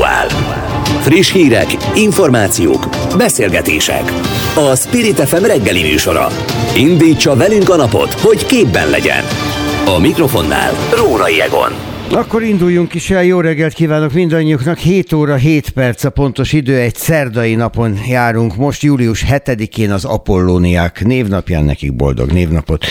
[0.00, 0.26] aktuál.
[1.00, 4.12] Friss hírek, információk, beszélgetések.
[4.54, 6.28] A Spirit FM reggeli műsora.
[6.76, 9.24] Indítsa velünk a napot, hogy képben legyen.
[9.84, 11.89] A mikrofonnál Rórai Egon.
[12.12, 14.78] Akkor induljunk is el, jó reggelt kívánok mindannyiuknak.
[14.78, 18.56] 7 óra 7 perc a pontos idő, egy szerdai napon járunk.
[18.56, 22.84] Most július 7-én az Apollóniák névnapján, nekik boldog névnapot.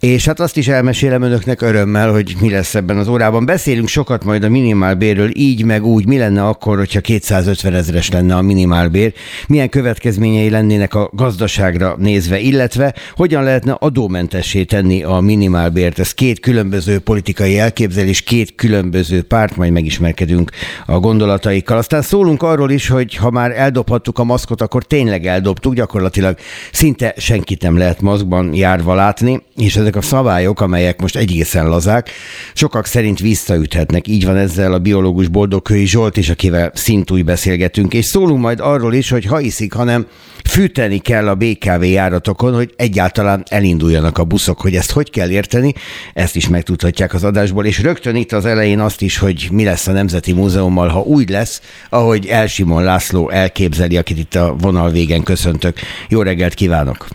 [0.00, 3.44] És hát azt is elmesélem önöknek örömmel, hogy mi lesz ebben az órában.
[3.46, 8.36] Beszélünk sokat majd a minimálbérről, így meg úgy, mi lenne akkor, hogyha 250 ezeres lenne
[8.36, 9.12] a minimálbér,
[9.46, 15.98] milyen következményei lennének a gazdaságra nézve, illetve hogyan lehetne adómentessé tenni a minimálbért.
[15.98, 20.50] Ez két különböző politikai elképzelés, két különböző párt, majd megismerkedünk
[20.86, 21.76] a gondolataikkal.
[21.76, 26.38] Aztán szólunk arról is, hogy ha már eldobhattuk a maszkot, akkor tényleg eldobtuk, gyakorlatilag
[26.72, 32.10] szinte senkit nem lehet maszkban járva látni, és ezek a szabályok, amelyek most egészen lazák,
[32.54, 34.08] sokak szerint visszaüthetnek.
[34.08, 38.94] Így van ezzel a biológus Boldogkői Zsolt is, akivel szintúj beszélgetünk, és szólunk majd arról
[38.94, 40.06] is, hogy ha iszik, hanem
[40.44, 45.74] fűteni kell a BKV járatokon, hogy egyáltalán elinduljanak a buszok, hogy ezt hogy kell érteni,
[46.14, 49.86] ezt is megtudhatják az adásból, és rögtön itt az elején azt is, hogy mi lesz
[49.86, 55.22] a Nemzeti Múzeummal, ha úgy lesz, ahogy Elsimon László elképzeli, akit itt a vonal végen
[55.22, 55.76] köszöntök.
[56.08, 57.06] Jó reggelt kívánok!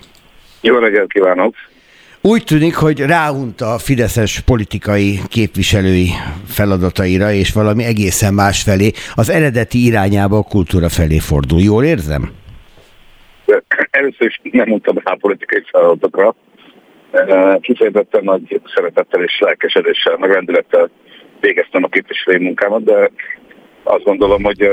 [0.61, 1.55] Jó reggelt kívánok!
[2.21, 6.09] Úgy tűnik, hogy ráunta a fideszes politikai képviselői
[6.47, 11.59] feladataira, és valami egészen más felé, az eredeti irányába a kultúra felé fordul.
[11.59, 12.31] Jól érzem?
[13.91, 16.35] Először is nem mondtam rá politikai feladatokra.
[17.61, 20.89] Kifejezetten nagy szeretettel és lelkesedéssel, meg rendülettel
[21.43, 23.11] végeztem a képviselői munkámat, de
[23.83, 24.69] azt gondolom, hogy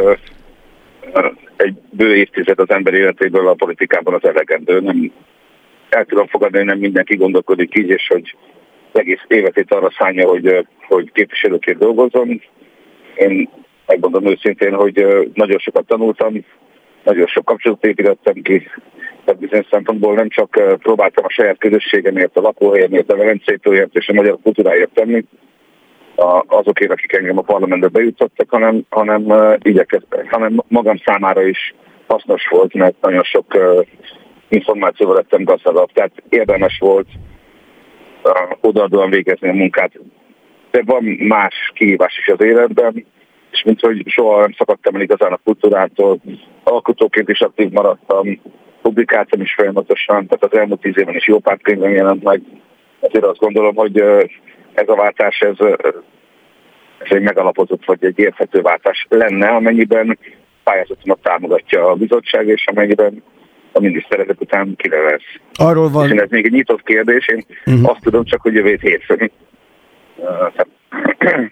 [1.57, 4.81] egy bő évtized az ember életéből a politikában az elegendő.
[4.81, 5.13] Nem,
[5.89, 8.37] el tudom fogadni, hogy nem mindenki gondolkodik így, és hogy
[8.93, 12.43] egész életét arra szánja, hogy, hogy képviselőként dolgozzon.
[13.15, 13.49] Én
[13.87, 16.45] megmondom őszintén, hogy nagyon sokat tanultam,
[17.05, 18.69] nagyon sok kapcsolatot építettem ki,
[19.25, 24.13] tehát bizonyos szempontból nem csak próbáltam a saját közösségemért, a lakóhelyemért, a Velencétőért és a
[24.13, 25.25] magyar kultúráért tenni,
[26.47, 29.25] azokért, akik engem a parlamentbe bejutottak, hanem, hanem,
[30.31, 31.75] hanem magam számára is
[32.07, 33.47] hasznos volt, mert nagyon sok
[34.49, 37.09] információval lettem gazdagabb, tehát érdemes volt
[38.61, 39.93] odaadóan végezni a munkát.
[40.71, 43.07] De van más kihívás is az életben,
[43.51, 46.21] és mint hogy soha nem szakadtam el igazán a kultúrától,
[46.65, 48.41] alkotóként is aktív maradtam,
[48.83, 52.43] publikáltam is folyamatosan, tehát az elmúlt tíz évben is jó pár könyvem jelent meg.
[53.01, 54.03] Ezért azt gondolom, hogy
[54.75, 55.67] ez a váltás, ez,
[56.99, 60.19] ez egy megalapozott vagy egy érthető váltás lenne, amennyiben
[60.65, 63.23] pályázatomat támogatja a bizottság, és amennyiben
[63.73, 65.41] a miniszter ezek után lesz.
[65.55, 66.13] Arról van.
[66.13, 67.91] És ez még egy nyitott kérdés, én uh-huh.
[67.91, 69.31] azt tudom csak, hogy jövő hétfőn.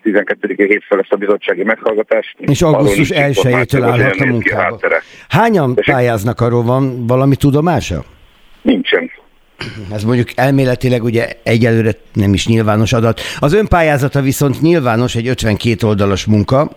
[0.02, 0.54] 12.
[0.56, 2.34] hétfő lesz a bizottsági meghallgatás.
[2.38, 4.78] És augusztus 1-től állhat a munkába.
[5.28, 8.04] Hányan pályáznak, arról van valami tudomása?
[8.62, 8.97] Nincsen.
[9.92, 13.20] Ez mondjuk elméletileg ugye egyelőre nem is nyilvános adat.
[13.38, 16.70] Az önpályázata viszont nyilvános, egy 52 oldalas munka,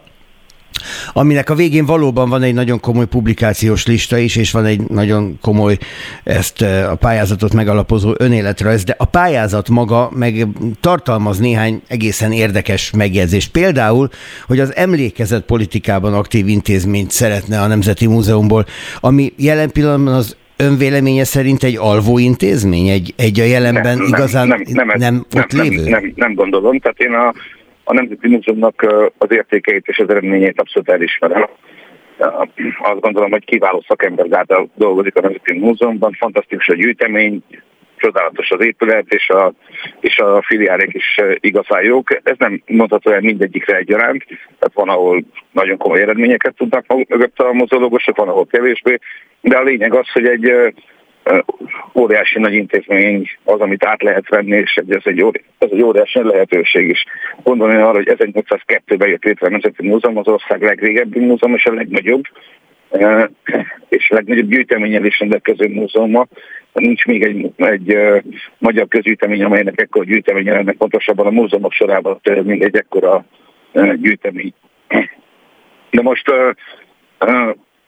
[1.13, 5.37] aminek a végén valóban van egy nagyon komoly publikációs lista is, és van egy nagyon
[5.41, 5.77] komoly
[6.23, 10.47] ezt a pályázatot megalapozó önéletrajz, de a pályázat maga meg
[10.79, 13.51] tartalmaz néhány egészen érdekes megjegyzést.
[13.51, 14.09] Például,
[14.47, 18.65] hogy az emlékezet politikában aktív intézményt szeretne a Nemzeti Múzeumból,
[18.99, 22.87] ami jelen pillanatban az önvéleménye szerint egy alvó intézmény?
[22.87, 25.83] Egy, egy a jelenben nem, igazán nem, nem, nem, nem ott nem, lévő?
[25.83, 26.79] Nem, nem, nem gondolom.
[26.79, 27.33] Tehát én a,
[27.83, 28.85] a Nemzeti Múzeumnak
[29.17, 31.47] az értékeit és az eredményeit abszolút elismerem.
[32.81, 37.43] Azt gondolom, hogy kiváló szakember által dolgozik a Nemzeti Múzeumban, fantasztikus a gyűjtemény,
[38.01, 39.53] csodálatos az épület, és a,
[39.99, 42.19] és a filiálék is igazán jók.
[42.23, 47.53] Ez nem mondható el mindegyikre egyaránt, tehát van, ahol nagyon komoly eredményeket tudnak mögött a
[47.53, 48.99] mozológosok, van, ahol kevésbé,
[49.41, 50.73] de a lényeg az, hogy egy
[51.95, 56.23] óriási nagy intézmény az, amit át lehet venni, és ez egy, óri, ez egy óriási
[56.23, 57.05] lehetőség is.
[57.43, 61.73] Gondolni arra, hogy 1802-ben jött létre a Nemzeti Múzeum, az ország legrégebbi múzeum, és a
[61.73, 62.23] legnagyobb,
[63.89, 66.27] és a legnagyobb gyűjteményel is rendelkező múzeuma.
[66.73, 67.95] Nincs még egy, egy
[68.57, 73.25] magyar közgyűjtemény, amelynek ekkora gyűjteménye lenne, pontosabban a múzeumok sorában mint egy ekkora
[73.95, 74.53] gyűjtemény.
[75.89, 76.31] De most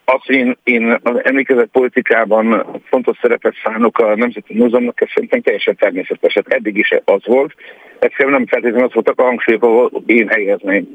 [0.05, 5.41] azt, hogy én, én az emlékezett politikában fontos szerepet szánok a Nemzeti Múzeumnak, ez szerintem
[5.41, 6.33] teljesen természetes.
[6.33, 7.53] Hát eddig is az volt.
[7.99, 10.87] Egyszerűen nem feltétlenül az voltak a hangsúlyok, ahol én helyezném.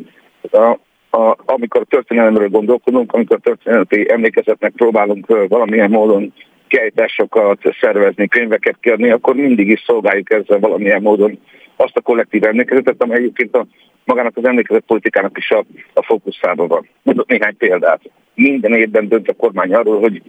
[0.51, 0.79] A,
[1.11, 6.33] a, amikor történelemről gondolkodunk, amikor történelmi emlékezetnek próbálunk valamilyen módon
[6.67, 11.39] kiállításokat szervezni, könyveket kérni, akkor mindig is szolgáljuk ezzel valamilyen módon
[11.77, 13.67] azt a kollektív emlékezetet, amely egyébként a
[14.09, 15.65] magának az emlékezett politikának is a,
[15.95, 16.89] a fókuszában van.
[17.03, 18.01] Mondok néhány példát.
[18.35, 20.23] Minden évben dönt a kormány arról, hogy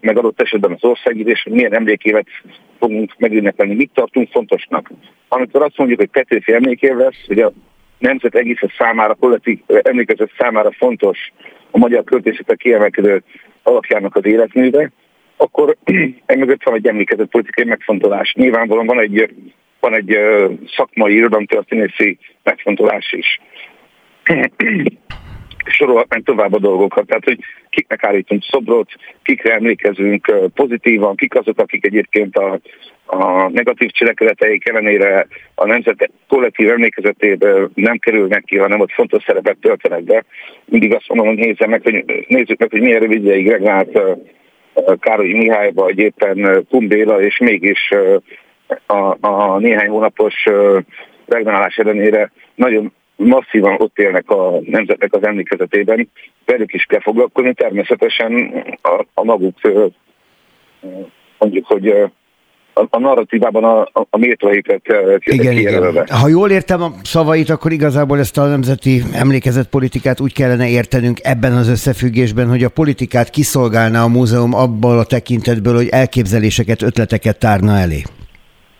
[0.00, 2.26] meg adott esetben az országgyűlés, hogy milyen emlékévet
[2.78, 4.90] fogunk megünnepelni, mit tartunk fontosnak.
[5.28, 7.52] Amikor azt mondjuk, hogy Petőfi emlékév lesz, hogy a
[7.98, 11.18] nemzet egész számára, kollektív emlékezet számára fontos
[11.70, 13.22] a magyar költészetek kiemelkedő
[13.62, 14.90] alakjának az életműve,
[15.36, 15.76] akkor
[16.26, 18.34] emögött van egy emlékezett politikai megfontolás.
[18.34, 19.30] Nyilvánvalóan van egy,
[19.80, 20.18] van egy
[20.76, 23.40] szakmai irodalomtörténészi megfontolás is.
[25.68, 27.38] Sorolhatnánk tovább a dolgokat, tehát hogy
[27.70, 28.90] kiknek állítunk szobrot,
[29.22, 32.60] kikre emlékezünk pozitívan, kik azok, akik egyébként a,
[33.06, 39.56] a negatív cselekedeteik ellenére a nemzet kollektív emlékezetében nem kerülnek ki, hanem ott fontos szerepet
[39.60, 40.24] töltenek be.
[40.64, 44.00] Mindig azt mondom, hogy nézzük meg, hogy, nézzük meg, hogy milyen rövid ideig regnált
[45.00, 47.92] Károly Mihály, vagy éppen Kumbéla, és mégis
[48.86, 50.34] a, a néhány hónapos
[51.26, 56.08] regnálás ellenére nagyon masszívan ott élnek a nemzetnek az emlékezetében,
[56.44, 59.54] velük is kell foglalkozni, természetesen a, a maguk
[61.38, 61.88] mondjuk, hogy
[62.72, 64.82] a, a narratívában a, a, a méltóhelyüket
[65.18, 66.06] igen, igen.
[66.08, 71.52] Ha jól értem a szavait, akkor igazából ezt a nemzeti emlékezetpolitikát úgy kellene értenünk ebben
[71.52, 77.78] az összefüggésben, hogy a politikát kiszolgálná a múzeum abból a tekintetből, hogy elképzeléseket, ötleteket tárna
[77.78, 78.02] elé.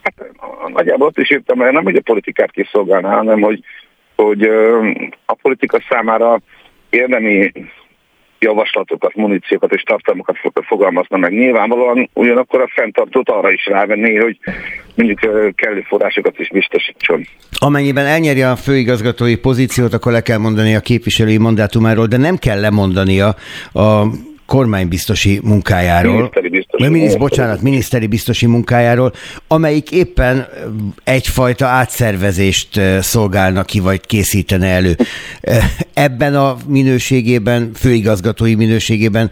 [0.07, 0.31] Hát,
[0.73, 3.63] nagyjából ott is írtam, mert nem, hogy a politikát kiszolgálná, hanem hogy,
[4.15, 4.41] hogy
[5.25, 6.39] a politika számára
[6.89, 7.51] érdemi
[8.39, 10.37] javaslatokat, muníciókat és tartalmakat
[10.67, 11.31] fogalmazna meg.
[11.31, 14.37] Nyilvánvalóan ugyanakkor a fenntartót arra is rávenné, hogy
[14.95, 15.19] mondjuk
[15.55, 17.27] kellő forrásokat is biztosítson.
[17.59, 22.59] Amennyiben elnyeri a főigazgatói pozíciót, akkor le kell mondani a képviselői mandátumáról, de nem kell
[22.59, 23.27] lemondania
[23.73, 24.03] a
[24.47, 26.13] kormánybiztosi munkájáról.
[26.13, 26.89] Miniszteri biztosi.
[26.89, 29.11] Minisz, bocsánat, miniszteri biztosi munkájáról,
[29.47, 30.47] amelyik éppen
[31.03, 34.95] egyfajta átszervezést szolgálna ki, vagy készítene elő.
[35.93, 39.29] Ebben a minőségében, főigazgatói minőségében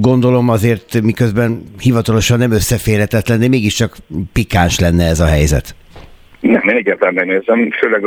[0.00, 3.96] gondolom azért, miközben hivatalosan nem összeférhetetlen, de mégiscsak
[4.32, 5.74] pikáns lenne ez a helyzet.
[6.40, 8.02] Nem, én egyáltalán nem érzem, főleg,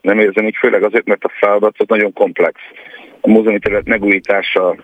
[0.00, 2.54] nem érzem így, főleg azért, mert a feladat az nagyon komplex.
[3.20, 4.76] A múzeumi terület megújítása,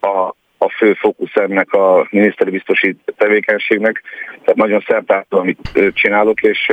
[0.00, 0.34] a,
[0.64, 4.02] a fő fókusz ennek a miniszteri biztosi tevékenységnek.
[4.30, 6.66] Tehát nagyon szertától, amit csinálok, és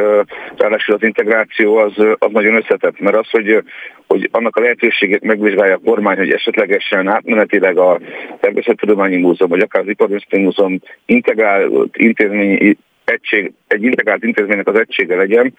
[0.57, 3.63] ráadásul az integráció az, az nagyon összetett, mert az, hogy,
[4.07, 7.99] hogy annak a lehetőségét megvizsgálja a kormány, hogy esetlegesen átmenetileg a
[8.39, 15.15] Természettudományi Múzeum, vagy akár az Iparművészeti Múzeum integrált intézmény, egység, egy integrált intézménynek az egysége
[15.15, 15.53] legyen,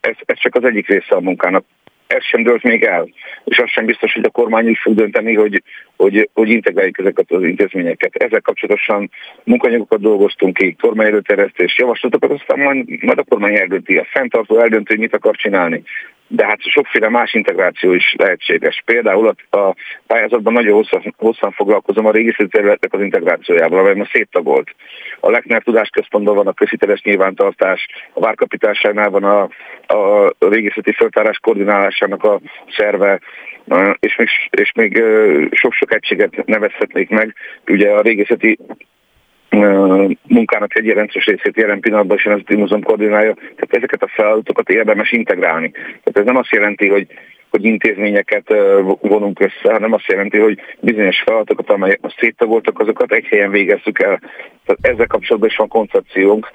[0.00, 1.64] ez, ez csak az egyik része a munkának
[2.14, 3.08] ez sem dölt még el.
[3.44, 5.62] És az sem biztos, hogy a kormány is fog dönteni, hogy,
[5.96, 8.14] hogy, hogy integráljuk ezeket az intézményeket.
[8.14, 9.10] Ezzel kapcsolatosan
[9.44, 14.92] munkanyagokat dolgoztunk ki, kormány előterjesztés, javaslatokat, aztán majd, majd a kormány eldönti, a fenntartó eldönti,
[14.92, 15.82] hogy mit akar csinálni.
[16.26, 18.82] De hát sokféle más integráció is lehetséges.
[18.84, 19.74] Például a
[20.06, 24.70] pályázatban nagyon hosszan, hosszan foglalkozom a régi területek az integrációjával, amely ma széttagolt.
[25.24, 29.42] A Lechner Tudásközpontban van a közhiteles nyilvántartás, a Várkapitásánál van a,
[29.86, 32.40] a régészeti föltárás koordinálásának a
[32.76, 33.20] szerve,
[34.00, 35.02] és még, és még
[35.50, 37.34] sok-sok egységet nevezhetnék meg.
[37.66, 38.58] Ugye a régészeti
[40.26, 45.12] munkának egy jelentős részét jelen pillanatban is az Múzeum koordinálja, tehát ezeket a feladatokat érdemes
[45.12, 45.70] integrálni.
[45.70, 47.06] Tehát ez nem azt jelenti, hogy
[47.54, 48.54] hogy intézményeket
[49.00, 54.02] vonunk össze, hanem azt jelenti, hogy bizonyos feladatokat, amelyek most széttagoltak, azokat egy helyen végezzük
[54.02, 54.20] el.
[54.64, 56.50] Tehát ezzel kapcsolatban is van koncepciónk,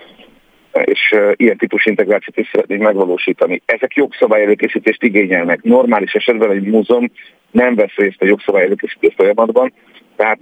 [0.84, 3.62] és ilyen típusú integrációt is szeretnénk megvalósítani.
[3.66, 5.62] Ezek jogszabály előkészítést igényelnek.
[5.62, 7.12] Normális esetben egy múzeum
[7.52, 9.74] nem vesz részt a jogszabály előkészítés folyamatban,
[10.16, 10.40] tehát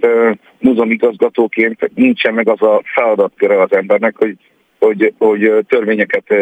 [0.58, 4.36] múzeum igazgatóként nincsen meg az a feladatköre az embernek, hogy,
[4.78, 6.34] hogy, hogy törvényeket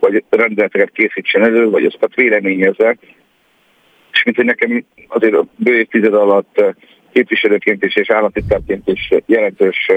[0.00, 2.96] vagy rendeleteket készítsen elő, vagy azokat véleményezze.
[4.12, 6.64] És mint hogy nekem azért a bő évtized alatt
[7.12, 9.90] képviselőként is és államtitkárként is jelentős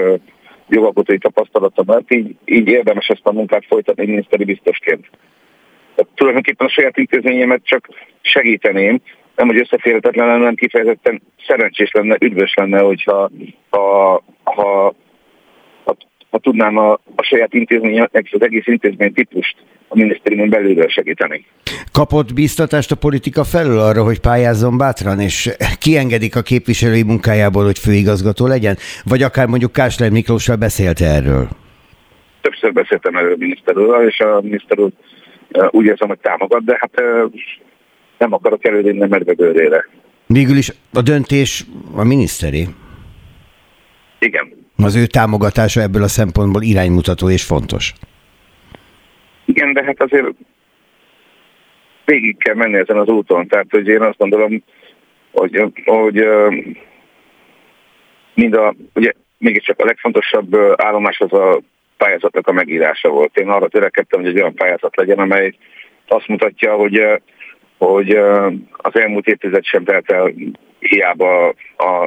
[0.68, 5.10] jogalkotói tapasztalata, mert így, így érdemes ezt a munkát folytatni miniszteri biztosként.
[5.94, 7.88] Tehát tulajdonképpen a saját intézményemet csak
[8.20, 9.00] segíteném,
[9.36, 13.30] nem hogy összeférhetetlen lenne, hanem kifejezetten szerencsés lenne, üdvös lenne, hogyha
[13.70, 14.94] ha, ha,
[15.84, 15.96] ha,
[16.30, 19.56] ha tudnám a, a saját intézménynek, az egész intézmény típust
[19.88, 21.46] a minisztériumon belülről segíteni.
[21.92, 27.78] Kapott bíztatást a politika felől arra, hogy pályázzon bátran, és kiengedik a képviselői munkájából, hogy
[27.78, 28.76] főigazgató legyen?
[29.04, 31.48] Vagy akár mondjuk Kásler Miklóssal beszélt erről?
[32.40, 33.74] Többször beszéltem erről a miniszter
[34.08, 34.90] és a miniszter úr
[35.70, 37.02] úgy érzem, hogy támogat, de hát
[38.18, 39.88] nem akarok előzni a medvegőrére.
[40.26, 41.64] Végül is a döntés
[41.94, 42.68] a miniszteri?
[44.18, 44.52] Igen.
[44.76, 47.92] Az ő támogatása ebből a szempontból iránymutató és fontos.
[49.56, 50.26] Igen, de hát azért
[52.04, 53.46] végig kell menni ezen az úton.
[53.46, 54.62] Tehát, hogy én azt gondolom,
[55.32, 56.26] hogy, hogy
[58.34, 61.60] mind a, ugye mégiscsak a legfontosabb állomás az a
[61.96, 63.36] pályázatnak a megírása volt.
[63.36, 65.54] Én arra törekedtem, hogy egy olyan pályázat legyen, amely
[66.08, 67.02] azt mutatja, hogy,
[67.78, 68.10] hogy
[68.76, 70.32] az elmúlt évtized sem telt el
[70.78, 71.54] hiába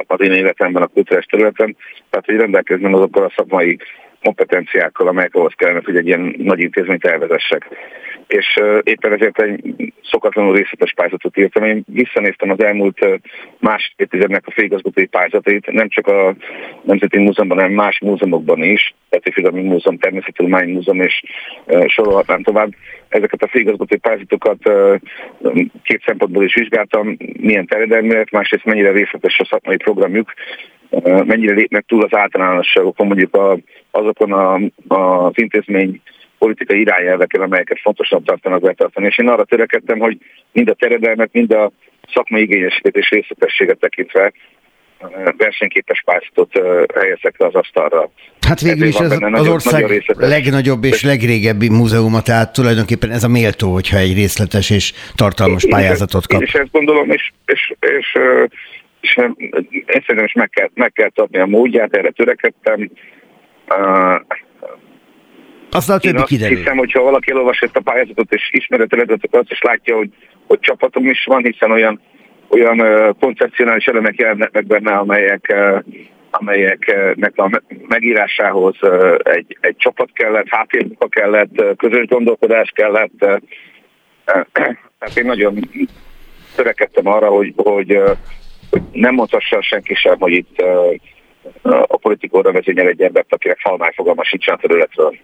[0.06, 1.76] az én életemben a kultúrás területen,
[2.10, 3.78] tehát hogy rendelkeznem azokkal a szakmai
[4.22, 7.68] kompetenciákkal, amelyek ahhoz kellene, hogy egy ilyen nagy intézményt elvezessek.
[8.26, 11.64] És éppen ezért egy szokatlanul részletes pályázatot írtam.
[11.64, 13.06] Én visszanéztem az elmúlt
[13.58, 16.34] más évtizednek a főigazgatói pályázatait, nem csak a
[16.82, 21.22] Nemzeti Múzeumban, hanem más múzeumokban is, Petőfi Múzeum, Természettudományi Múzeum és
[21.86, 22.70] sorolhatnám tovább.
[23.08, 24.70] Ezeket a főigazgatói pályázatokat
[25.82, 30.32] két szempontból is vizsgáltam, milyen terjedelműek, másrészt mennyire részletes a szakmai programjuk,
[31.24, 33.58] mennyire lépnek túl az általánosságokon, mondjuk a,
[33.90, 34.54] azokon a,
[34.88, 36.00] az intézmény
[36.38, 39.06] politikai irányelveken, amelyeket fontosabb tartanak betartani.
[39.06, 40.18] És én arra törekedtem, hogy
[40.52, 41.70] mind a teredelmet, mind a
[42.12, 44.32] szakmai igényességet és részletességet tekintve
[45.36, 46.52] versenyképes pályázatot
[46.94, 48.10] helyezek le az asztalra.
[48.40, 53.28] Hát végül is ez az ország nagyon legnagyobb és legrégebbi múzeuma, tehát tulajdonképpen ez a
[53.28, 56.40] méltó, hogyha egy részletes és tartalmas pályázatot kap.
[56.40, 58.18] Én is ezt gondolom, és, és, és,
[58.78, 62.90] és én szerintem is meg kell, meg kell adni a módját, erre törekedtem.
[65.70, 66.56] Aztán a többi azt kiderül.
[66.56, 70.10] hiszem, hogyha valaki elolvas ezt a pályázatot és ismereteletet, akkor azt is látja, hogy,
[70.46, 72.00] hogy csapatom is van, hiszen olyan,
[72.48, 75.82] olyan uh, koncepcionális elemek jelennek meg benne, amelyek, uh,
[76.30, 83.12] amelyeknek a megírásához uh, egy, egy csapat kellett, háttérmunka kellett, uh, közös gondolkodás kellett.
[83.20, 84.44] Uh, uh,
[84.98, 85.58] tehát én nagyon
[86.56, 88.10] törekedtem arra, hogy, hogy, uh,
[88.70, 90.62] hogy nem mondhassa senki sem, hogy itt
[91.62, 95.16] a politikóra vezényel egy embert, akinek falmány fogalma sincsen a területről.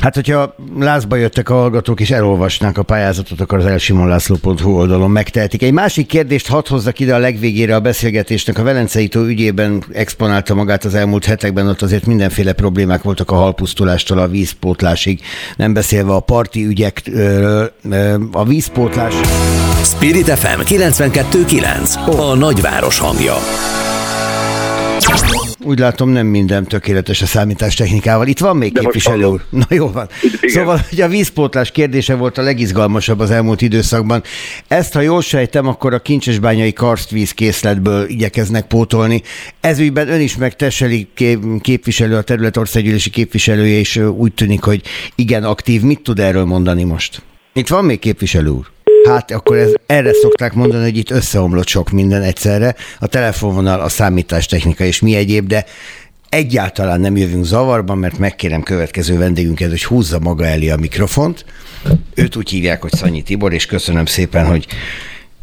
[0.00, 5.62] Hát, hogyha lázba jöttek a hallgatók és elolvasnák a pályázatot, akkor az elsimonlászló.hu oldalon megtehetik.
[5.62, 8.58] Egy másik kérdést hadd hozzak ide a legvégére a beszélgetésnek.
[8.58, 13.34] A Velencei tó ügyében exponálta magát az elmúlt hetekben, ott azért mindenféle problémák voltak a
[13.34, 15.20] halpusztulástól a vízpótlásig,
[15.56, 17.72] nem beszélve a parti ügyekről,
[18.32, 19.14] a vízpótlás.
[19.82, 23.34] Spirit FM 92.9 a nagyváros hangja.
[25.66, 28.26] Úgy látom, nem minden tökéletes a számítástechnikával.
[28.26, 29.44] Itt van még De képviselő úr.
[29.50, 30.08] Na jó van.
[30.22, 30.50] Igen.
[30.50, 34.22] Szóval, hogy a vízpótlás kérdése volt a legizgalmasabb az elmúlt időszakban.
[34.68, 39.22] Ezt, ha jól sejtem, akkor a kincsesbányai karstvíz készletből igyekeznek pótolni.
[39.60, 44.82] Ezügyben ön is meg Teseli ké- képviselő, a terület országgyűlési képviselője, és úgy tűnik, hogy
[45.14, 45.82] igen aktív.
[45.82, 47.22] Mit tud erről mondani most?
[47.52, 48.72] Itt van még képviselő úr?
[49.08, 53.88] Hát akkor ez, erre szokták mondani, hogy itt összeomlott sok minden egyszerre, a telefonvonal, a
[53.88, 55.64] számítástechnika és mi egyéb, de
[56.28, 61.44] egyáltalán nem jövünk zavarba, mert megkérem következő vendégünket, hogy húzza maga elé a mikrofont.
[62.14, 64.66] Őt úgy hívják, hogy Szanyi Tibor, és köszönöm szépen, hogy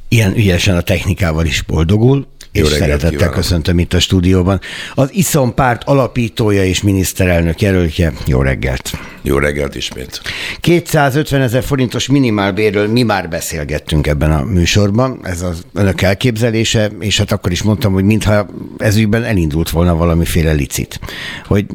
[0.08, 3.34] ilyen ügyesen a technikával is boldogul, Jó és reggelt szeretettel kívánok.
[3.34, 4.60] köszöntöm itt a stúdióban.
[4.94, 8.14] Az ISZOM párt alapítója és miniszterelnök jelöltje.
[8.26, 8.92] Jó reggelt!
[9.24, 10.22] Jó reggelt ismét.
[10.60, 17.18] 250 ezer forintos minimálbérről mi már beszélgettünk ebben a műsorban, ez az önök elképzelése, és
[17.18, 21.00] hát akkor is mondtam, hogy mintha ezügyben elindult volna valamiféle licit.
[21.46, 21.66] Hogy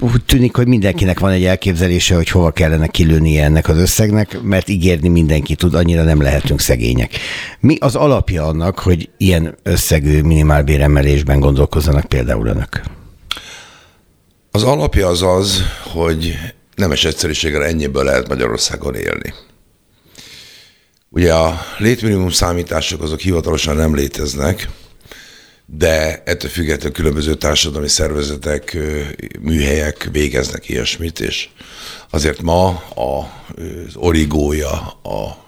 [0.00, 4.68] úgy tűnik, hogy mindenkinek van egy elképzelése, hogy hova kellene kilőnie ennek az összegnek, mert
[4.68, 7.10] ígérni mindenki tud, annyira nem lehetünk szegények.
[7.60, 12.80] Mi az alapja annak, hogy ilyen összegű minimálbéremelésben gondolkozzanak például önök?
[14.50, 15.62] Az alapja az az,
[15.92, 16.38] hogy
[16.74, 19.34] nemes egyszerűséggel ennyiből lehet Magyarországon élni.
[21.08, 24.68] Ugye a létminimum számítások azok hivatalosan nem léteznek,
[25.66, 28.76] de ettől függetlenül különböző társadalmi szervezetek,
[29.40, 31.48] műhelyek végeznek ilyesmit, és
[32.10, 34.72] azért ma az origója
[35.02, 35.43] a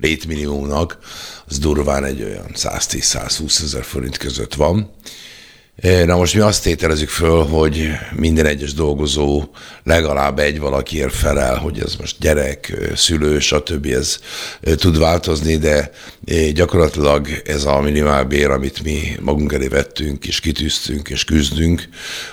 [0.00, 0.98] létminimumnak,
[1.46, 4.90] az durván egy olyan 110-120 ezer forint között van.
[5.80, 9.44] E, Na most mi azt tételezzük föl, hogy minden egyes dolgozó
[9.82, 13.86] legalább egy valakiért felel, hogy ez most gyerek, ö, szülő, stb.
[13.86, 14.18] ez
[14.60, 15.90] ö, tud változni, de
[16.52, 21.88] gyakorlatilag ez a minimálbér, amit mi magunk elé vettünk, és kitűztünk, és küzdünk,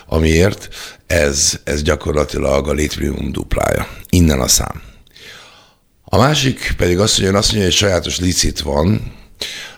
[0.06, 0.68] amiért,
[1.08, 3.88] ez, ez gyakorlatilag a létminimum duplája.
[4.10, 4.95] Innen a szám.
[6.06, 9.14] A másik pedig az, hogy ön azt mondja, hogy sajátos licit van.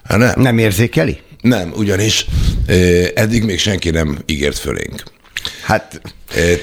[0.03, 0.41] Hát nem.
[0.41, 1.19] Nem érzékeli?
[1.41, 2.25] Nem, ugyanis
[2.67, 5.03] ö, eddig még senki nem ígért fölénk.
[5.63, 6.01] Hát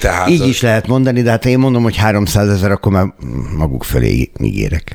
[0.00, 3.14] Tehát, Így is lehet mondani, de hát én mondom, hogy 300 ezer, akkor már
[3.56, 4.92] maguk fölé ígérek.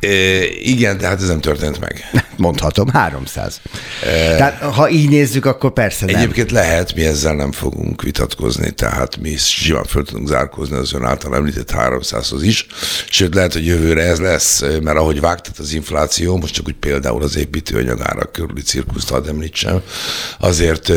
[0.64, 2.04] Igen, de hát ez nem történt meg.
[2.38, 3.62] Mondhatom, 300.
[4.04, 6.16] E, tehát ha így nézzük, akkor persze nem.
[6.16, 11.04] Egyébként lehet, mi ezzel nem fogunk vitatkozni, tehát mi simán föl tudunk zárkózni az ön
[11.04, 12.66] által említett 300-hoz is,
[13.10, 17.24] sőt lehet, hogy jövőre ez lesz, mert ahogy vágtat az infláció, most csak úgy például
[17.24, 19.82] az építőanyagára körüli cirkuszt ad említsem,
[20.40, 20.90] azért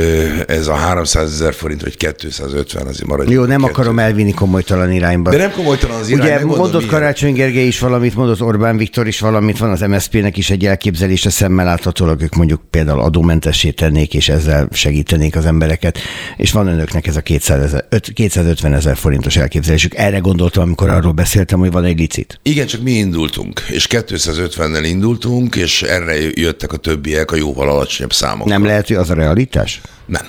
[0.47, 3.35] ez a 300 ezer forint, vagy 250 azért maradjon.
[3.35, 5.31] Jó, nem nem akarom elvinni komolytalan irányba.
[5.31, 6.27] De nem komolytalan az irány.
[6.27, 10.51] Ugye mondott Karácsony Gergely is valamit, mondott Orbán Viktor is valamit, van az MSZP-nek is
[10.51, 15.99] egy elképzelése szemmel láthatólag, ők mondjuk például adómentessé tennék, és ezzel segítenék az embereket,
[16.37, 19.95] és van önöknek ez a 200 ezer, 250 ezer forintos elképzelésük.
[19.95, 22.41] Erre gondoltam, amikor arról beszéltem, hogy van egy licit.
[22.43, 28.13] Igen, csak mi indultunk, és 250-nel indultunk, és erre jöttek a többiek a jóval alacsonyabb
[28.13, 28.47] számok.
[28.47, 29.81] Nem lehet, hogy az a realitás?
[30.07, 30.23] Nem.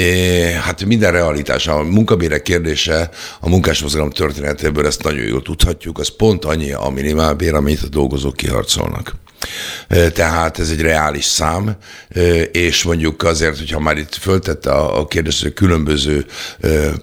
[0.00, 1.66] É, hát minden realitás.
[1.66, 3.10] A munkabérek kérdése
[3.40, 8.36] a munkásmozgalom történetéből ezt nagyon jól tudhatjuk, az pont annyi a minimálbér, amit a dolgozók
[8.36, 9.14] kiharcolnak.
[9.88, 11.76] Tehát ez egy reális szám,
[12.52, 16.26] és mondjuk azért, hogyha már itt föltette a kérdést, különböző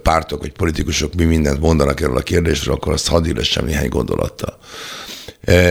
[0.02, 4.58] pártok vagy politikusok mi mindent mondanak erről a kérdésről, akkor azt hadd illessem néhány gondolattal.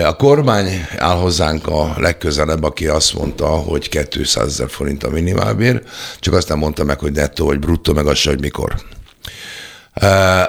[0.05, 5.81] A kormány áll hozzánk a legközelebb, aki azt mondta, hogy 200 ezer forint a minimálbér,
[6.19, 8.75] csak azt nem mondta meg, hogy nettó vagy bruttó, meg az se, hogy mikor.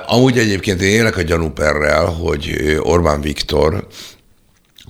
[0.07, 3.87] Amúgy egyébként én élek a gyanúperrel, hogy Orbán Viktor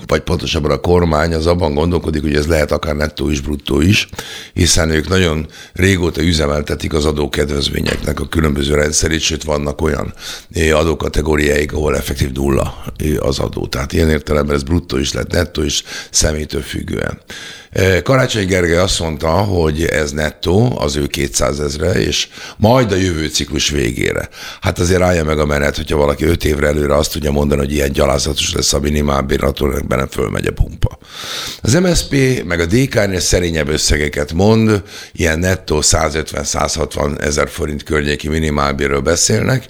[0.07, 4.09] vagy pontosabban a kormány az abban gondolkodik, hogy ez lehet akár nettó is, bruttó is,
[4.53, 10.15] hiszen ők nagyon régóta üzemeltetik az adókedvezményeknek a különböző rendszerét, sőt vannak olyan
[10.73, 12.85] adókategóriáik, ahol effektív nulla
[13.19, 13.67] az adó.
[13.67, 17.19] Tehát ilyen értelemben ez bruttó is lett, nettó is, személytől függően.
[18.03, 23.27] Karácsony Gergely azt mondta, hogy ez nettó az ő 200 ezre, és majd a jövő
[23.27, 24.29] ciklus végére.
[24.61, 27.73] Hát azért állja meg a menet, hogyha valaki 5 évre előre azt tudja mondani, hogy
[27.73, 30.99] ilyen gyalázatos lesz a minimálbér, attól benne fölmegy a pumpa.
[31.61, 39.01] Az MSP meg a DK-nél szerényebb összegeket mond, ilyen nettó 150-160 ezer forint környéki minimálbérről
[39.01, 39.67] beszélnek,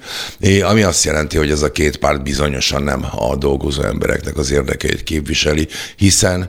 [0.62, 5.02] ami azt jelenti, hogy ez a két párt bizonyosan nem a dolgozó embereknek az érdekeit
[5.02, 6.48] képviseli, hiszen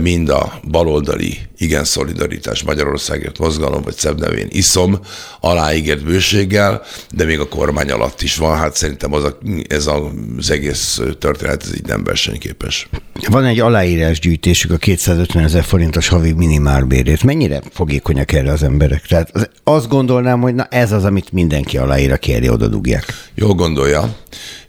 [0.00, 4.98] mind a baloldali igen szolidaritás Magyarországért mozgalom, vagy szebb nevén iszom,
[5.40, 6.82] aláígért bőséggel,
[7.14, 8.56] de még a kormány alatt is van.
[8.56, 12.88] Hát szerintem az a, ez az egész történet ez így nem versenyképes.
[13.28, 17.22] Van egy aláírásgyűjtésük a 250 ezer forintos havi minimálbérét.
[17.22, 19.06] Mennyire fogékonyak erre az emberek?
[19.06, 23.04] Tehát azt gondolnám, hogy na ez az, amit mindenki aláír, aki erre oda dugják.
[23.34, 24.16] Jó gondolja.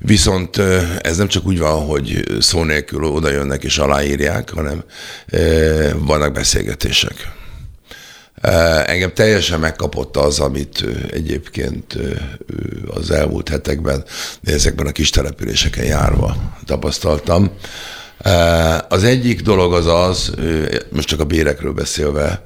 [0.05, 0.57] Viszont
[1.01, 4.83] ez nem csak úgy van, hogy szó nélkül oda jönnek és aláírják, hanem
[5.97, 7.31] vannak beszélgetések.
[8.85, 11.97] Engem teljesen megkapott az, amit egyébként
[12.87, 14.03] az elmúlt hetekben
[14.43, 16.35] ezekben a kis településeken járva
[16.65, 17.51] tapasztaltam.
[18.87, 20.33] Az egyik dolog az az,
[20.89, 22.43] most csak a bérekről beszélve,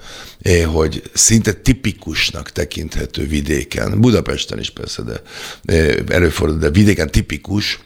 [0.66, 5.22] hogy szinte tipikusnak tekinthető vidéken, Budapesten is persze, de
[6.14, 7.80] előfordul, de vidéken tipikus,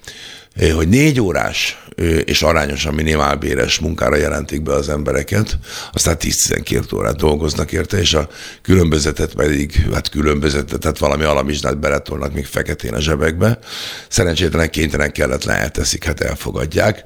[0.73, 1.83] hogy négy órás
[2.25, 5.57] és arányosan minimálbéres munkára jelentik be az embereket,
[5.91, 8.29] aztán 10-12 órát dolgoznak érte, és a
[8.61, 13.59] különbözetet pedig, hát különbözetet, tehát valami alamizsnát beletolnak még feketén a zsebekbe.
[14.07, 17.03] Szerencsétlen kénytelen kellett elteszik, hát elfogadják.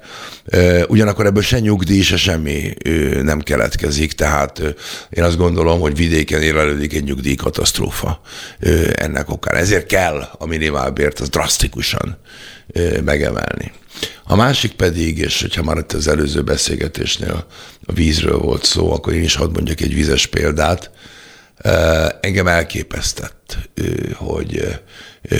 [0.88, 2.74] Ugyanakkor ebből se nyugdíj, se semmi
[3.22, 4.62] nem keletkezik, tehát
[5.10, 8.20] én azt gondolom, hogy vidéken élelődik egy nyugdíjkatasztrófa
[8.92, 9.54] ennek okán.
[9.54, 12.18] Ezért kell a minimálbért az drasztikusan
[13.04, 13.72] megemelni.
[14.24, 17.46] A másik pedig, és hogyha már itt az előző beszélgetésnél
[17.86, 20.90] a vízről volt szó, akkor én is hadd mondjak egy vízes példát.
[22.20, 23.56] Engem elképesztett,
[24.14, 24.80] hogy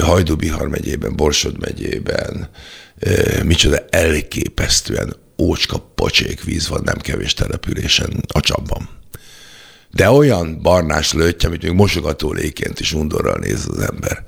[0.01, 2.49] Hajdubihar megyében, Borsod megyében,
[3.43, 8.89] micsoda elképesztően ócska pocsék víz van nem kevés településen a csapban.
[9.91, 14.25] De olyan barnás lőtty, amit még mosogató léként is undorral néz az ember.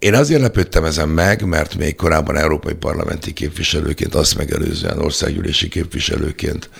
[0.00, 6.70] Én azért lepődtem ezen meg, mert még korábban európai parlamenti képviselőként, azt megelőzően országgyűlési képviselőként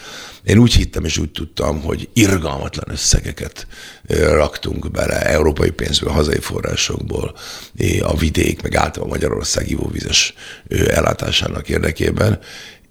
[0.42, 3.66] én úgy hittem és úgy tudtam, hogy irgalmatlan összegeket
[4.08, 7.36] raktunk bele európai pénzből, hazai forrásokból
[8.02, 10.34] a vidék, meg általában Magyarország ivóvizes
[10.68, 12.38] ellátásának érdekében,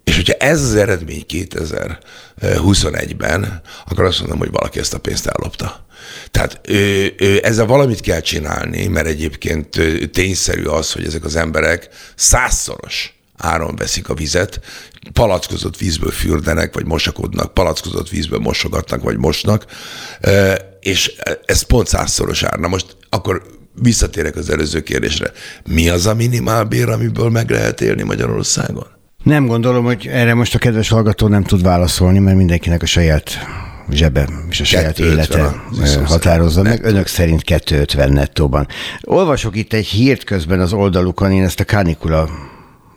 [0.10, 5.86] és hogyha ez az eredmény 2021-ben, akkor azt mondom, hogy valaki ezt a pénzt ellopta.
[6.32, 11.36] Tehát ö, ö, ezzel valamit kell csinálni, mert egyébként ö, tényszerű az, hogy ezek az
[11.36, 14.60] emberek százszoros áron veszik a vizet,
[15.14, 19.66] palackozott vízből fürdenek, vagy mosakodnak, palackozott vízből mosogatnak, vagy mosnak,
[20.80, 21.14] és
[21.46, 22.60] ez pont százszoros ár.
[22.60, 23.44] Na most akkor
[23.82, 25.32] visszatérek az előző kérdésre.
[25.68, 28.99] Mi az a minimálbér, amiből meg lehet élni Magyarországon?
[29.24, 33.32] Nem gondolom, hogy erre most a kedves hallgató nem tud válaszolni, mert mindenkinek a saját
[33.92, 35.56] zsebe és a saját élete
[36.06, 36.84] határozza meg.
[36.84, 38.68] Önök szerint 250 nettóban.
[39.02, 42.30] Olvasok itt egy hírt közben az oldalukon, én ezt a Canicula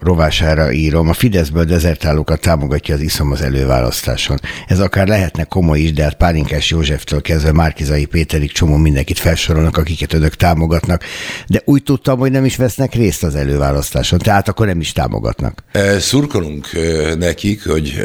[0.02, 4.38] rovására írom, a Fideszből dezertálókat támogatja az iszom az előválasztáson.
[4.66, 9.76] Ez akár lehetne komoly is, de hát Pálinkás Józseftől kezdve Márkizai Péterig csomó mindenkit felsorolnak,
[9.76, 11.04] akiket önök támogatnak,
[11.46, 15.62] de úgy tudtam, hogy nem is vesznek részt az előválasztáson, tehát akkor nem is támogatnak.
[15.98, 16.68] Szurkolunk
[17.18, 18.02] nekik, hogy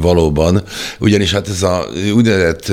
[0.00, 0.62] valóban,
[0.98, 2.68] ugyanis hát ez a úgynevezett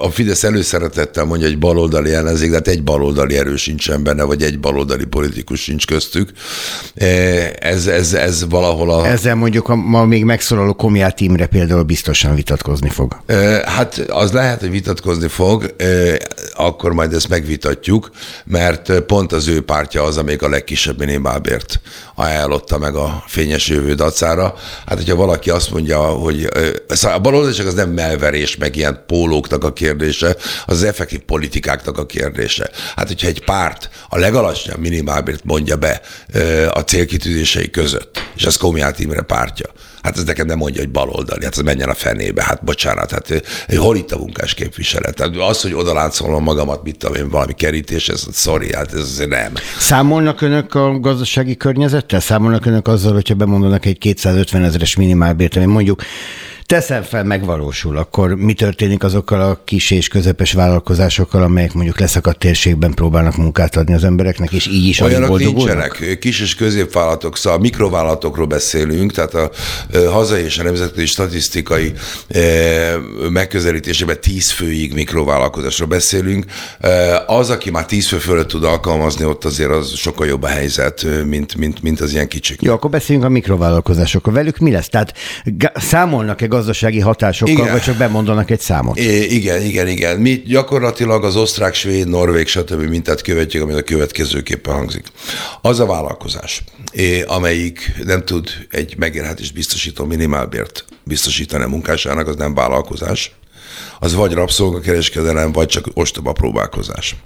[0.00, 4.42] a Fidesz előszeretettel mondja, hogy baloldali ellenzék, de hát egy baloldali erő sincsen benne, vagy
[4.42, 6.30] egy baloldali politikus sincs köztük.
[7.58, 9.06] Ez, ez ez, ez valahol a...
[9.06, 13.16] Ezzel mondjuk a ma még megszólaló Komját Imre például biztosan vitatkozni fog.
[13.64, 15.74] Hát az lehet, hogy vitatkozni fog,
[16.54, 18.10] akkor majd ezt megvitatjuk,
[18.44, 21.80] mert pont az ő pártja az, amelyik a legkisebb minimálbért
[22.14, 24.54] ajánlotta meg a fényes jövő dacára.
[24.86, 26.48] Hát, hogyha valaki azt mondja, hogy
[26.88, 31.98] szóval a baloldalság az nem melverés, meg ilyen pólóknak a kérdése, az az effektív politikáknak
[31.98, 32.70] a kérdése.
[32.96, 36.00] Hát, hogyha egy párt a legalacsonyabb minimálbért mondja be
[36.70, 37.99] a célkitűzései között,
[38.36, 39.66] és az Komját Imre pártja,
[40.02, 43.42] Hát ez nekem nem mondja, hogy baloldali, hát ez menjen a fenébe, hát bocsánat, hát
[43.76, 45.14] hol itt a munkás képviselet?
[45.14, 49.28] Tehát az, hogy odaláncolom magamat, mit tudom én, valami kerítés, ez sorry, hát ez azért
[49.28, 49.52] nem.
[49.78, 52.20] Számolnak önök a gazdasági környezettel?
[52.20, 56.02] Számolnak önök azzal, hogyha bemondanak egy 250 ezeres minimálbért, ami mondjuk
[56.70, 62.38] teszem fel, megvalósul, akkor mi történik azokkal a kis és közepes vállalkozásokkal, amelyek mondjuk leszakadt
[62.38, 66.18] térségben próbálnak munkát adni az embereknek, és így is Olyanok nincsenek.
[66.20, 69.50] Kis és középvállalatok, szóval a mikrovállalatokról beszélünk, tehát a
[70.10, 71.92] hazai és a nemzetközi statisztikai
[73.30, 76.44] megközelítésében tíz főig mikrovállalkozásról beszélünk.
[77.26, 81.06] Az, aki már tíz fő fölött tud alkalmazni, ott azért az sokkal jobb a helyzet,
[81.26, 82.62] mint, mint, mint az ilyen kicsik.
[82.62, 84.34] Jó, akkor beszéljünk a mikrovállalkozásokról.
[84.34, 84.88] Velük mi lesz?
[84.88, 85.14] Tehát
[85.74, 87.72] számolnak-e gazdasági hatásokkal, igen.
[87.72, 88.98] vagy csak bemondanak egy számot?
[88.98, 90.18] É, igen, igen, igen.
[90.18, 92.88] Mi gyakorlatilag az osztrák, svéd, norvég, stb.
[92.88, 95.06] mintát követjük, ami a következőképpen hangzik.
[95.62, 96.62] Az a vállalkozás,
[97.26, 103.32] amelyik nem tud egy megélhetést biztosító minimálbért biztosítani a munkásának, az nem vállalkozás,
[103.98, 107.16] az vagy rabszolgakereskedelem, vagy csak ostoba próbálkozás.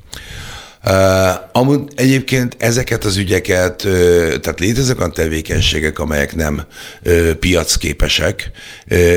[1.53, 3.77] Amúgy egyébként ezeket az ügyeket,
[4.41, 6.63] tehát léteznek olyan tevékenységek, amelyek nem
[7.41, 8.51] piacképesek,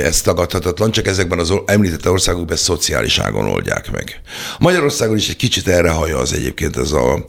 [0.03, 4.21] ez tagadhatatlan, csak ezekben az említett országokban szociális ágon oldják meg.
[4.59, 7.23] Magyarországon is egy kicsit erre haja az egyébként ez a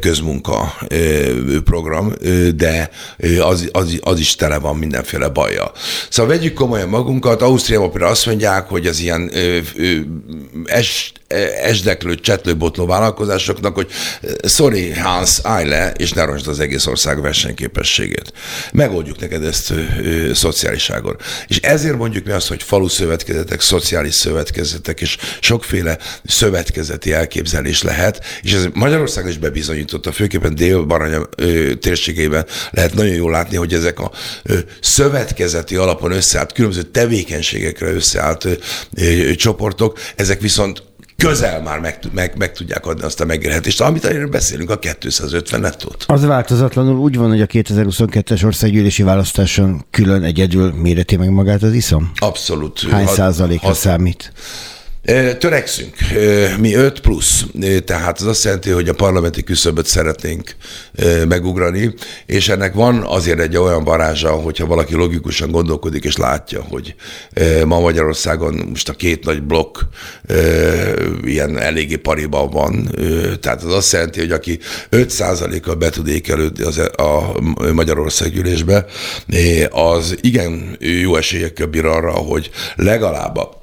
[0.00, 0.78] közmunka
[1.64, 2.12] program,
[2.56, 2.90] de
[3.40, 5.72] az, az, az is tele van mindenféle baja.
[6.08, 9.32] Szóval vegyük komolyan magunkat, Ausztriában például azt mondják, hogy az ilyen
[10.64, 11.12] es,
[11.62, 12.86] esdeklő, csetlőbotló
[13.60, 13.88] vállalkozásoknak, hogy
[14.50, 18.32] sorry Hans, állj le, és ne roncsd az egész ország versenyképességét.
[18.72, 21.16] Megoldjuk neked ezt ö, szociáliságon.
[21.46, 28.24] És ezért mondjuk mi azt, hogy falu szövetkezetek, szociális szövetkezetek, és sokféle szövetkezeti elképzelés lehet,
[28.42, 31.28] és ez Magyarországon is bebizonyította, főképpen dél-baranya
[31.80, 34.10] térségében lehet nagyon jól látni, hogy ezek a
[34.42, 38.52] ö, szövetkezeti alapon összeállt, különböző tevékenységekre összeállt ö,
[38.96, 40.88] ö, csoportok, ezek viszont
[41.20, 45.60] közel már meg, meg, meg tudják adni azt a megélhetést, amit erről beszélünk, a 250
[45.60, 46.04] nettót.
[46.06, 51.72] Az változatlanul úgy van, hogy a 2022-es országgyűlési választáson külön egyedül méreti meg magát az
[51.72, 52.10] iszom?
[52.14, 52.80] Abszolút.
[52.90, 54.32] Hány százalékra számít?
[55.38, 55.96] Törekszünk.
[56.58, 57.44] Mi 5 plusz,
[57.84, 60.56] tehát az azt jelenti, hogy a parlamenti küszöböt szeretnénk
[61.28, 61.94] megugrani,
[62.26, 66.94] és ennek van azért egy olyan varázsa, hogyha valaki logikusan gondolkodik és látja, hogy
[67.64, 69.78] ma Magyarországon most a két nagy blokk
[71.24, 72.90] ilyen eléggé pariban van,
[73.40, 74.58] tehát az azt jelenti, hogy aki
[74.90, 77.40] 5%-kal be tud ékelődni az, e, a
[77.72, 78.84] Magyarország gyűlésbe,
[79.70, 83.59] az igen jó esélyekkel bír arra, hogy legalább a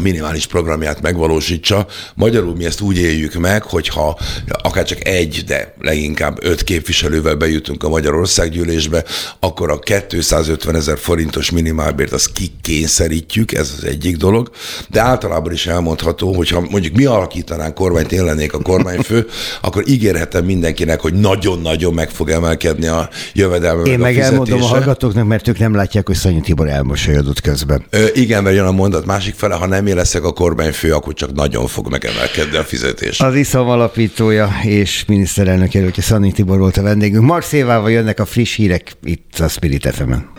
[0.00, 1.86] minimális programját megvalósítsa.
[2.14, 4.18] Magyarul mi ezt úgy éljük meg, hogyha
[4.62, 9.04] akár csak egy, de leginkább öt képviselővel bejutunk a Magyarországgyűlésbe,
[9.40, 14.50] akkor a 250 ezer forintos minimálbért azt kikényszerítjük, ez az egyik dolog,
[14.88, 19.26] de általában is elmondható, hogyha mondjuk mi alakítanánk kormányt, én lennék a kormányfő,
[19.62, 23.82] akkor ígérhetem mindenkinek, hogy nagyon-nagyon meg fog emelkedni a jövedelme.
[23.82, 27.84] Én meg, meg elmondom a hallgatóknak, mert ők nem látják, hogy Szanyi Tibor elmosolyodott közben.
[27.90, 30.94] Ö, igen, mert jön a mondat másik fele, ha nem nem én leszek a kormányfő,
[30.94, 33.20] akkor csak nagyon fog megemelkedni a fizetés.
[33.20, 37.24] Az ISZAM alapítója és miniszterelnök jelöltje Szani Tibor volt a vendégünk.
[37.24, 37.46] Mark
[37.86, 40.30] jönnek a friss hírek itt a Spirit fm -en.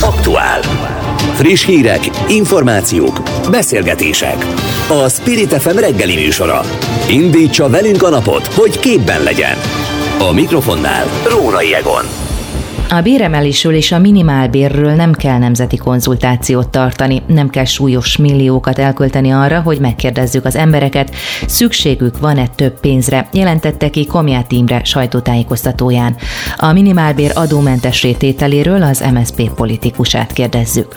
[0.00, 0.60] Aktuál.
[1.34, 4.36] Friss hírek, információk, beszélgetések.
[4.88, 6.60] A Spirit FM reggeli műsora.
[7.08, 9.56] Indítsa velünk a napot, hogy képben legyen.
[10.18, 12.23] A mikrofonnál Rórai Egon.
[12.88, 19.30] A béremelésről és a minimálbérről nem kell nemzeti konzultációt tartani, nem kell súlyos milliókat elkölteni
[19.30, 21.14] arra, hogy megkérdezzük az embereket,
[21.46, 26.16] szükségük van-e több pénzre, jelentette ki Komját Imre sajtótájékoztatóján.
[26.56, 30.96] A minimálbér adómentes rétételéről az MSZP politikusát kérdezzük.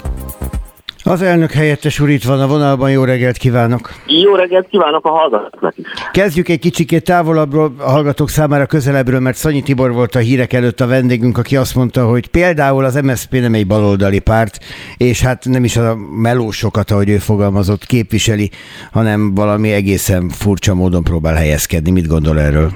[1.08, 3.89] Az elnök helyettes úr itt van a vonalban, jó reggelt kívánok!
[4.08, 5.86] Jó reggelt kívánok a hallgatóknak is!
[6.12, 10.80] Kezdjük egy kicsikét távolabbról, a hallgatók számára közelebbről, mert Szanyi Tibor volt a hírek előtt
[10.80, 14.58] a vendégünk, aki azt mondta, hogy például az MSZP nem egy baloldali párt,
[14.98, 18.50] és hát nem is a melósokat, ahogy ő fogalmazott, képviseli,
[18.91, 21.91] hanem valami egészen furcsa módon próbál helyezkedni.
[21.91, 22.70] Mit gondol erről?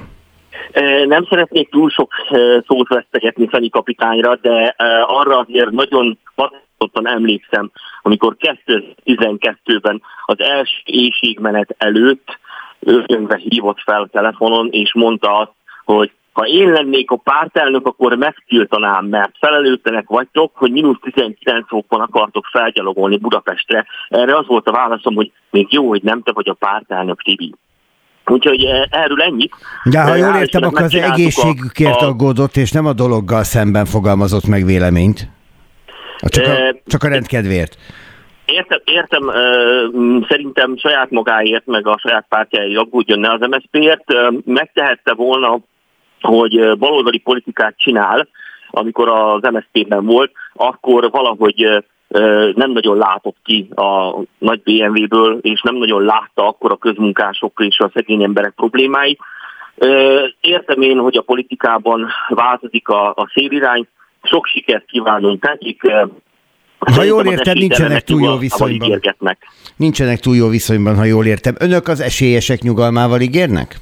[1.06, 2.10] Nem szeretnék túl sok
[2.66, 4.74] szót vesztegetni Szanyi kapitányra, de
[5.06, 6.18] arra azért nagyon
[6.82, 7.70] határozottan emlékszem,
[8.02, 12.38] amikor 2012-ben az első éjségmenet előtt
[12.80, 15.52] örömbe hívott fel a telefonon, és mondta azt,
[15.84, 22.00] hogy ha én lennék a pártelnök, akkor megtiltanám, mert felelőtlenek vagytok, hogy mínusz 19 fokban
[22.00, 23.86] akartok felgyalogolni Budapestre.
[24.08, 27.54] Erre az volt a válaszom, hogy még jó, hogy nem te vagy a pártelnök, Tibi.
[28.26, 29.54] Úgyhogy eh, erről ennyit.
[29.84, 32.06] De ha jól értem, akkor az egészségükért a...
[32.06, 35.28] aggódott, és nem a dologgal szemben fogalmazott meg véleményt.
[36.28, 37.76] Csak a, csak a rendkedvéért.
[38.44, 39.30] Értem, értem,
[40.28, 44.04] szerintem saját magáért, meg a saját pártjáért aggódjon ne az MSZP-ért.
[44.44, 45.58] Megtehette volna,
[46.20, 48.28] hogy baloldali politikát csinál,
[48.70, 51.84] amikor az MSZP-ben volt, akkor valahogy
[52.54, 57.78] nem nagyon látott ki a nagy BMW-ből, és nem nagyon látta akkor a közmunkások és
[57.78, 59.20] a szegény emberek problémáit.
[60.40, 63.86] Értem én, hogy a politikában változik a, a szélirány,
[64.22, 65.82] sok sikert kívánunk nekik.
[66.78, 69.00] Ha jól értem, nincsenek túl jó viszonyban.
[69.76, 71.54] Nincsenek túl jó viszonyban, ha jól értem.
[71.58, 73.76] Önök az esélyesek nyugalmával ígérnek?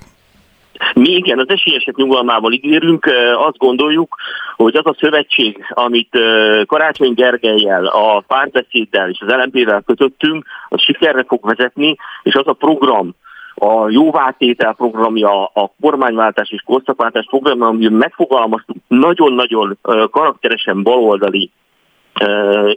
[0.95, 4.17] Mi igen, az esélyesek nyugalmával ígérünk, azt gondoljuk,
[4.57, 6.19] hogy az a szövetség, amit
[6.67, 12.53] Karácsony Gergelyel, a párbeszéddel és az LMP-vel kötöttünk, az sikerre fog vezetni, és az a
[12.53, 13.15] program,
[13.63, 19.79] a jóvátétel programja, a kormányváltás és korszakváltás programja, ami megfogalmaztuk nagyon-nagyon
[20.11, 21.51] karakteresen baloldali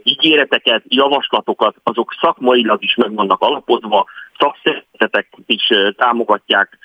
[0.02, 4.06] ígéreteket, javaslatokat, azok szakmailag is meg vannak alapozva,
[4.38, 6.78] szakszervezetek is támogatják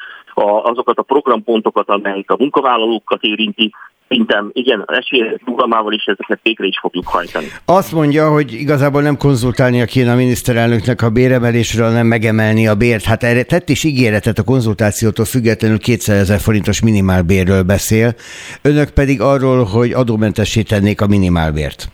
[0.62, 3.74] azokat a programpontokat, amelyek a munkavállalókat érinti,
[4.10, 7.46] Szerintem igen, esélyes fogalmával is ezeket végre is fogjuk hajtani.
[7.66, 13.04] Azt mondja, hogy igazából nem konzultálnia kéne a miniszterelnöknek a béremelésről, hanem megemelni a bért.
[13.04, 18.16] Hát erre tett is ígéretet a konzultációtól függetlenül 200 ezer forintos minimálbérről beszél.
[18.62, 21.88] Önök pedig arról, hogy adómentessé tennék a minimálbért.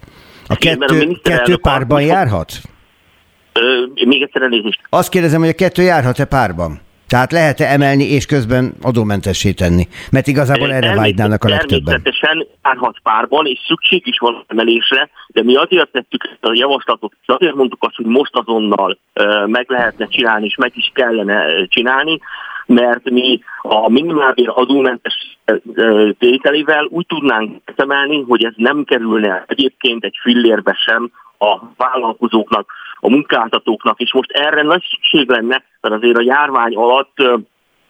[0.48, 2.54] A kettő, a kettő párban járhat?
[3.54, 4.82] Ö, még egyszer elnézést.
[4.90, 6.80] Azt kérdezem, hogy a kettő járhat-e párban?
[7.08, 9.88] Tehát lehet-e emelni és közben adómentessé tenni?
[10.12, 12.02] Mert igazából erre vágynának a legtöbben.
[12.02, 17.28] Természetesen járhat párban, és szükség is van emelésre, de mi azért tettük a javaslatot, és
[17.28, 18.98] azért mondtuk azt, hogy most azonnal
[19.46, 22.20] meg lehetne csinálni, és meg is kellene csinálni,
[22.66, 25.38] mert mi a minimálbér adómentes
[26.20, 32.72] tételével úgy tudnánk emelni, hogy ez nem kerülne egyébként egy fillérbe sem a vállalkozóknak,
[33.06, 37.18] a munkáltatóknak, és most erre nagy szükség lenne, mert azért a járvány alatt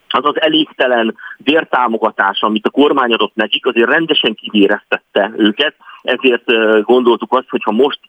[0.07, 6.43] az az elégtelen vértámogatás, amit a kormány adott nekik, azért rendesen kivéreztette őket, ezért
[6.83, 7.99] gondoltuk azt, hogy ha most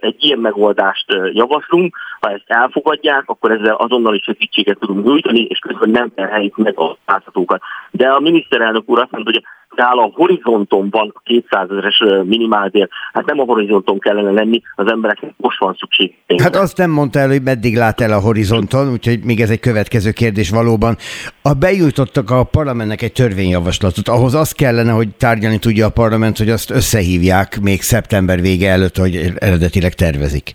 [0.00, 5.58] egy ilyen megoldást javaslunk, ha ezt elfogadják, akkor ezzel azonnal is segítséget tudunk nyújtani, és
[5.58, 7.62] közben nem terheljük meg a pályáztatókat.
[7.90, 9.42] De a miniszterelnök úr azt mondta, hogy
[9.76, 12.88] a horizonton van a 200 ezeres minimálbér.
[13.12, 16.14] Hát nem a horizonton kellene lenni, az embereknek most van szükség.
[16.42, 19.60] Hát azt nem mondta el, hogy meddig lát el a horizonton, úgyhogy még ez egy
[19.60, 20.96] következő kérdés valóban.
[21.42, 26.50] A bejutottak a parlamentnek egy törvényjavaslatot, ahhoz az kellene, hogy tárgyalni tudja a parlament, hogy
[26.50, 30.54] azt összehívják még szeptember vége előtt, hogy eredetileg tervezik.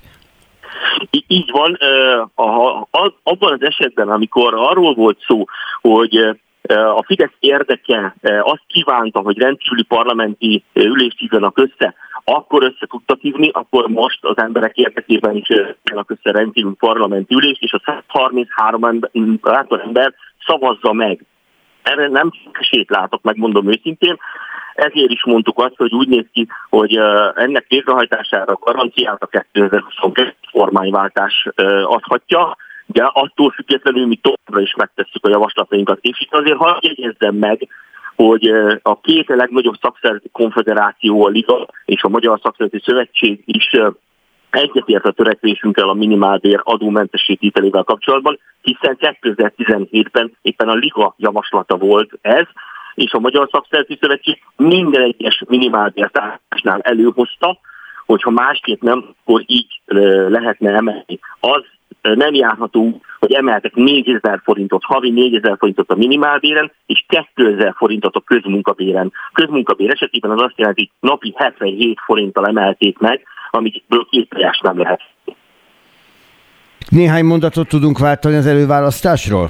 [1.28, 1.78] Így van.
[3.24, 5.46] Abban az esetben, amikor arról volt szó,
[5.82, 13.20] hogy a Fidesz érdeke azt kívánta, hogy rendkívüli parlamenti ülést hívjanak össze, akkor össze tudtak
[13.20, 18.84] hívni, akkor most az emberek érdekében is hívjanak össze rendkívüli parlamenti ülést, és a 133
[18.84, 20.14] ember, ember
[20.46, 21.26] szavazza meg.
[21.82, 24.18] Erre nem esélyt látok, megmondom őszintén,
[24.76, 26.96] ezért is mondtuk azt, hogy úgy néz ki, hogy
[27.36, 31.48] ennek végrehajtására garanciát a 2022 formányváltás
[31.84, 32.58] adhatja,
[32.92, 36.00] de attól függetlenül mi továbbra is megtesszük a javaslatainkat.
[36.02, 37.68] És itt azért hadd jegyezzem meg,
[38.16, 38.46] hogy
[38.82, 43.76] a két legnagyobb szakszervezeti konfederáció, a Liga és a Magyar Szakszervezeti Szövetség is
[44.50, 52.46] egyetért a törekvésünkkel a minimálbér adómentesítételével kapcsolatban, hiszen 2017-ben éppen a Liga javaslata volt ez,
[52.96, 57.60] és a Magyar Szakszervezeti Szövetség minden egyes minimálbértárásnál előhozta,
[58.06, 59.82] hogyha másképp nem, akkor így
[60.28, 61.20] lehetne emelni.
[61.40, 61.64] Az
[62.02, 68.22] nem járható, hogy emeltek 4000 forintot, havi 4000 forintot a minimálbéren, és 2000 forintot a
[68.22, 69.12] közmunkabéren.
[69.34, 74.30] Közmunkabér esetében az azt jelenti, hogy napi 77 forinttal emelték meg, amikből két
[74.62, 75.02] nem lehet.
[76.90, 79.50] Néhány mondatot tudunk váltani az előválasztásról?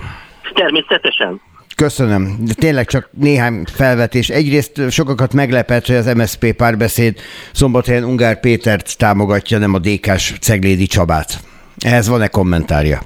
[0.54, 1.42] Természetesen.
[1.76, 2.36] Köszönöm.
[2.46, 4.30] De tényleg csak néhány felvetés.
[4.30, 7.20] Egyrészt sokakat meglepett, hogy az MSZP párbeszéd
[7.52, 11.49] szombathelyen Ungár Pétert támogatja, nem a DK-s Ceglédi Csabát.
[11.86, 13.00] Ehhez van-e kommentárja?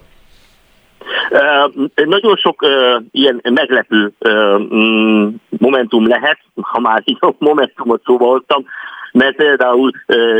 [1.95, 2.65] Nagyon sok
[3.11, 4.61] ilyen meglepő uh,
[5.49, 8.65] momentum lehet, ha már így momentumot szóba hoztam,
[9.11, 9.91] mert például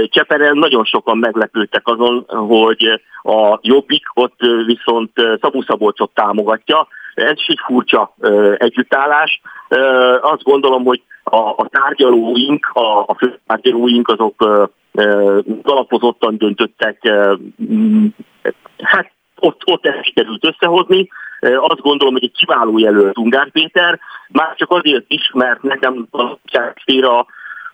[0.09, 6.87] Cseperen nagyon sokan meglepődtek azon, hogy a Jobbik ott viszont Szabó Szabolcsot támogatja.
[7.15, 8.15] Ez is egy furcsa
[8.57, 9.41] együttállás.
[10.21, 14.69] Azt gondolom, hogy a, a tárgyalóink, a, a főtárgyalóink azok
[15.63, 17.11] alapozottan döntöttek,
[18.77, 21.07] hát ott, ott ezt sikerült összehozni.
[21.39, 26.37] Azt gondolom, hogy egy kiváló jelölt Ungár Péter, már csak azért is, mert nekem a
[26.81, 27.25] szféra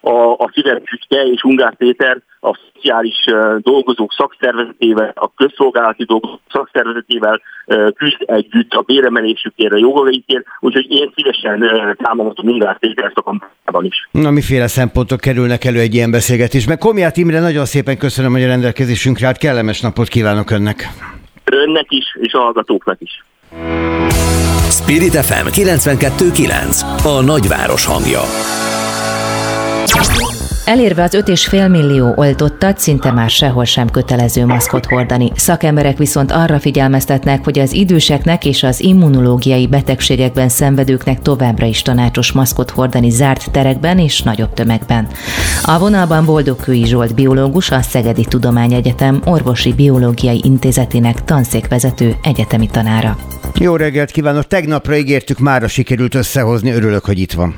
[0.02, 3.26] a, a szívem és Ungár Péter a szociális
[3.58, 7.42] dolgozók szakszervezetével, a közszolgálati dolgozók szakszervezetével
[7.96, 11.64] küzd együtt a béremelésükért, a jogaikért, úgyhogy én szívesen
[12.04, 14.10] támogatom Ungár Péter a kampányában is.
[14.12, 16.78] Na, miféle szempontok kerülnek elő egy ilyen beszélgetésben?
[16.78, 19.38] Komiát Imre, nagyon szépen köszönöm, hogy a rendelkezésünkre állt.
[19.38, 20.88] Kellemes napot kívánok önnek!
[21.44, 23.24] Önnek is, és a hallgatóknak is.
[24.70, 28.22] Spirit FM 92.9 A nagyváros hangja.
[30.70, 35.32] Elérve az 5,5 millió oltottat, szinte már sehol sem kötelező maszkot hordani.
[35.36, 42.32] Szakemberek viszont arra figyelmeztetnek, hogy az időseknek és az immunológiai betegségekben szenvedőknek továbbra is tanácsos
[42.32, 45.08] maszkot hordani zárt terekben és nagyobb tömegben.
[45.64, 53.18] A vonalban Boldogkői Zsolt biológus, a Szegedi Tudományegyetem Orvosi Biológiai Intézetének tanszékvezető egyetemi tanára.
[53.60, 54.48] Jó reggelt kívánok!
[54.48, 57.56] Tegnapra ígértük, mára sikerült összehozni, örülök, hogy itt van.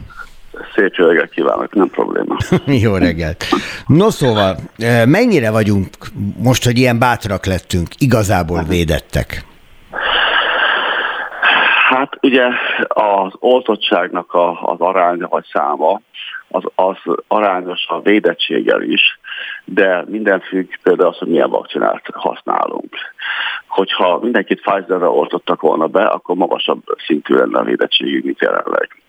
[0.75, 2.37] Szép reggelt kívánok, nem probléma.
[2.83, 3.45] Jó reggelt.
[3.87, 5.87] No szóval, eh, mennyire vagyunk
[6.43, 9.49] most, hogy ilyen bátrak lettünk, igazából védettek?
[11.89, 12.45] Hát ugye
[12.87, 16.01] az oltottságnak a, az aránya vagy száma
[16.47, 16.97] az, az
[17.27, 19.19] arányos a védettséggel is,
[19.65, 22.95] de minden függ például az, hogy milyen vakcinát használunk.
[23.67, 29.01] Hogyha mindenkit Pfizerre oltottak volna be, akkor magasabb szintű lenne a védettségük, mint jelenleg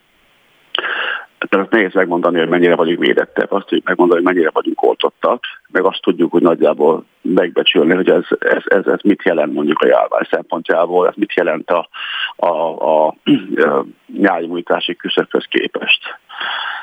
[1.53, 5.85] tehát nehéz megmondani, hogy mennyire vagyunk védettek, azt tudjuk megmondani, hogy mennyire vagyunk oltottak, meg
[5.85, 10.27] azt tudjuk, hogy nagyjából megbecsülni, hogy ez, ez, ez, ez mit jelent mondjuk a járvány
[10.31, 11.89] szempontjából, ez mit jelent a,
[12.37, 13.85] a, a, a
[14.19, 16.01] nyájimmunitási küszöbhöz képest.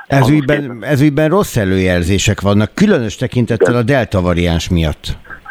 [0.07, 5.05] Ez ügyben, ez ügyben rossz előjelzések vannak, különös tekintettel a delta variáns miatt.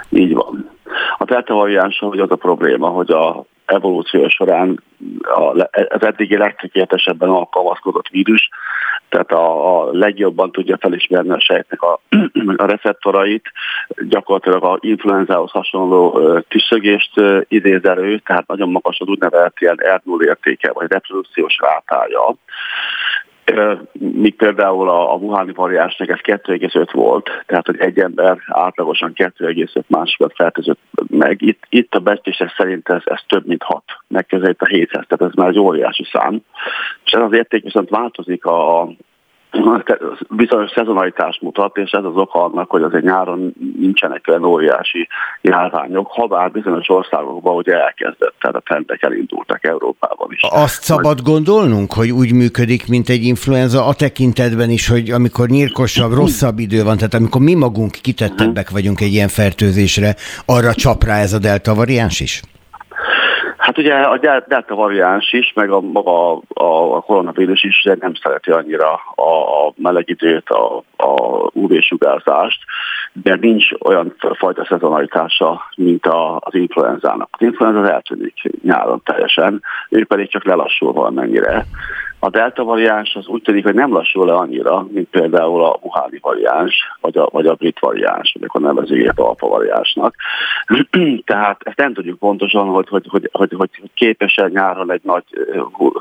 [0.08, 0.70] Így van.
[1.18, 4.82] A delta variáns, hogy az a probléma, hogy a evolúció során
[5.88, 8.48] az eddigi legtökéletesebben alkalmazkodott vírus,
[9.08, 12.00] tehát a, a legjobban tudja felismerni a sejtnek a,
[12.56, 13.44] a receptorait,
[14.08, 17.12] gyakorlatilag a influenzához hasonló tüsszögést
[17.48, 22.36] idéz elő, tehát nagyon magas az úgynevezett ilyen R0 értéke, vagy reprodukciós rátája
[23.92, 29.82] míg például a, a Wuhani variánsnak ez 2,5 volt, tehát hogy egy ember átlagosan 2,5
[29.86, 31.42] másodperc fertőzött meg.
[31.42, 35.36] Itt, itt a becslések szerint ez, ez több mint 6, megközelít a 700, tehát ez
[35.36, 36.42] már egy óriási szám.
[37.04, 38.88] És ez az érték viszont változik a,
[40.28, 45.08] bizonyos szezonalitást mutat, és ez az oka annak, hogy azért nyáron nincsenek olyan óriási
[45.40, 50.40] járványok, ha bár bizonyos országokban ugye elkezdett, tehát a trendek elindultak Európában is.
[50.42, 56.12] Azt szabad gondolnunk, hogy úgy működik, mint egy influenza a tekintetben is, hogy amikor nyírkosabb,
[56.12, 60.14] rosszabb idő van, tehát amikor mi magunk kitettebbek vagyunk egy ilyen fertőzésre,
[60.46, 62.42] arra csap rá ez a delta variáns is?
[63.68, 68.92] Hát ugye a delta variáns is, meg a maga a koronavírus is nem szereti annyira
[69.14, 71.12] a meleg időt, a, a
[71.52, 72.60] UV-sugárzást,
[73.12, 76.06] de nincs olyan fajta szezonalitása, mint
[76.38, 77.28] az influenzának.
[77.30, 81.64] Az influenza eltűnik nyáron teljesen, ő pedig csak lelassul valamennyire.
[82.20, 86.18] A delta variáns az úgy tűnik, hogy nem lassul le annyira, mint például a Wuhani
[86.22, 90.14] variáns, vagy a, vagy a brit variáns, vagy akkor nevezik ilyet alfa variánsnak.
[91.24, 95.24] Tehát ezt nem tudjuk pontosan, hogy, hogy, hogy, hogy, hogy képes-e nyáron egy nagy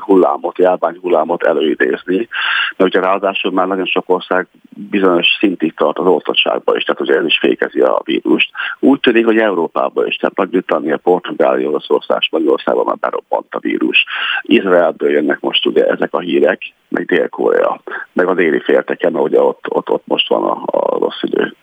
[0.04, 2.28] hullámot, járvány hullámot előidézni.
[2.76, 4.46] Mert ugye ráadásul már nagyon sok ország
[4.90, 8.50] bizonyos szintig tart az oltottságban is, tehát ugye ez is fékezi a vírust.
[8.80, 14.04] Úgy tűnik, hogy Európában is, tehát Nagy-Britannia, Portugália, Oroszország, Magyarországon már berobbant a vírus.
[14.42, 17.80] Izraelből jönnek most ugye ezek a hírek, meg Dél-Korea,
[18.12, 21.54] meg a déli félteken, ugye ott, ott, ott most van a, a rossz idő.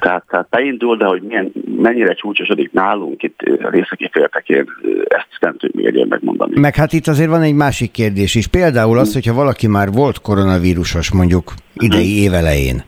[0.00, 4.66] Tehát, tehát beindul, de hogy milyen, mennyire csúcsosodik nálunk itt részeki féltekén,
[5.08, 6.60] ezt nem tudjuk még egyébként megmondani.
[6.60, 8.46] Meg hát itt azért van egy másik kérdés is.
[8.46, 12.82] Például az, hogyha valaki már volt koronavírusos mondjuk idei évelején,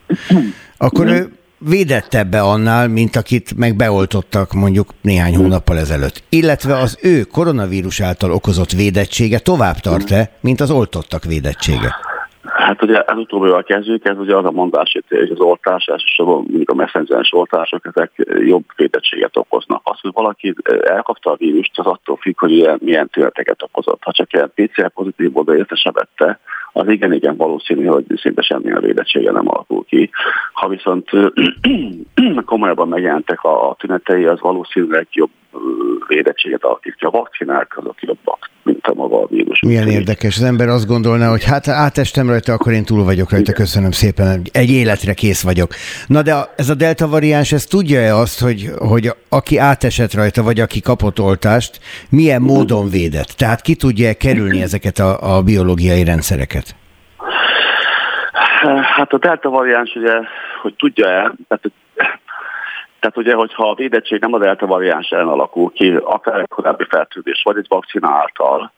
[0.77, 1.27] akkor ő
[1.65, 6.23] védettebb annál, mint akit meg beoltottak mondjuk néhány hónappal ezelőtt.
[6.29, 12.12] Illetve az ő koronavírus által okozott védettsége tovább tart-e, mint az oltottak védettsége?
[12.45, 16.71] Hát ugye ez utóbbival kezdjük, ez ugye az a mondás, hogy az oltás, elsősorban mondjuk
[16.71, 19.81] a messengeres oltások, ezek jobb védettséget okoznak.
[19.85, 24.03] Az, hogy valaki elkapta a vírust, az attól függ, hogy ilyen, milyen tüneteket okozott.
[24.03, 26.39] Ha csak ilyen PCR pozitív volt, észre
[26.73, 30.11] az igen, igen valószínű, hogy szinte semmilyen védettsége nem alakul ki.
[30.53, 31.11] Ha viszont
[32.45, 35.31] komolyabban megjelentek a tünetei, az valószínűleg jobb
[36.07, 37.09] védettséget alakítja.
[37.09, 39.61] A vakcinák azok jobbak, mint a maga a vírus.
[39.61, 40.37] Milyen érdekes.
[40.37, 43.61] Az ember azt gondolná, hogy hát átestem rajta, akkor én túl vagyok rajta, Igen.
[43.65, 45.71] köszönöm szépen, egy életre kész vagyok.
[46.07, 50.61] Na de ez a delta variáns, ez tudja-e azt, hogy, hogy aki átesett rajta, vagy
[50.61, 51.81] aki kapott oltást,
[52.11, 53.29] milyen módon védett?
[53.37, 56.75] Tehát ki tudja kerülni ezeket a, a biológiai rendszereket?
[58.97, 60.13] Hát a delta variáns ugye,
[60.63, 61.71] hogy tudja-e, tehát
[63.03, 66.85] tehát ugye, hogyha a védettség nem a delta variáns ellen alakul ki, akár egy korábbi
[66.89, 68.73] fertőzés, vagy egy vakcina által,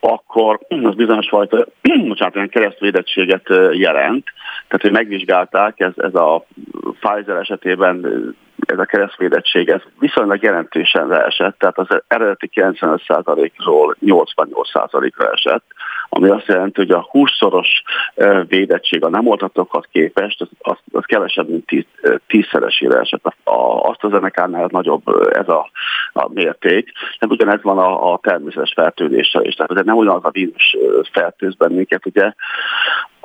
[0.00, 1.66] akkor az bizonyos fajta,
[2.08, 4.24] bocsánat, ilyen keresztvédettséget jelent.
[4.68, 6.46] Tehát, hogy megvizsgálták, ez, ez a
[7.00, 8.04] Pfizer esetében
[8.66, 15.64] ez a keresztvédettség ez viszonylag jelentősen leesett, tehát az eredeti 95%-ról 88%-ra esett,
[16.16, 17.68] ami azt jelenti, hogy a 20-szoros
[18.48, 21.84] védettség a nem oltatokhoz képest, az, az, az kevesebb, mint 10,
[22.28, 23.24] 10-szeresére esett.
[23.44, 25.02] A, azt az enekánál nagyobb
[25.32, 25.70] ez a,
[26.12, 26.92] a mérték.
[26.92, 29.54] Tehát ugyanez van a, a természetes fertőzéssel is.
[29.54, 30.76] Tehát nem ugyanaz a vírus
[31.12, 32.32] fertőz bennünket, ugye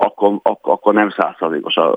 [0.02, 1.94] akkor, akkor, akkor nem százszázalékos a,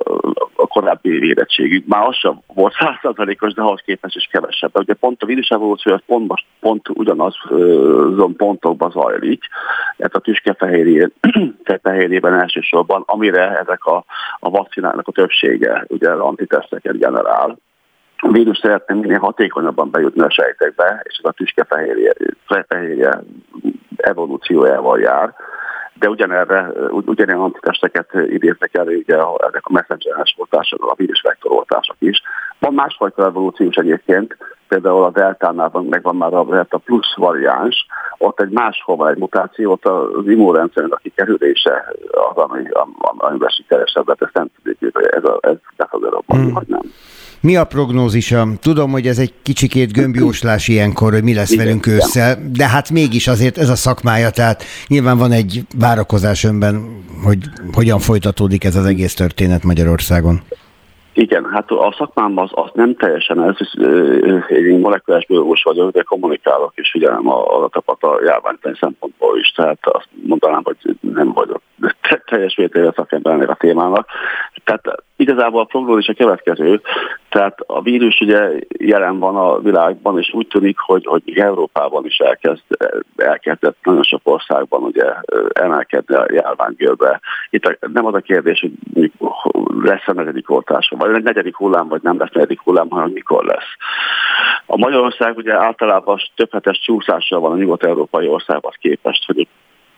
[0.55, 1.87] a korábbi védettségük.
[1.87, 4.79] Már az sem volt százszázalékos, de ahhoz képest is kevesebb.
[4.79, 9.43] Ugye pont a vírus evolúció pont most pont ugyanazon pontokban zajlik,
[9.97, 10.19] ez a
[11.63, 14.05] tüskefehérjében elsősorban, amire ezek a,
[14.39, 17.57] a vakcinának a többsége ugye antiteszteket generál.
[18.17, 23.23] A vírus szeretne minél hatékonyabban bejutni a sejtekbe, és ez a tüskefehérje
[23.97, 25.33] evolúciójával jár
[26.03, 29.15] de ugyanerre, ugyanilyen antitesteket idéznek elő ugye
[29.47, 32.21] ezek a messengeres oltások, a vírusvektoroltások is.
[32.59, 34.37] Van másfajta evolúciós egyébként,
[34.67, 37.85] például a deltánál van, megvan már a delta plusz variáns,
[38.17, 42.61] ott egy máshova egy mutációt az immunrendszernek a kikerülése az, ami,
[43.17, 46.53] amiben sikeresebbet, ezt nem tudjuk, ez, a, ez befog hmm.
[46.53, 46.81] vagy nem.
[47.43, 48.47] Mi a prognózisa?
[48.61, 52.89] Tudom, hogy ez egy kicsikét gömbjóslás ilyenkor, hogy mi lesz Igen, velünk ősszel, de hát
[52.89, 55.61] mégis azért ez a szakmája, tehát nyilván van egy
[55.93, 57.37] várakozás önben, hogy
[57.73, 60.41] hogyan folytatódik ez az egész történet Magyarországon.
[61.13, 63.55] Igen, hát a szakmámban az, az nem teljesen ez,
[64.49, 69.77] én molekulás biológus vagyok, de kommunikálok és figyelem a adatokat a járványtani szempontból is, tehát
[69.81, 71.61] azt mondanám, hogy nem vagyok
[72.29, 74.07] teljes mértékben szakember ennek a témának.
[74.63, 76.81] Tehát igazából a prognózis a következő,
[77.29, 78.49] tehát a vírus ugye
[78.79, 82.61] jelen van a világban, és úgy tűnik, hogy, hogy Európában is elkezd,
[83.15, 85.05] elkezdett nagyon sok országban ugye
[85.53, 87.19] emelkedni a járványgörbe.
[87.49, 89.11] Itt nem az a kérdés, hogy
[89.83, 93.45] lesz a negyedik oltása, vagy egy negyedik hullám, vagy nem lesz negyedik hullám, hanem mikor
[93.45, 93.75] lesz.
[94.65, 99.47] A Magyarország ugye általában több hetes csúszással van a nyugat-európai országhoz képest, hogy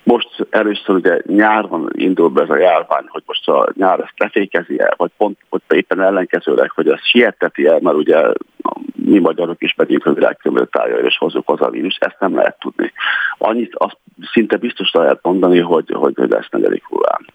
[0.06, 4.80] most először ugye nyáron indul be ez a járvány, hogy most a nyár ezt lefékezi
[4.80, 8.34] el, vagy pont hogy éppen ellenkezőleg, hogy ezt sietteti el, mert ugye
[8.96, 10.38] mi magyarok is megyünk a világ
[11.04, 12.92] és hozzuk hozzá a vírus, ezt nem lehet tudni.
[13.38, 13.98] Annyit azt
[14.32, 17.26] szinte biztos lehet mondani, hogy, hogy lesz negyedik hullám.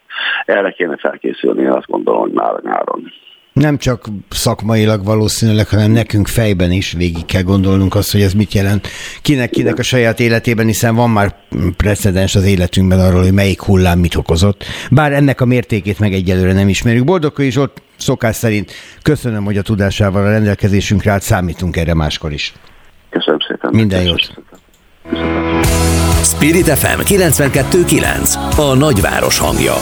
[0.45, 3.11] Erre kéne felkészülni, én azt gondolom, hogy már a nyáron.
[3.53, 8.53] Nem csak szakmailag valószínűleg, hanem nekünk fejben is végig kell gondolnunk azt, hogy ez mit
[8.53, 8.87] jelent
[9.21, 11.35] kinek-kinek a saját életében, hiszen van már
[11.77, 14.63] precedens az életünkben arról, hogy melyik hullám mit okozott.
[14.91, 17.03] Bár ennek a mértékét meg egyelőre nem ismerjük.
[17.03, 18.71] Boldog is ott szokás szerint
[19.01, 22.53] köszönöm, hogy a tudásával a rendelkezésünkre állt, számítunk erre máskor is.
[23.09, 23.69] Köszönöm szépen.
[23.73, 24.33] Minden jót.
[25.09, 25.61] Köszönöm.
[26.23, 29.73] Spirit FM 92.9 a nagyváros hangja.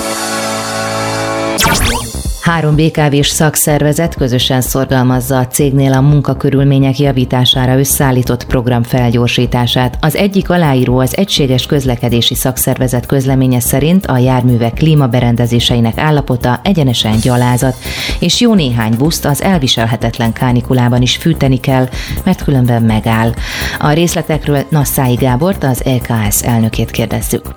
[2.42, 9.98] Három BKV-s szakszervezet közösen szorgalmazza a cégnél a munkakörülmények javítására összeállított program felgyorsítását.
[10.02, 17.76] Az egyik aláíró az Egységes Közlekedési Szakszervezet közleménye szerint a járművek klímaberendezéseinek állapota egyenesen gyalázat,
[18.20, 21.90] és jó néhány buszt az elviselhetetlen kánikulában is fűteni kell,
[22.24, 23.34] mert különben megáll.
[23.80, 27.54] A részletekről Nasszái Gábort, az LKS elnökét kérdezzük.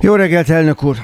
[0.00, 0.96] Jó reggelt, elnök úr!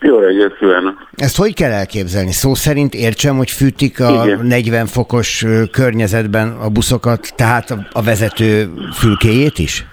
[0.00, 1.08] Jó reggelt kívánok!
[1.16, 2.32] Ezt hogy kell elképzelni?
[2.32, 4.46] Szó szerint értsem, hogy fűtik a Igen.
[4.46, 8.68] 40 fokos környezetben a buszokat, tehát a vezető
[9.00, 9.84] fülkéjét is?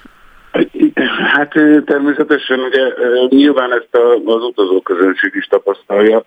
[1.34, 1.52] Hát
[1.86, 2.82] természetesen ugye
[3.30, 3.90] nyilván ezt
[4.26, 6.26] az utazóközönség is tapasztalja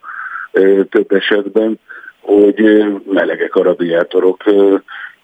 [0.90, 1.78] több esetben,
[2.20, 4.42] hogy melegek a radiátorok.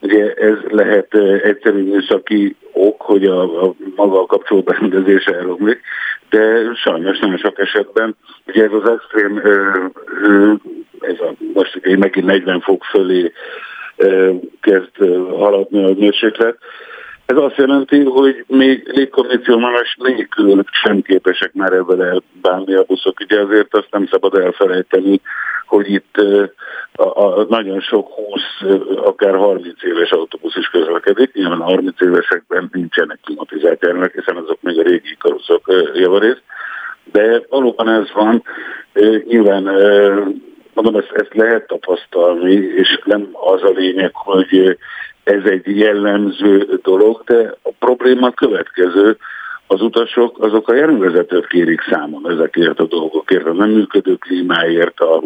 [0.05, 5.81] Ugye ez lehet egyszerű műszaki ok, hogy a, a maga a kapcsolóberendezés elromlik,
[6.31, 9.39] de sajnos nagyon sok esetben, ugye ez az extrém,
[11.01, 13.33] ez a, most ugye megint 40 fok fölé
[14.61, 14.97] kezd
[15.31, 16.59] haladni a mérséklet,
[17.27, 23.21] ez azt jelenti, hogy még légkondicionálás nélkül sem képesek már ebben elbánni a buszok.
[23.21, 25.21] Ugye azért azt nem szabad elfelejteni,
[25.67, 26.17] hogy itt
[26.93, 28.43] a, a nagyon sok 20,
[28.97, 31.35] akár 30 éves autóbusz is közlekedik.
[31.35, 36.43] Nyilván a 30 évesekben nincsenek klimatizált járművek, hiszen azok még a régi karosszok javarészt.
[37.13, 38.43] De valóban ez van.
[39.25, 39.63] Nyilván
[40.75, 44.79] mondom, ezt, ezt lehet tapasztalni, és nem az a lényeg, hogy
[45.25, 49.17] ez egy jellemző dolog, de a probléma következő,
[49.67, 55.23] az utasok azok a járművezetőt kérik számon ezekért a dolgokért, a nem működő klímáért, a,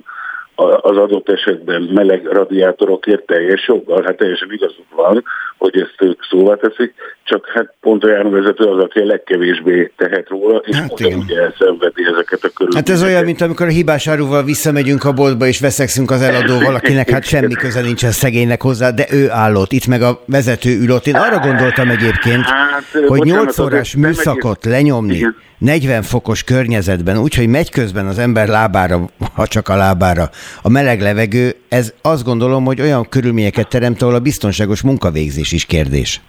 [0.80, 5.24] az adott esetben meleg radiátorokért teljes joggal, hát teljesen igazuk van,
[5.59, 6.94] hogy ezt ők szóvá teszik,
[7.24, 12.04] csak hát pont a járművezető az, aki a legkevésbé tehet róla, és hát ugye elszenvedi
[12.12, 12.74] ezeket a körülményeket.
[12.74, 16.74] Hát ez olyan, mint amikor a hibás áruval visszamegyünk a boltba, és veszekszünk az eladóval,
[16.74, 21.06] akinek hát semmi köze nincsen szegénynek hozzá, de ő állott, itt meg a vezető ülött.
[21.06, 27.48] Én arra gondoltam egyébként, hát, hogy 8 órás műszakot lenyomni, igen 40 fokos környezetben, úgyhogy
[27.48, 28.98] megy közben az ember lábára,
[29.34, 30.24] ha csak a lábára,
[30.62, 35.66] a meleg levegő, ez azt gondolom, hogy olyan körülményeket teremt, ahol a biztonságos munkavégzés is
[35.66, 36.20] kérdés.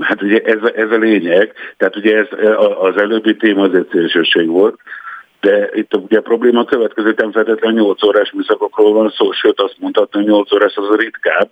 [0.00, 2.26] Hát ugye ez, ez a lényeg, tehát ugye ez,
[2.80, 4.78] az előbbi téma az egy szélsőség volt,
[5.40, 9.76] de itt ugye a probléma következő, nem feltétlenül 8 órás műszakokról van szó, sőt azt
[9.78, 11.50] mondhatni, hogy 8 órás az a ritkább,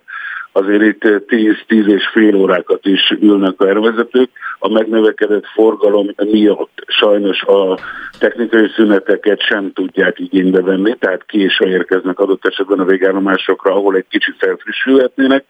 [0.51, 4.29] azért itt 10-10 és fél órákat is ülnek a ervezetők.
[4.59, 7.79] A megnövekedett forgalom miatt sajnos a
[8.19, 14.07] technikai szüneteket sem tudják igénybe venni, tehát késve érkeznek adott esetben a végállomásokra, ahol egy
[14.09, 15.45] kicsit felfrissülhetnének,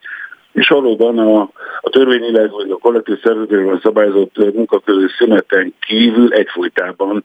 [0.52, 1.41] és valóban a,
[1.82, 7.24] a törvényileg vagy a kollektív szerződésben szabályozott munkaközű szüneten kívül egyfolytában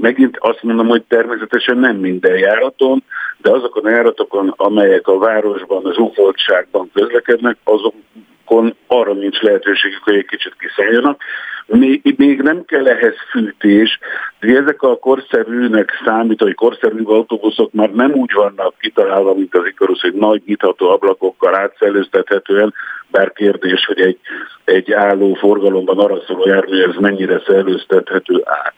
[0.00, 3.02] megint azt mondom, hogy természetesen nem minden járaton,
[3.38, 10.14] de azokon a járatokon, amelyek a városban, az zsúfoltságban közlekednek, azokon arra nincs lehetőségük, hogy
[10.14, 11.22] egy kicsit kiszálljanak.
[11.66, 13.98] Még, még nem kell ehhez fűtés,
[14.40, 19.66] de ezek a korszerűnek számít, hogy korszerű autóbuszok már nem úgy vannak kitalálva, mint az
[19.66, 22.74] Icarus, hogy nagy nyitható ablakokkal átszellőztethetően,
[23.10, 24.18] bár kérdés, hogy egy,
[24.64, 28.74] egy álló forgalomban arra szóló jármű ez mennyire szellőztethető át.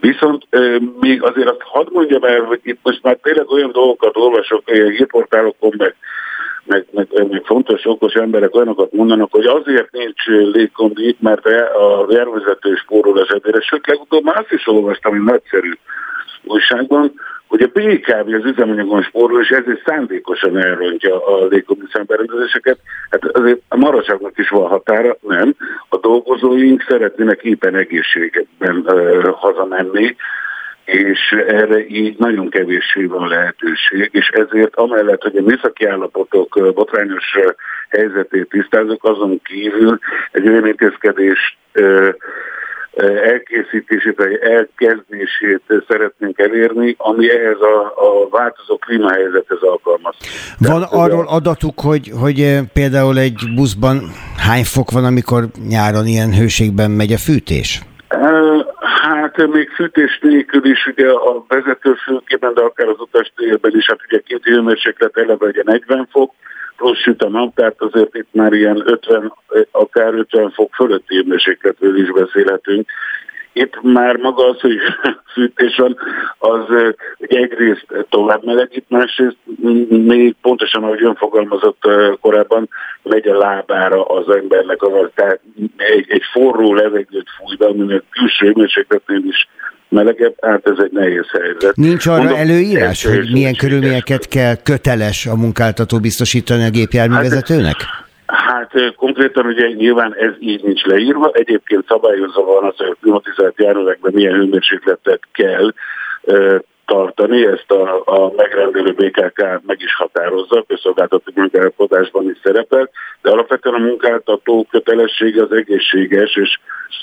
[0.00, 0.46] Viszont
[1.00, 4.90] még azért azt hadd mondjam el, hogy itt most már tényleg olyan dolgokat olvasok ilyen
[4.90, 5.94] hírportálokon, meg
[6.64, 12.74] meg, meg, meg fontos, okos emberek olyanokat mondanak, hogy azért nincs légkondi, mert a járvezető
[12.74, 13.60] spórol az edére.
[13.60, 15.72] Sőt, legutóbb már azt is olvastam, hogy nagyszerű
[16.44, 17.12] újságban,
[17.46, 22.78] hogy a BKV az üzemanyagon spórol, és ezért szándékosan elrontja a légkondi berendezéseket.
[23.10, 25.54] Hát azért a maradságnak is van határa, nem.
[25.88, 28.84] A dolgozóink szeretnének éppen egészségben
[29.32, 30.16] hazamenni,
[30.84, 37.36] és erre így nagyon kevéssé van lehetőség, és ezért amellett, hogy a műszaki állapotok botrányos
[37.88, 39.98] helyzetét tisztázok, azon kívül
[40.32, 41.56] egy olyan intézkedést
[43.24, 50.14] elkészítését, vagy elkezdését szeretnénk elérni, ami ehhez a, a változó klímahelyzethez alkalmaz.
[50.58, 54.00] Van Tehát, arról adatuk, hogy, hogy például egy buszban
[54.36, 57.80] hány fok van, amikor nyáron ilyen hőségben megy a fűtés?
[59.02, 64.18] Hát még fűtés nélkül is ugye a vezetőfülkében, de akár az utastérben is, hát ugye
[64.18, 66.34] két hőmérséklet eleve ugye 40 fok,
[66.76, 69.32] plusz süt a nap, tehát azért itt már ilyen 50,
[69.70, 72.88] akár 50 fok fölötti hőmérsékletről is beszélhetünk,
[73.52, 74.76] itt már maga az, hogy
[75.34, 75.96] fűtés van,
[76.38, 76.60] az
[77.18, 79.36] ugye egyrészt tovább melegít, másrészt
[79.88, 81.82] még pontosan, ahogy ön fogalmazott
[82.20, 82.68] korábban,
[83.02, 85.40] megy a lábára az embernek, az, tehát
[85.76, 89.48] egy, egy forró levegőt fúj be, aminek külső hőmérsékletnél is
[89.88, 91.76] melegebb, hát ez egy nehéz helyzet.
[91.76, 97.80] Nincs arra Mondom, előírás, hogy milyen körülményeket kell köteles a munkáltató biztosítani a gépjárművezetőnek?
[97.80, 98.01] Hát,
[98.32, 103.58] hát konkrétan ugye nyilván ez így nincs leírva, egyébként szabályozva van az, hogy a klimatizált
[103.58, 105.72] járművekben milyen hőmérsékletet kell
[106.86, 112.90] tartani, ezt a, a megrendelő BKK meg is határozza, a közszolgáltató munkálkodásban is szerepel,
[113.22, 116.58] de alapvetően a munkáltató kötelessége az egészséges és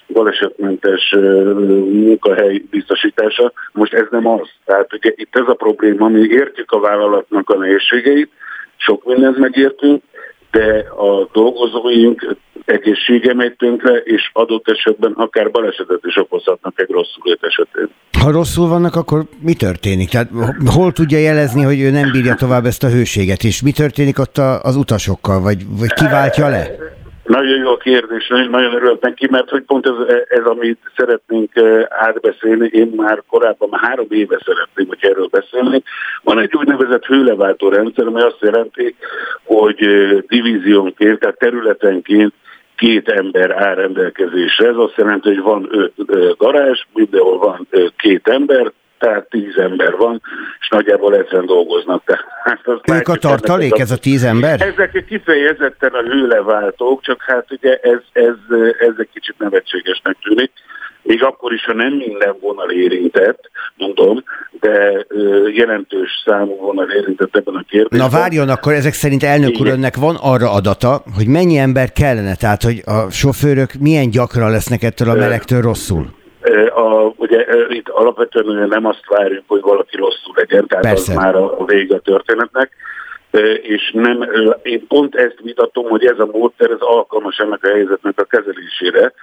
[0.08, 1.16] balesetmentes
[1.92, 3.52] munkahely biztosítása.
[3.72, 4.50] Most ez nem az.
[4.66, 8.32] Tehát ugye itt ez a probléma, mi értjük a vállalatnak a nehézségeit,
[8.78, 10.04] sok mindent megértünk,
[10.52, 17.38] de a dolgozóink egészsége megy tönkre, és adott esetben akár balesetet is okozhatnak egy rosszul
[17.42, 17.90] esetén.
[18.20, 20.10] Ha rosszul vannak, akkor mi történik?
[20.10, 20.30] Tehát
[20.66, 24.38] hol tudja jelezni, hogy ő nem bírja tovább ezt a hőséget, és mi történik ott
[24.62, 26.68] az utasokkal, vagy, vagy kiváltja le?
[27.30, 31.86] Nagyon jó a kérdés, nagyon örülök neki, mert hogy pont ez, ez, amit szeretnénk eh,
[31.90, 35.84] átbeszélni, én már korábban, már három éve szeretném, hogy erről beszélni.
[36.24, 38.96] Van egy úgynevezett hőleváltó rendszer, ami azt jelenti,
[39.44, 42.34] hogy eh, divíziónként, tehát területenként
[42.76, 44.68] két ember áll rendelkezésre.
[44.68, 47.68] Ez azt jelenti, hogy van öt eh, garázs, mindenhol van
[47.98, 50.22] két ember, tehát tíz ember van,
[50.60, 52.04] és nagyjából ezeren dolgoznak.
[52.04, 54.62] Tehát az ők a tartalék, ez a tíz ember?
[54.62, 58.36] Ezek kifejezetten a hőleváltók, csak hát ugye ez, ez,
[58.80, 60.52] ez egy kicsit nevetségesnek tűnik.
[61.02, 64.24] Még akkor is, ha nem minden vonal érintett, mondom,
[64.60, 65.06] de
[65.54, 68.00] jelentős számú vonal érintett ebben a kérdésben.
[68.00, 72.36] Na várjon, akkor ezek szerint elnök úr önnek van arra adata, hogy mennyi ember kellene,
[72.36, 76.18] tehát hogy a sofőrök milyen gyakran lesznek ettől a melegtől rosszul?
[76.68, 81.12] A, ugye itt alapvetően nem azt várjuk, hogy valaki rosszul legyen, tehát Persze.
[81.12, 82.72] az már a, a vége a történetnek,
[83.62, 84.30] és nem,
[84.62, 89.14] én pont ezt vitatom, hogy ez a módszer ez alkalmas ennek a helyzetnek a kezelésére,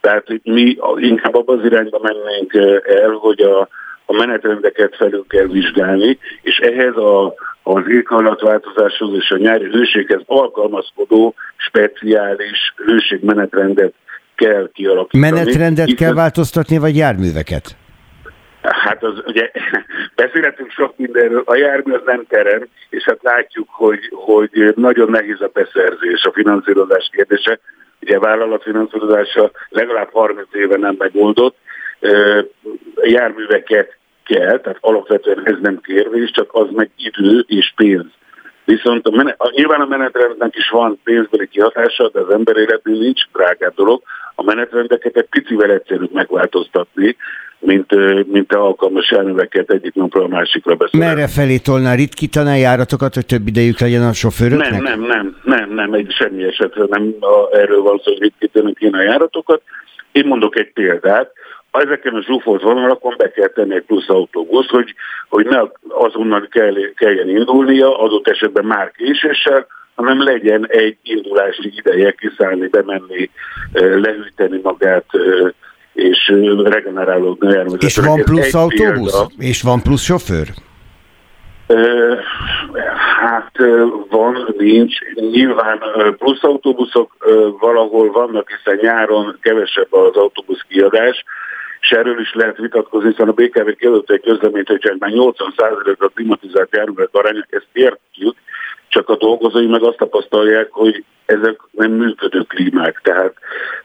[0.00, 3.68] tehát mi inkább abban az irányba mennénk el, hogy a,
[4.06, 11.34] a menetrendeket felül kell vizsgálni, és ehhez a, az éghajlatváltozáshoz és a nyári hőséghez alkalmazkodó
[11.56, 13.94] speciális hőségmenetrendet
[14.34, 15.30] kell kialakítani.
[15.30, 17.76] Menetrendet Itt kell változtatni, vagy járműveket?
[18.62, 19.50] Hát az ugye
[20.22, 25.40] beszélhetünk sok mindenről, a jármű az nem terem, és hát látjuk, hogy, hogy nagyon nehéz
[25.40, 27.58] a beszerzés, a finanszírozás kérdése.
[28.00, 31.56] Ugye a vállalatfinanszírozása legalább 30 éve nem megoldott,
[33.02, 38.06] járműveket kell, tehát alapvetően ez nem kérdés, csak az meg idő és pénz.
[38.64, 42.98] Viszont a menet, a, nyilván a menetrendnek is van pénzbeli kihatása, de az ember életnél
[42.98, 44.02] nincs drágább dolog.
[44.34, 47.16] A menetrendeket egy picivel egyszerűbb megváltoztatni,
[47.58, 47.94] mint,
[48.32, 51.06] mint a alkalmas járműveket egyik napra a másikra beszélni.
[51.06, 54.70] Merre felé tolná ritkítaná járatokat, hogy több idejük legyen a sofőröknek?
[54.70, 58.74] Nem, nem, nem, nem, nem, egy semmi esetre nem a, erről van szó, hogy ritkítanak
[58.74, 59.62] kéne a járatokat.
[60.12, 61.32] Én mondok egy példát
[61.82, 64.94] ezeken a zsúfolt vonalakon be kell tenni egy plusz autóbusz, hogy,
[65.28, 72.12] hogy ne azonnal kell, kelljen indulnia, adott esetben már késéssel, hanem legyen egy indulási ideje
[72.12, 73.30] kiszállni, bemenni,
[73.72, 75.04] lehűteni magát,
[75.92, 76.32] és
[76.64, 79.12] regenerálódni És van plusz autóbusz?
[79.12, 79.30] Példa.
[79.38, 80.46] És van plusz sofőr?
[83.20, 83.52] Hát
[84.10, 84.94] van, nincs.
[85.14, 85.78] Nyilván
[86.18, 87.12] plusz autóbuszok
[87.60, 91.24] valahol vannak, hiszen nyáron kevesebb az autóbusz kiadás,
[91.84, 96.08] és erről is lehet vitatkozni, hiszen a BKV kiadott egy közleményt, hogy már 80% a
[96.14, 98.36] klimatizált járművek aránya, ezt értjük,
[98.88, 103.34] csak a dolgozói meg azt tapasztalják, hogy ezek nem működő klímák, tehát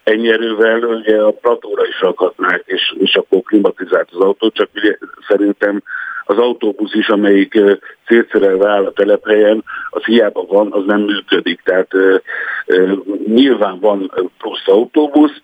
[0.02, 4.96] ennyi erővel ugye a platóra is rakhatnák, és, és akkor klimatizált az autó, csak ugye
[5.28, 5.82] szerintem
[6.30, 7.58] az autóbusz is, amelyik
[8.06, 11.60] szétszerelve áll a telephelyen, az hiába van, az nem működik.
[11.64, 11.90] Tehát
[13.26, 15.42] nyilván van plusz autóbusz,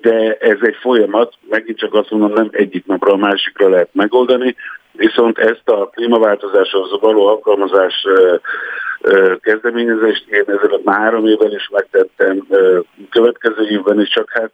[0.00, 4.56] de ez egy folyamat, megint csak azt mondom, nem egyik napra a másikra lehet megoldani,
[4.92, 8.06] viszont ezt a klímaváltozáshoz való alkalmazás
[9.40, 12.46] kezdeményezést én ezelőtt már három évben is megtettem,
[13.10, 14.52] következő évben is, csak hát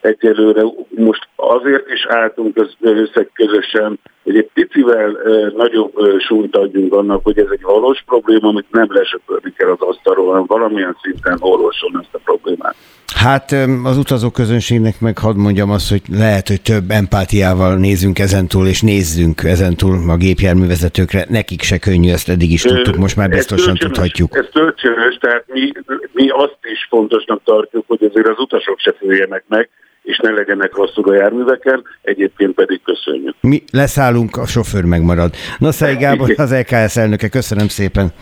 [0.00, 5.16] egyelőre most azért is álltunk összeg közösen, hogy egy picivel
[5.56, 10.26] nagyobb súlyt adjunk annak, hogy ez egy valós probléma, amit nem lesöpörni kell az asztalról,
[10.26, 12.74] hanem valamilyen szinten orvosolni ezt a problémát.
[13.14, 13.52] Hát
[13.84, 18.80] az utazó közönségnek meg hadd mondjam azt, hogy lehet, hogy több empátiával nézünk ezentúl, és
[18.80, 21.24] nézzünk ezentúl a gépjárművezetőkre.
[21.28, 24.36] Nekik se könnyű, ezt eddig is tudtuk, most már biztosan tudhatjuk.
[24.36, 25.72] Ez tölcsönös, tehát mi,
[26.12, 29.68] mi azt is fontosnak tartjuk, hogy azért az utasok se füljenek meg,
[30.02, 33.34] és ne legyenek rosszul a járműveken, egyébként pedig köszönjük.
[33.40, 35.34] Mi leszállunk, a sofőr megmarad.
[35.58, 38.12] Noszai Gábor, az EKS elnöke, köszönöm szépen.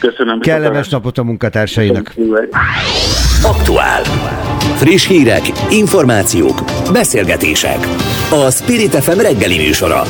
[0.00, 0.40] Köszönöm.
[0.40, 2.14] Kellemes napot a munkatársainak.
[3.42, 4.02] Aktuál.
[4.76, 6.60] Friss hírek, információk,
[6.92, 7.78] beszélgetések.
[8.30, 10.02] A Spirit FM reggeli műsora.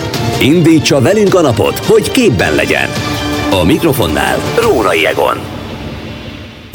[0.43, 2.89] Indítsa velünk a napot, hogy képben legyen.
[3.51, 5.60] A mikrofonnál Rórai Egon.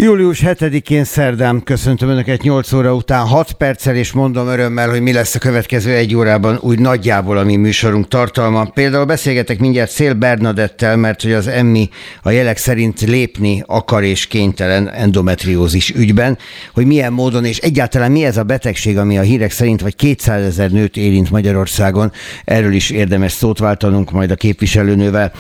[0.06, 5.14] Július 7-én szerdán köszöntöm Önöket 8 óra után 6 perccel, és mondom örömmel, hogy mi
[5.14, 8.66] lesz a következő egy órában úgy nagyjából a mi műsorunk tartalma.
[8.66, 11.90] Például beszélgetek mindjárt Szél Bernadettel, mert hogy az Emmi
[12.22, 16.38] a jelek szerint lépni akar és kénytelen endometriózis ügyben,
[16.74, 20.46] hogy milyen módon és egyáltalán mi ez a betegség, ami a hírek szerint vagy 200
[20.46, 22.12] ezer nőt érint Magyarországon.
[22.44, 25.32] Erről is érdemes szót váltanunk majd a képviselőnővel.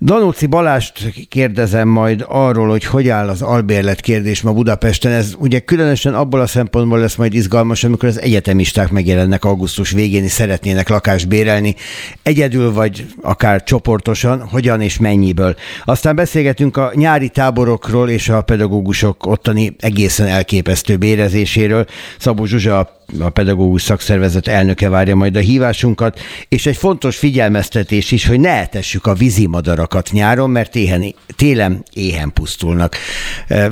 [0.00, 5.12] Danóci Balást kérdezem majd arról, hogy hogy áll az albérlet kérdés ma Budapesten.
[5.12, 10.24] Ez ugye különösen abból a szempontból lesz majd izgalmas, amikor az egyetemisták megjelennek augusztus végén,
[10.24, 11.74] és szeretnének lakást bérelni,
[12.22, 15.56] egyedül vagy akár csoportosan, hogyan és mennyiből.
[15.84, 21.86] Aztán beszélgetünk a nyári táborokról és a pedagógusok ottani egészen elképesztő bérezéséről.
[22.18, 28.26] Szabó Zsuzsa a pedagógus szakszervezet elnöke várja majd a hívásunkat, és egy fontos figyelmeztetés is,
[28.26, 32.96] hogy ne etessük a vízimadarakat nyáron, mert éhen, télen éhen pusztulnak.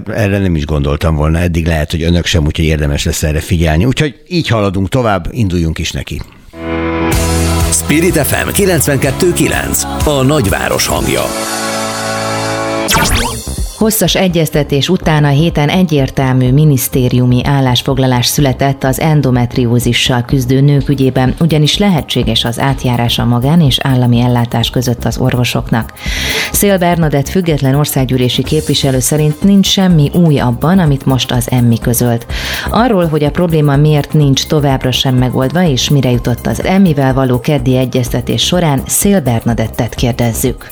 [0.07, 3.85] Erre nem is gondoltam volna eddig, lehet, hogy önök sem, úgyhogy érdemes lesz erre figyelni.
[3.85, 6.21] Úgyhogy így haladunk tovább, induljunk is neki.
[7.73, 11.23] Spirit FM 92.9 A nagyváros hangja.
[13.81, 21.79] Hosszas egyeztetés után a héten egyértelmű minisztériumi állásfoglalás született az endometriózissal küzdő nők ügyében, ugyanis
[21.79, 25.93] lehetséges az átjárás a magán és állami ellátás között az orvosoknak.
[26.53, 32.27] Szél Bernadett független országgyűlési képviselő szerint nincs semmi új abban, amit most az emmi közölt.
[32.71, 37.41] Arról, hogy a probléma miért nincs továbbra sem megoldva, és mire jutott az emmivel való
[37.41, 40.69] keddi egyeztetés során, Szél Bernadettet kérdezzük.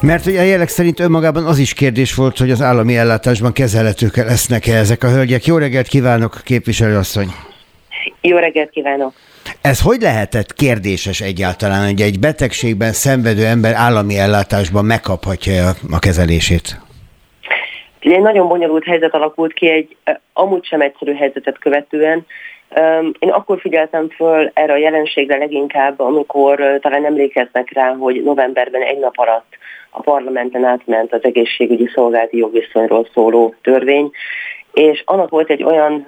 [0.00, 4.16] Mert ugye a jelek szerint önmagában az is kérdés volt, hogy az állami ellátásban kezelhetők
[4.16, 5.44] lesznek-e ezek a hölgyek.
[5.44, 7.26] Jó reggelt kívánok, képviselőasszony!
[8.20, 9.12] Jó reggelt kívánok!
[9.60, 15.52] Ez hogy lehetett kérdéses egyáltalán, hogy egy betegségben szenvedő ember állami ellátásban megkaphatja
[15.90, 16.80] a kezelését?
[18.00, 19.96] Egy nagyon bonyolult helyzet alakult ki egy
[20.32, 22.26] amúgy sem egyszerű helyzetet követően.
[23.18, 28.98] Én akkor figyeltem föl erre a jelenségre leginkább, amikor talán emlékeznek rá, hogy novemberben egy
[28.98, 29.56] nap alatt
[29.96, 34.10] a parlamenten átment az egészségügyi szolgálati jogviszonyról szóló törvény,
[34.72, 36.06] és annak volt egy olyan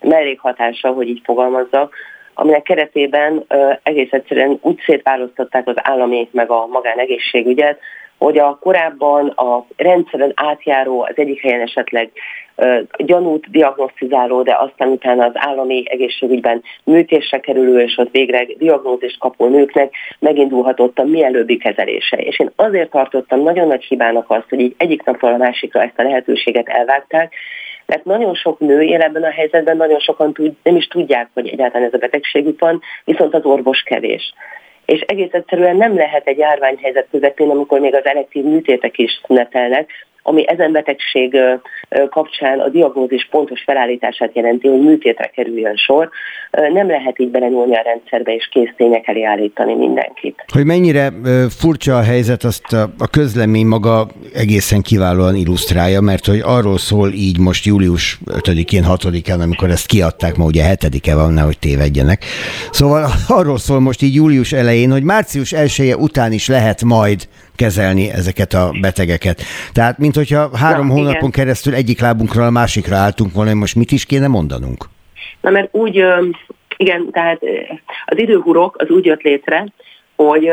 [0.00, 1.94] mellékhatása, hogy így fogalmazzak,
[2.34, 3.44] aminek keretében
[3.82, 7.78] egész egyszerűen úgy szétválasztották az állami meg a magánegészségügyet,
[8.18, 12.10] hogy a korábban a rendszeren átjáró, az egyik helyen esetleg
[12.96, 19.48] gyanút diagnosztizáló, de aztán utána az állami egészségügyben műtésre kerülő, és ott végre diagnózist kapó
[19.48, 22.16] nőknek megindulhatott a mielőbbi kezelése.
[22.16, 25.98] És én azért tartottam nagyon nagy hibának azt, hogy így egyik napról a másikra ezt
[25.98, 27.34] a lehetőséget elvágták,
[27.86, 31.48] mert nagyon sok nő él ebben a helyzetben, nagyon sokan tud, nem is tudják, hogy
[31.48, 34.34] egyáltalán ez a betegségük van, viszont az orvos kevés
[34.84, 39.90] és egész egyszerűen nem lehet egy járványhelyzet közepén, amikor még az elektív műtétek is szünetelnek,
[40.26, 41.36] ami ezen betegség
[42.10, 46.10] kapcsán a diagnózis pontos felállítását jelenti, hogy műtétre kerüljön sor.
[46.72, 50.44] Nem lehet így belenyúlni a rendszerbe és késztények elé állítani mindenkit.
[50.52, 51.12] Hogy mennyire
[51.58, 57.38] furcsa a helyzet, azt a közlemény maga egészen kiválóan illusztrálja, mert hogy arról szól így
[57.38, 62.24] most július 5-én, 6-án, amikor ezt kiadták, ma ugye 7-e van, nehogy tévedjenek.
[62.70, 63.06] Szóval
[63.38, 68.10] arról szól most így július elején, hogy március 1 -e után is lehet majd kezelni
[68.10, 69.42] ezeket a betegeket.
[69.72, 71.30] Tehát, mint hogyha három ja, hónapon igen.
[71.30, 74.84] keresztül egyik lábunkra a másikra álltunk volna, hogy most mit is kéne mondanunk?
[75.40, 76.04] Na, mert úgy,
[76.76, 77.40] igen, tehát
[78.06, 79.66] az időhurok az úgy jött létre,
[80.16, 80.50] hogy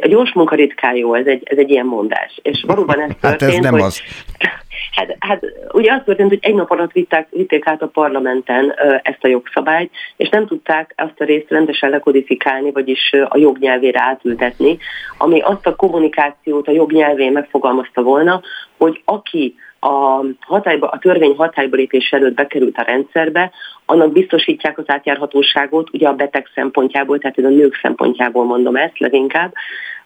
[0.00, 2.38] a gyors munka ritkán jó, ez egy, ez egy ilyen mondás.
[2.42, 4.00] És valóban ez történt, hát ez nem hogy, az.
[4.90, 9.24] Hát, hát ugye az történt, hogy egy nap alatt vitták, vitték át a parlamenten ezt
[9.24, 14.78] a jogszabályt, és nem tudták azt a részt rendesen lekodifikálni, vagyis a jognyelvére átültetni,
[15.18, 18.40] ami azt a kommunikációt a jognyelvén megfogalmazta volna,
[18.76, 23.50] hogy aki a, hatályba, a törvény hatályba lépés előtt bekerült a rendszerbe,
[23.86, 29.52] annak biztosítják az átjárhatóságot, ugye a beteg szempontjából, tehát a nők szempontjából mondom ezt leginkább,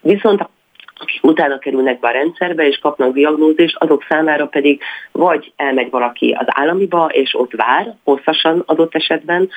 [0.00, 0.48] viszont
[1.00, 4.80] akik utána kerülnek be a rendszerbe és kapnak diagnózist, azok számára pedig
[5.12, 9.48] vagy elmegy valaki az államiba, és ott vár, hosszasan adott esetben,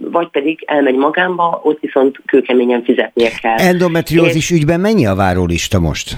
[0.00, 3.56] vagy pedig elmegy magánba, ott viszont kőkeményen fizetnie kell.
[3.56, 6.16] Endometriózis és, ügyben mennyi a várólista most?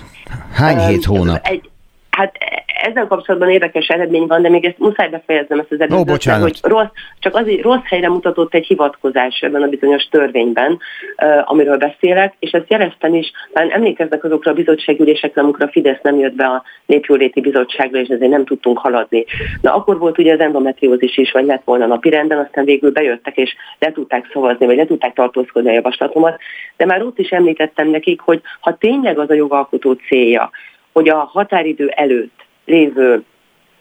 [0.55, 1.47] Hány hét hónap?
[1.47, 1.71] Egy,
[2.11, 2.37] Hát
[2.83, 6.59] ezzel kapcsolatban érdekes eredmény van, de még ezt muszáj befejeznem ezt az előzőt, oh, hogy
[6.63, 6.89] rossz,
[7.19, 12.51] csak azért rossz helyre mutatott egy hivatkozás ebben a bizonyos törvényben, uh, amiről beszélek, és
[12.51, 16.63] ezt jeleztem is, talán emlékeznek azokra a bizottságülésekre, amikor a Fidesz nem jött be a
[16.87, 19.25] Népjóléti Bizottságra, és ezért nem tudtunk haladni.
[19.61, 23.55] Na akkor volt ugye az endometriózis is, vagy lett volna napirenden, aztán végül bejöttek, és
[23.79, 26.39] le tudták szavazni, vagy le tudták tartózkodni a javaslatomat,
[26.77, 30.51] de már ott is említettem nekik, hogy ha tényleg az a jogalkotó célja,
[30.93, 33.25] hogy a határidő előtt lévő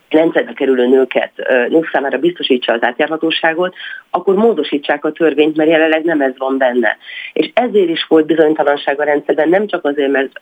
[0.09, 1.31] rendszerbe kerülő nőket,
[1.69, 3.75] nők számára biztosítsa az átjárhatóságot,
[4.09, 6.97] akkor módosítsák a törvényt, mert jelenleg nem ez van benne.
[7.33, 10.39] És ezért is volt bizonytalanság a rendszerben, nem csak azért, mert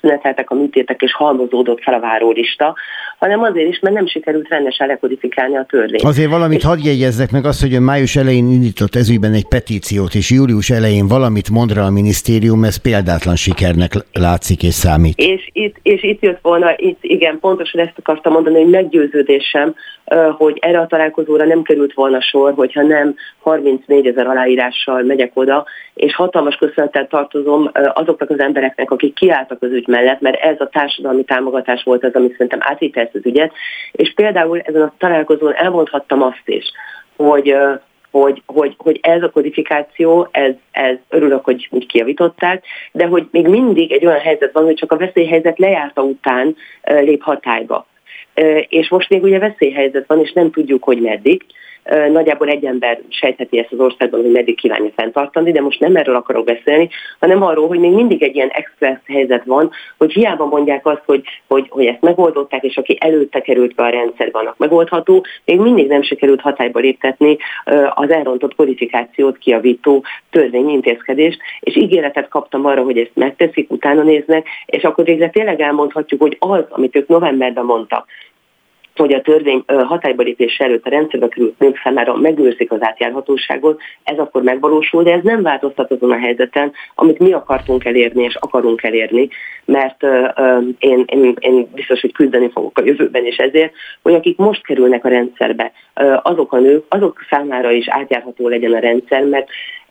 [0.00, 2.74] szüneteltek a műtétek és halmozódott fel a várólista,
[3.18, 6.02] hanem azért is, mert nem sikerült rendesen lekodifikálni a törvényt.
[6.02, 6.64] Azért valamit és...
[6.64, 11.08] hadd jegyezzek meg azt, hogy a május elején indított ezügyben egy petíciót, és július elején
[11.08, 15.18] valamit mond rá a minisztérium, ez példátlan sikernek látszik és számít.
[15.18, 18.70] És itt, és itt jött volna, itt igen, pontosan ezt akartam mondani, hogy
[19.06, 19.74] meggyőződésem,
[20.36, 25.64] hogy erre a találkozóra nem került volna sor, hogyha nem 34 ezer aláírással megyek oda,
[25.94, 30.68] és hatalmas köszönettel tartozom azoknak az embereknek, akik kiálltak az ügy mellett, mert ez a
[30.68, 33.52] társadalmi támogatás volt az, ami szerintem átítel ezt az ügyet,
[33.92, 36.64] és például ezen a találkozón elmondhattam azt is,
[37.16, 37.56] hogy
[38.10, 43.46] hogy, hogy, hogy ez a kodifikáció, ez, ez örülök, hogy úgy kiavították, de hogy még
[43.46, 47.86] mindig egy olyan helyzet van, hogy csak a veszélyhelyzet lejárta után lép hatályba.
[48.68, 51.42] És most még ugye veszélyhelyzet van, és nem tudjuk, hogy meddig
[52.10, 56.14] nagyjából egy ember sejtheti ezt az országban, hogy meddig kívánja fenntartani, de most nem erről
[56.14, 56.88] akarok beszélni,
[57.20, 61.22] hanem arról, hogy még mindig egy ilyen express helyzet van, hogy hiába mondják azt, hogy,
[61.46, 65.86] hogy, hogy ezt megoldották, és aki előtte került be a rendszerbe, annak megoldható, még mindig
[65.88, 67.36] nem sikerült hatályba léptetni
[67.94, 74.46] az elrontott kodifikációt kiavító törvényi intézkedést, és ígéretet kaptam arra, hogy ezt megteszik, utána néznek,
[74.66, 78.06] és akkor végre tényleg elmondhatjuk, hogy az, amit ők novemberben mondtak,
[78.98, 84.18] hogy a törvény hatályba lépés előtt a rendszerbe került nők számára megőrzik az átjárhatóságot, ez
[84.18, 88.82] akkor megvalósul, de ez nem változtat azon a helyzeten, amit mi akartunk elérni és akarunk
[88.82, 89.28] elérni,
[89.64, 90.02] mert
[90.78, 93.72] én, én, én biztos, hogy küzdeni fogok a jövőben is ezért,
[94.02, 95.72] hogy akik most kerülnek a rendszerbe,
[96.22, 99.48] azok a nők, azok számára is átjárható legyen a rendszer, mert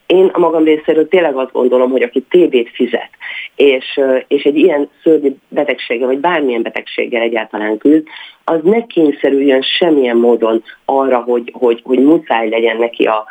[0.08, 3.10] én a magam részéről tényleg azt gondolom, hogy aki TB-t fizet,
[3.56, 8.08] és, és egy ilyen szörnyű betegsége, vagy bármilyen betegséggel egyáltalán küzd,
[8.44, 13.26] az ne kényszerüljön semmilyen módon arra, hogy, hogy, hogy muszáj legyen neki a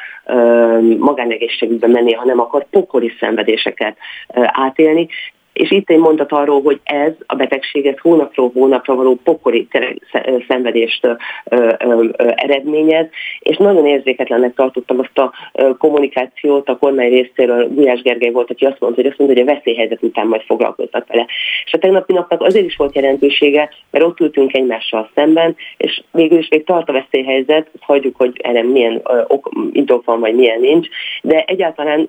[0.99, 3.97] magánegészségügybe menni, hanem akar pokoli szenvedéseket
[4.35, 5.09] átélni
[5.55, 9.69] és itt egy mondat arról, hogy ez a betegség ez hónapról hónapra való pokoli
[10.49, 11.09] szenvedést
[12.35, 13.07] eredményez,
[13.39, 15.33] és nagyon érzéketlennek tartottam azt a
[15.79, 17.69] kommunikációt a kormány részéről.
[17.69, 21.07] Gulyás Gergely volt, aki azt mondta, hogy azt mondta, hogy a veszélyhelyzet után majd foglalkoznak
[21.07, 21.27] vele.
[21.65, 26.39] És a tegnapi napnak azért is volt jelentősége, mert ott ültünk egymással szemben, és végül
[26.39, 30.89] is még tart a veszélyhelyzet, hagyjuk, hogy erre milyen ok, indok van, vagy milyen nincs,
[31.23, 32.09] de egyáltalán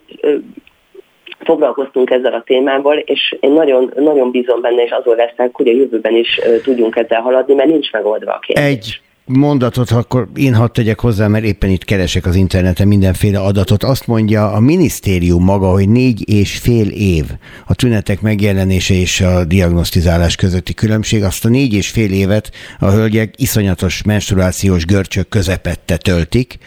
[1.46, 5.72] foglalkoztunk ezzel a témával, és én nagyon, nagyon bízom benne, és azon leszek, hogy a
[5.72, 8.66] jövőben is tudjunk ezzel haladni, mert nincs megoldva a kérdés.
[8.66, 13.84] Egy mondatot, akkor én hadd tegyek hozzá, mert éppen itt keresek az interneten mindenféle adatot.
[13.84, 17.24] Azt mondja a minisztérium maga, hogy négy és fél év
[17.68, 21.24] a tünetek megjelenése és a diagnosztizálás közötti különbség.
[21.24, 26.58] Azt a négy és fél évet a hölgyek iszonyatos menstruációs görcsök közepette töltik,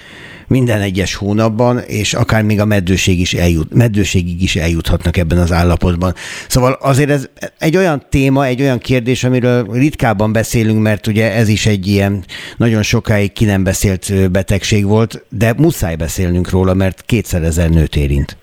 [0.48, 5.52] minden egyes hónapban, és akár még a meddőség is eljut, meddőségig is eljuthatnak ebben az
[5.52, 6.12] állapotban.
[6.48, 7.28] Szóval azért ez
[7.58, 12.24] egy olyan téma, egy olyan kérdés, amiről ritkában beszélünk, mert ugye ez is egy ilyen
[12.56, 17.96] nagyon sokáig ki nem beszélt betegség volt, de muszáj beszélnünk róla, mert kétszer ezer nőt
[17.96, 18.36] érint.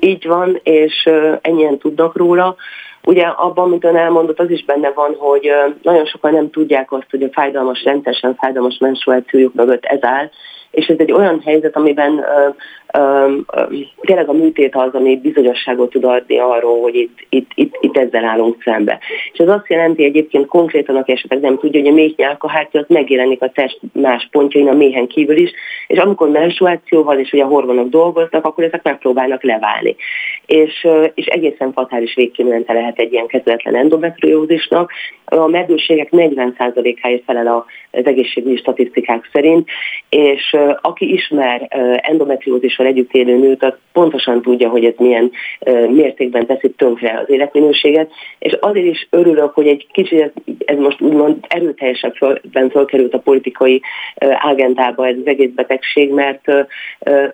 [0.00, 1.08] Így van, és
[1.40, 2.56] ennyien tudnak róla.
[3.04, 5.48] Ugye abban, amit ön elmondott, az is benne van, hogy
[5.82, 10.30] nagyon sokan nem tudják azt, hogy a fájdalmas, rendszeresen fájdalmas menstruációjuk mögött ez áll,
[10.72, 12.24] és ez egy olyan helyzet, amiben
[14.00, 18.24] tényleg a műtét az, ami bizonyosságot tud adni arról, hogy itt, itt, itt, itt ezzel
[18.24, 18.98] állunk szembe.
[19.32, 23.50] És ez azt jelenti egyébként konkrétan, aki esetleg nem tudja, hogy a méhnyálkahártya megjelenik a
[23.50, 25.50] test más pontjain a méhen kívül is,
[25.86, 29.96] és amikor menstruációval és ugye a hormonok dolgoznak, akkor ezek megpróbálnak leválni.
[30.46, 34.92] És, és egészen fatális végkimenete lehet egy ilyen kezdetlen endometriózisnak.
[35.24, 39.68] A meddőségek 40%-áért felel az egészségügyi statisztikák szerint,
[40.08, 41.68] és aki ismer
[42.82, 45.30] endometriózissal együtt élő nőt, az pontosan tudja, hogy ez milyen
[45.88, 50.32] mértékben teszi tönkre az életminőséget, és azért is örülök, hogy egy kicsit
[50.64, 53.82] ez most úgymond erőteljesebben fölkerült a politikai
[54.42, 56.44] agendába ez az egész betegség, mert,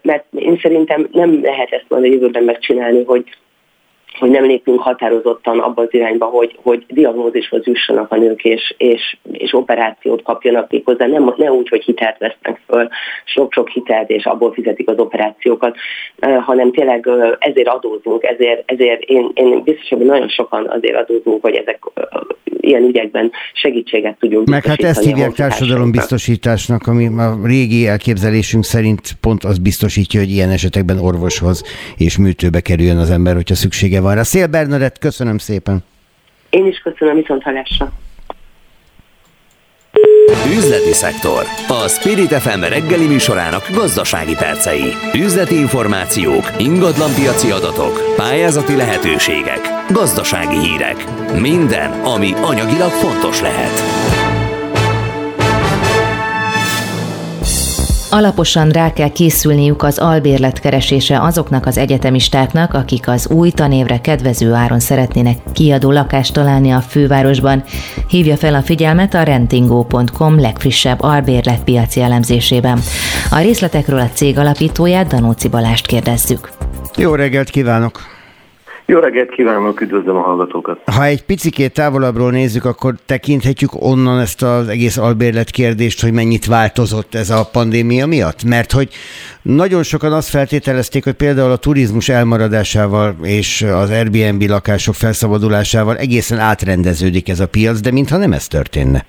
[0.02, 3.24] mert én szerintem nem lehet ezt majd a jövőben megcsinálni, hogy
[4.18, 9.16] hogy nem lépünk határozottan abba az irányba, hogy, hogy diagnózishoz jussanak a nők, és, és,
[9.32, 12.88] és operációt kapjanak hozzá, nem, ne úgy, hogy hitelt vesznek föl,
[13.24, 15.76] sok-sok hitelt, és abból fizetik az operációkat,
[16.20, 17.08] hanem tényleg
[17.38, 21.78] ezért adózunk, ezért, ezért én, én biztos, hogy nagyon sokan azért adózunk, hogy ezek
[22.60, 29.44] ilyen ügyekben segítséget tudjunk Meg hát ezt hívják társadalombiztosításnak, ami a régi elképzelésünk szerint pont
[29.44, 31.62] az biztosítja, hogy ilyen esetekben orvoshoz
[31.96, 34.22] és műtőbe kerüljön az ember, hogyha szüksége van rá.
[34.22, 35.84] Szél Bernadett, köszönöm szépen!
[36.50, 37.92] Én is köszönöm, viszont hallásra!
[40.56, 41.44] Üzleti szektor.
[41.68, 44.92] A Spirit FM reggeli műsorának gazdasági percei.
[45.14, 51.04] Üzleti információk, ingatlanpiaci adatok, pályázati lehetőségek, gazdasági hírek.
[51.40, 54.27] Minden, ami anyagilag fontos lehet.
[58.10, 64.52] Alaposan rá kell készülniük az albérlet keresése azoknak az egyetemistáknak, akik az új tanévre kedvező
[64.52, 67.64] áron szeretnének kiadó lakást találni a fővárosban.
[68.08, 72.80] Hívja fel a figyelmet a rentingó.com legfrissebb albérletpiaci elemzésében.
[73.30, 76.50] A részletekről a cég alapítóját Danóci Balást kérdezzük.
[76.96, 78.17] Jó reggelt kívánok!
[78.90, 80.80] Jó reggelt kívánok, üdvözlöm a hallgatókat!
[80.84, 86.46] Ha egy picikét távolabbról nézzük, akkor tekinthetjük onnan ezt az egész albérlet kérdést, hogy mennyit
[86.46, 88.44] változott ez a pandémia miatt?
[88.44, 88.88] Mert hogy
[89.42, 96.38] nagyon sokan azt feltételezték, hogy például a turizmus elmaradásával és az Airbnb lakások felszabadulásával egészen
[96.38, 99.04] átrendeződik ez a piac, de mintha nem ez történne.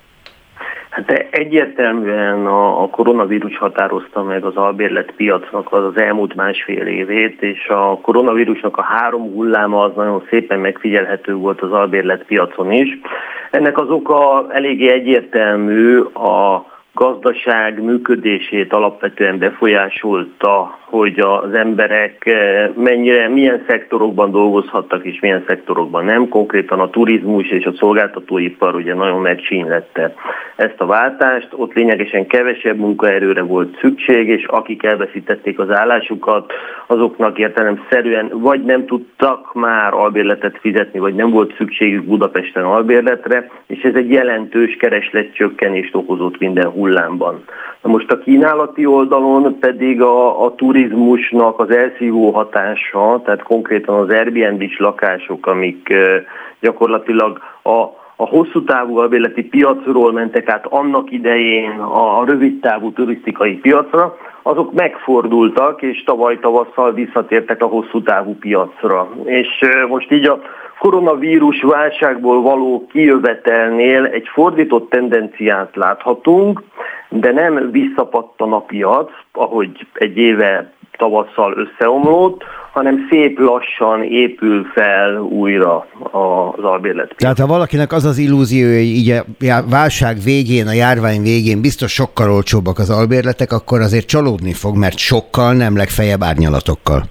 [1.07, 7.41] Hát egyértelműen a, a koronavírus határozta meg az albérlet piacnak az, az elmúlt másfél évét,
[7.41, 12.99] és a koronavírusnak a három hulláma az nagyon szépen megfigyelhető volt az albérlet piacon is.
[13.51, 23.27] Ennek az oka eléggé egyértelmű, a gazdaság működését alapvetően befolyásolta hogy az emberek eh, mennyire,
[23.27, 26.29] milyen szektorokban dolgozhattak és milyen szektorokban nem.
[26.29, 30.13] Konkrétan a turizmus és a szolgáltatóipar ugye nagyon megcsínlette
[30.55, 31.47] ezt a váltást.
[31.51, 36.51] Ott lényegesen kevesebb munkaerőre volt szükség, és akik elveszítették az állásukat,
[36.87, 43.81] azoknak értelemszerűen vagy nem tudtak már albérletet fizetni, vagy nem volt szükségük Budapesten albérletre, és
[43.81, 47.43] ez egy jelentős keresletcsökkenést okozott minden hullámban.
[47.81, 54.09] Na most a kínálati oldalon pedig a, a turizmusnak az elszívó hatása, tehát konkrétan az
[54.09, 55.93] Airbnb-s lakások, amik
[56.59, 63.53] gyakorlatilag a a hosszú távú albérleti piacról mentek át annak idején a rövid távú turisztikai
[63.53, 69.09] piacra, azok megfordultak, és tavaly tavasszal visszatértek a hosszú távú piacra.
[69.23, 69.47] És
[69.87, 70.39] most így a
[70.79, 76.63] koronavírus válságból való kijövetelnél egy fordított tendenciát láthatunk,
[77.09, 85.19] de nem visszapattan a piac, ahogy egy éve tavasszal összeomlott, hanem szép lassan épül fel
[85.19, 87.13] újra az albérlet.
[87.17, 91.91] Tehát ha valakinek az az illúzió, hogy így a válság végén, a járvány végén biztos
[91.91, 97.03] sokkal olcsóbbak az albérletek, akkor azért csalódni fog, mert sokkal, nem legfeljebb árnyalatokkal.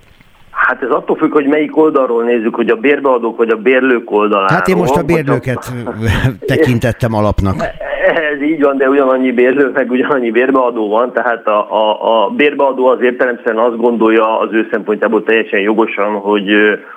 [0.69, 4.57] Hát ez attól függ, hogy melyik oldalról nézzük, hogy a bérbeadók vagy a bérlők oldaláról.
[4.57, 5.73] Hát én most a bérlőket
[6.53, 7.55] tekintettem alapnak.
[8.33, 12.87] Ez így van, de ugyanannyi bérlő, meg ugyanannyi bérbeadó van, tehát a, a, a bérbeadó
[12.87, 16.51] az értelemszerűen azt gondolja az ő szempontjából teljesen jogosan, hogy,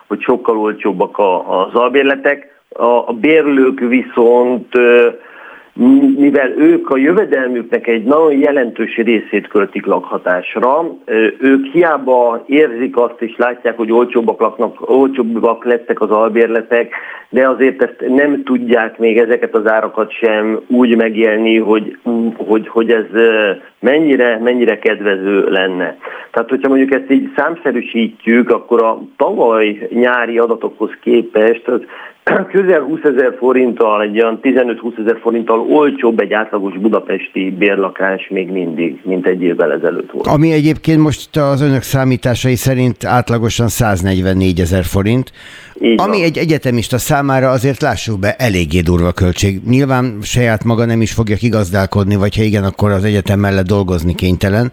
[0.07, 2.61] hogy sokkal olcsóbbak a, az albérletek.
[2.69, 4.67] A, a bérlők viszont
[6.17, 10.97] mivel ők a jövedelmüknek egy nagyon jelentős részét költik lakhatásra,
[11.39, 16.93] ők hiába érzik azt és látják, hogy olcsóbbak, laknak, olcsóbbak lettek az albérletek,
[17.29, 21.97] de azért ezt nem tudják még ezeket az árakat sem úgy megélni, hogy,
[22.37, 23.05] hogy, hogy ez
[23.79, 25.97] mennyire, mennyire kedvező lenne.
[26.31, 31.81] Tehát, hogyha mondjuk ezt így számszerűsítjük, akkor a tavaly nyári adatokhoz képest az
[32.23, 38.49] közel 20 ezer forinttal, egy olyan 15-20 ezer forinttal olcsóbb egy átlagos budapesti bérlakás még
[38.49, 40.27] mindig, mint egy évvel ezelőtt volt.
[40.27, 45.31] Ami egyébként most az önök számításai szerint átlagosan 144 ezer forint,
[45.81, 46.25] így ami van.
[46.25, 49.61] egy egyetemista számára azért lássuk be eléggé durva költség.
[49.65, 54.15] Nyilván saját maga nem is fogja kigazdálkodni, vagy ha igen, akkor az egyetem mellett dolgozni
[54.15, 54.71] kénytelen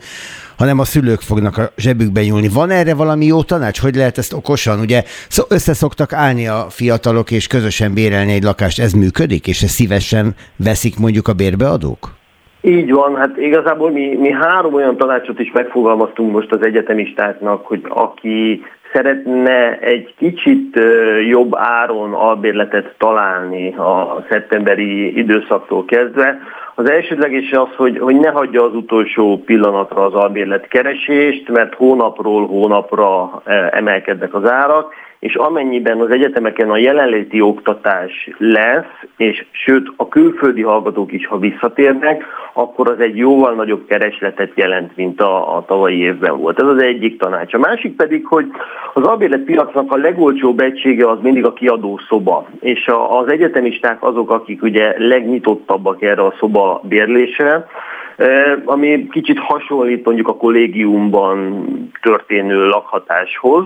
[0.59, 2.49] hanem a szülők fognak a zsebükbe nyúlni.
[2.55, 3.81] Van erre valami jó tanács?
[3.81, 4.81] Hogy lehet ezt okosan?
[4.81, 5.03] Ugye
[5.49, 8.79] összeszoktak állni a fiatalok és közösen bérelni egy lakást.
[8.79, 9.47] Ez működik?
[9.47, 12.17] És ezt szívesen veszik mondjuk a bérbeadók?
[12.61, 17.85] Így van, hát igazából mi, mi három olyan tanácsot is megfogalmaztunk most az egyetemistáknak, hogy
[17.89, 18.63] aki
[18.93, 20.81] szeretne egy kicsit
[21.29, 26.39] jobb áron albérletet találni a szeptemberi időszaktól kezdve,
[26.75, 32.47] az elsődleges az, hogy, hogy ne hagyja az utolsó pillanatra az albérlet keresést, mert hónapról
[32.47, 38.85] hónapra emelkednek az árak, és amennyiben az egyetemeken a jelenléti oktatás lesz,
[39.17, 44.97] és sőt a külföldi hallgatók is, ha visszatérnek, akkor az egy jóval nagyobb keresletet jelent,
[44.97, 46.61] mint a, a tavalyi évben volt.
[46.61, 47.55] Ez az egyik tanács.
[47.55, 48.47] A másik pedig, hogy
[48.95, 54.31] az albérletpiacnak a legolcsóbb egysége az mindig a kiadó szoba, és a, az egyetemisták azok,
[54.31, 57.67] akik ugye legnyitottabbak erre a szoba bérlésre,
[58.65, 61.65] ami kicsit hasonlít mondjuk a kollégiumban
[62.01, 63.65] történő lakhatáshoz,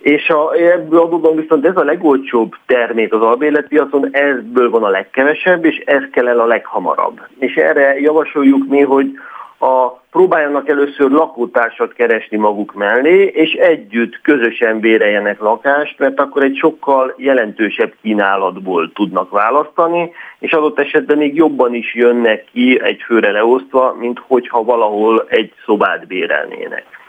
[0.00, 5.64] és a, ebből adódóan viszont ez a legolcsóbb termék az albérletpiacon, ebből van a legkevesebb,
[5.64, 7.20] és ez kell el a leghamarabb.
[7.38, 9.10] És erre javasoljuk mi, hogy
[9.58, 16.56] a, próbáljanak először lakótársat keresni maguk mellé, és együtt közösen béreljenek lakást, mert akkor egy
[16.56, 23.30] sokkal jelentősebb kínálatból tudnak választani, és adott esetben még jobban is jönnek ki egy főre
[23.30, 26.99] leosztva, mint hogyha valahol egy szobát bérelnének.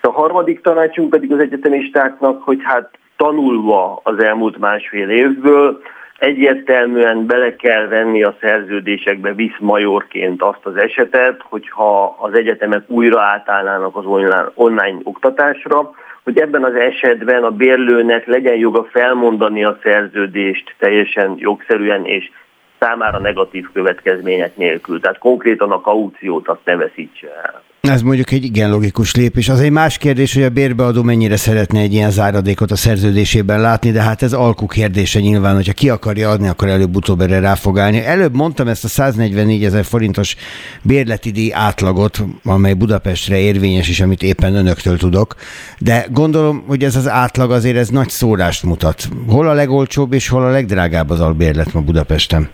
[0.00, 5.82] A harmadik tanácsunk pedig az egyetemistáknak, hogy hát tanulva az elmúlt másfél évből,
[6.18, 13.20] egyértelműen bele kell venni a szerződésekbe visz majorként azt az esetet, hogyha az egyetemek újra
[13.20, 15.90] átállnának az online, online oktatásra,
[16.24, 22.30] hogy ebben az esetben a bérlőnek legyen joga felmondani a szerződést teljesen jogszerűen és
[22.78, 25.00] számára negatív következmények nélkül.
[25.00, 27.62] Tehát konkrétan a kauciót azt ne veszítse el.
[27.80, 29.48] Ez mondjuk egy igen logikus lépés.
[29.48, 33.90] Az egy más kérdés, hogy a bérbeadó mennyire szeretne egy ilyen záradékot a szerződésében látni,
[33.90, 37.78] de hát ez alkú kérdése nyilván, hogyha ki akarja adni, akkor előbb-utóbb erre rá fog
[37.78, 38.04] állni.
[38.04, 40.36] Előbb mondtam ezt a 144 ezer forintos
[40.82, 45.34] bérleti díj átlagot, amely Budapestre érvényes is, amit éppen önöktől tudok,
[45.78, 49.08] de gondolom, hogy ez az átlag azért ez nagy szórást mutat.
[49.28, 52.50] Hol a legolcsóbb és hol a legdrágább az albérlet ma Budapesten?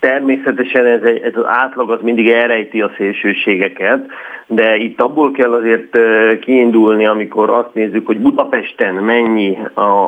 [0.00, 4.06] Természetesen ez, egy, ez az átlag az mindig elrejti a szélsőségeket,
[4.46, 5.98] de itt abból kell azért
[6.40, 9.58] kiindulni, amikor azt nézzük, hogy Budapesten mennyi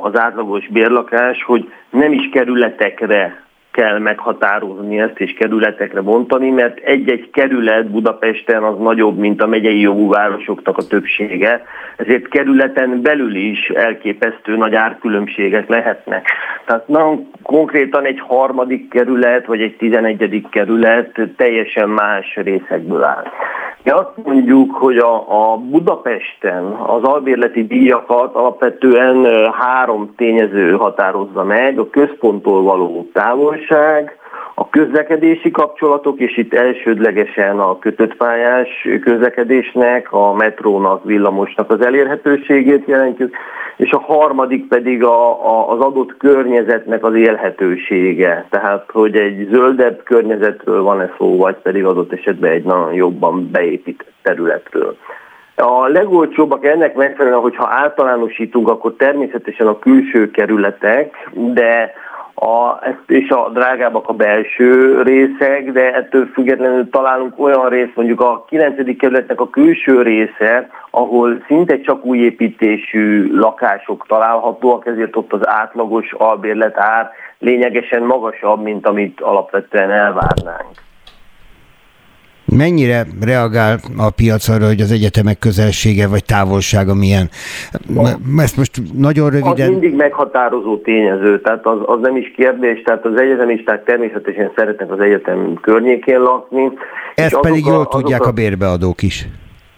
[0.03, 7.31] az átlagos bérlakás, hogy nem is kerületekre kell meghatározni ezt és kerületekre bontani, mert egy-egy
[7.31, 11.65] kerület Budapesten az nagyobb, mint a megyei jogú városoknak a többsége,
[11.97, 16.27] ezért kerületen belül is elképesztő nagy árkülönbségek lehetnek.
[16.65, 23.25] Tehát nagyon konkrétan egy harmadik kerület, vagy egy tizenegyedik kerület teljesen más részekből áll.
[23.85, 31.79] Mi azt mondjuk, hogy a, a Budapesten az albérleti díjakat alapvetően három tényező határozza meg,
[31.79, 33.09] a központtól való
[33.67, 34.19] távolság,
[34.55, 42.87] a közlekedési kapcsolatok, és itt elsődlegesen a kötött pályás közlekedésnek, a metrónak, villamosnak az elérhetőségét
[42.87, 43.37] jelentjük,
[43.77, 48.47] és a harmadik pedig a, a, az adott környezetnek az élhetősége.
[48.51, 54.13] Tehát, hogy egy zöldebb környezetről van-e szó, vagy pedig adott esetben egy nagyon jobban beépített
[54.23, 54.97] területről.
[55.57, 61.93] A legolcsóbbak ennek megfelelően, hogyha általánosítunk, akkor természetesen a külső kerületek, de
[62.41, 68.45] a, és a drágábbak a belső részek, de ettől függetlenül találunk olyan részt, mondjuk a
[68.49, 68.97] 9.
[68.97, 76.13] kerületnek a külső része, ahol szinte csak új építésű lakások találhatóak, ezért ott az átlagos
[76.13, 76.79] albérlet
[77.39, 80.71] lényegesen magasabb, mint amit alapvetően elvárnánk.
[82.57, 87.29] Mennyire reagál a piac arra, hogy az egyetemek közelsége vagy távolsága milyen?
[88.39, 89.67] Ezt most nagyon röviden...
[89.67, 94.91] Az mindig meghatározó tényező, tehát az, az nem is kérdés, tehát az egyetemisták természetesen szeretnek
[94.91, 96.71] az egyetem környékén lakni.
[97.15, 98.29] Ezt pedig jól a, tudják a...
[98.29, 99.29] a bérbeadók is.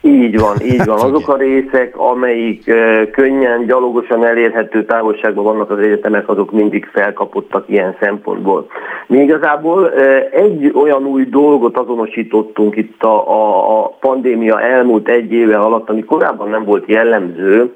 [0.04, 0.98] Így van, így van.
[0.98, 2.64] Azok a részek, amelyik
[3.12, 8.66] könnyen, gyalogosan elérhető távolságban vannak az egyetemek, azok mindig felkapottak ilyen szempontból.
[9.06, 9.92] Mi igazából
[10.30, 16.04] egy olyan új dolgot azonosítottunk itt a, a, a pandémia elmúlt egy éve alatt, ami
[16.04, 17.72] korábban nem volt jellemző,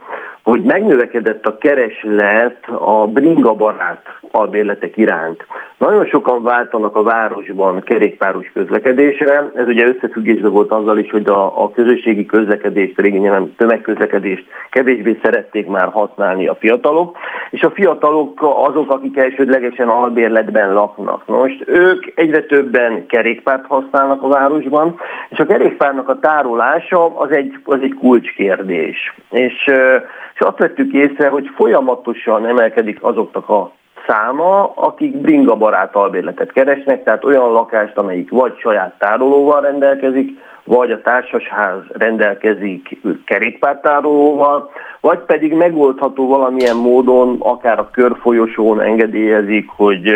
[0.50, 5.46] hogy megnövekedett a kereslet a bringa barát albérletek iránt.
[5.78, 11.62] Nagyon sokan váltanak a városban kerékpáros közlekedésre, ez ugye összefüggésben volt azzal is, hogy a,
[11.62, 17.16] a közösségi közlekedést, régen nyilván tömegközlekedést kevésbé szerették már használni a fiatalok,
[17.50, 21.26] és a fiatalok azok, akik elsődlegesen albérletben laknak.
[21.26, 27.54] Most ők egyre többen kerékpárt használnak a városban, és a kerékpárnak a tárolása az egy,
[27.64, 29.14] az egy kulcskérdés.
[29.30, 29.70] És
[30.36, 33.72] és azt vettük észre, hogy folyamatosan emelkedik azoknak a
[34.06, 40.90] száma, akik bringa barát albérletet keresnek, tehát olyan lakást, amelyik vagy saját tárolóval rendelkezik, vagy
[40.90, 50.10] a társasház rendelkezik kerékpártárolóval, vagy pedig megoldható valamilyen módon, akár a körfolyosón engedélyezik, hogy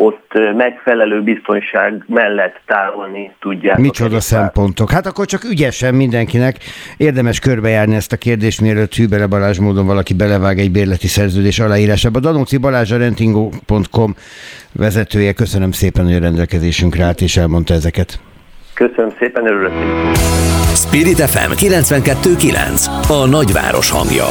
[0.00, 3.78] ott megfelelő biztonság mellett tárolni tudják.
[3.78, 4.90] Micsoda szempontok.
[4.90, 6.56] Hát akkor csak ügyesen mindenkinek
[6.96, 12.20] érdemes körbejárni ezt a kérdést, mielőtt Hűbele Balázs módon valaki belevág egy bérleti szerződés aláírásába.
[12.20, 14.14] Danóci Balázs a rentingo.com
[14.72, 15.32] vezetője.
[15.32, 18.20] Köszönöm szépen, hogy a rendelkezésünkre állt és elmondta ezeket.
[18.74, 19.72] Köszönöm szépen, örülök.
[20.74, 24.26] Spirit FM 92.9 A nagyváros hangja.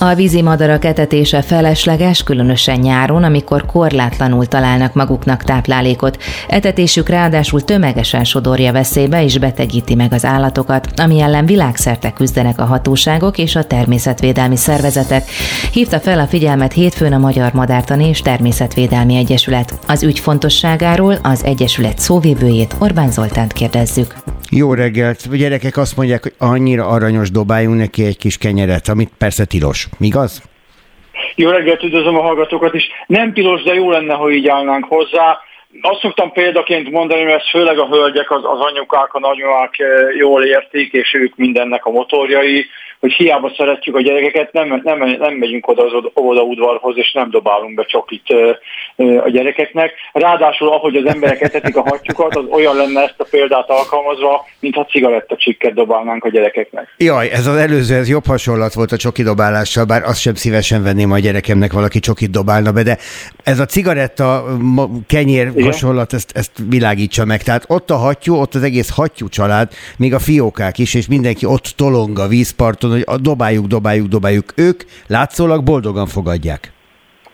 [0.00, 6.22] A vízi madarak etetése felesleges, különösen nyáron, amikor korlátlanul találnak maguknak táplálékot.
[6.48, 12.64] Etetésük ráadásul tömegesen sodorja veszélybe és betegíti meg az állatokat, ami ellen világszerte küzdenek a
[12.64, 15.28] hatóságok és a természetvédelmi szervezetek.
[15.72, 19.78] Hívta fel a figyelmet hétfőn a Magyar Madártani és Természetvédelmi Egyesület.
[19.86, 24.14] Az ügy fontosságáról az Egyesület szóvivőjét Orbán Zoltánt kérdezzük.
[24.50, 25.20] Jó reggelt!
[25.32, 29.86] A gyerekek azt mondják, hogy annyira aranyos, dobáljunk neki egy kis kenyeret, amit persze tilos.
[30.00, 30.42] Igaz?
[31.34, 32.84] Jó reggelt, üdvözlöm a hallgatókat is.
[33.06, 35.38] Nem tilos, de jó lenne, ha így állnánk hozzá.
[35.80, 40.16] Azt szoktam példaként mondani, mert ezt főleg a hölgyek, az, az anyukák, a nagymamák eh,
[40.16, 42.66] jól értik, és ők mindennek a motorjai
[43.00, 47.30] hogy hiába szeretjük a gyerekeket, nem, nem, nem megyünk oda az óvoda udvarhoz, és nem
[47.30, 48.34] dobálunk be csokit
[48.96, 49.92] a gyerekeknek.
[50.12, 54.84] Ráadásul, ahogy az emberek etetik a hattyukat, az olyan lenne ezt a példát alkalmazva, mintha
[54.84, 56.94] cigarettacsikket dobálnánk a gyerekeknek.
[56.96, 60.82] Jaj, ez az előző, ez jobb hasonlat volt a csoki dobálással, bár azt sem szívesen
[60.82, 62.98] venném a gyerekemnek, valaki csokit dobálna be, de
[63.44, 64.44] ez a cigaretta
[65.06, 65.64] kenyér Igen.
[65.64, 67.42] hasonlat, ezt, ezt világítsa meg.
[67.42, 71.46] Tehát ott a hattyú, ott az egész hattyú család, még a fiókák is, és mindenki
[71.46, 74.44] ott tolong a vízparton, hogy dobáljuk, dobáljuk, dobáljuk.
[74.56, 76.72] Ők látszólag boldogan fogadják.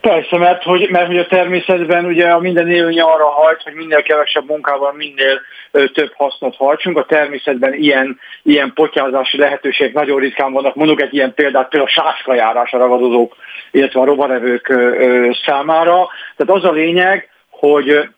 [0.00, 4.02] Persze, mert hogy, mert hogy a természetben ugye a minden élőny arra hajt, hogy minél
[4.02, 5.40] kevesebb munkával minél
[5.70, 6.98] ö, több hasznot hajtsunk.
[6.98, 10.74] A természetben ilyen, ilyen potyázási lehetőségek nagyon ritkán vannak.
[10.74, 13.36] Mondok egy ilyen példát, például a sáskajárás a ragadozók,
[13.70, 16.08] illetve a rovarevők ö, ö, számára.
[16.36, 18.08] Tehát az a lényeg, hogy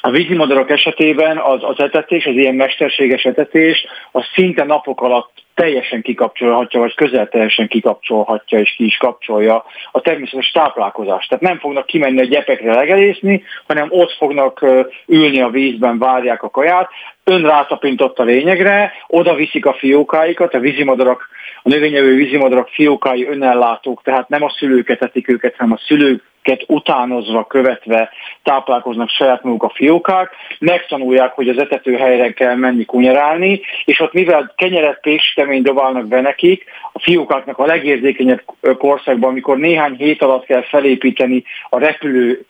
[0.00, 6.02] a vízimadarak esetében az, az etetés, az ilyen mesterséges etetés, az szinte napok alatt teljesen
[6.02, 11.28] kikapcsolhatja, vagy közel teljesen kikapcsolhatja, és ki is kapcsolja a természetes táplálkozást.
[11.28, 14.64] Tehát nem fognak kimenni a gyepekre legelészni, hanem ott fognak
[15.06, 16.88] ülni a vízben, várják a kaját.
[17.24, 21.28] Ön rátapintott a lényegre, oda viszik a fiókáikat, a vízimadarak,
[21.62, 26.22] a növényevő vízimadarak fiókái önellátók, tehát nem a szülőket etik őket, hanem a szülők
[26.66, 28.10] utánozva, követve
[28.42, 34.52] táplálkoznak saját maguk a fiókák, megtanulják, hogy az etetőhelyre kell menni kunyerálni, és ott mivel
[34.56, 35.00] kenyeret,
[35.34, 38.42] kemény dobálnak be nekik, a fiókáknak a legérzékenyebb
[38.78, 42.44] korszakban, amikor néhány hét alatt kell felépíteni a repülő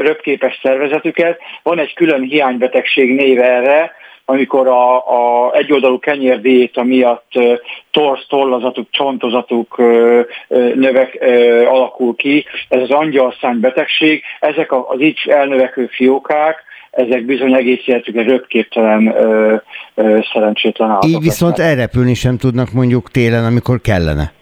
[0.00, 3.92] röpképes szervezetüket, van egy külön hiánybetegség néve erre,
[4.30, 7.32] amikor a, a egyoldalú kenyérdiéta miatt
[7.90, 9.76] torsz, tollazatuk, csontozatuk
[10.74, 11.18] növek
[11.68, 12.44] alakul ki.
[12.68, 14.22] Ez az angyalszány betegség.
[14.40, 19.54] Ezek az így elnövekvő fiókák, ezek bizony egész életükre röpképtelen ö,
[19.94, 21.10] ö, szerencsétlen állatok.
[21.10, 21.76] Így viszont lesznek.
[21.76, 24.32] elrepülni sem tudnak mondjuk télen, amikor kellene.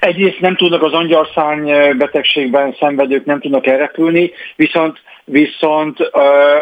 [0.00, 4.98] Egyrészt nem tudnak az angyalszány betegségben szenvedők, nem tudnak elrepülni, viszont
[5.30, 6.00] viszont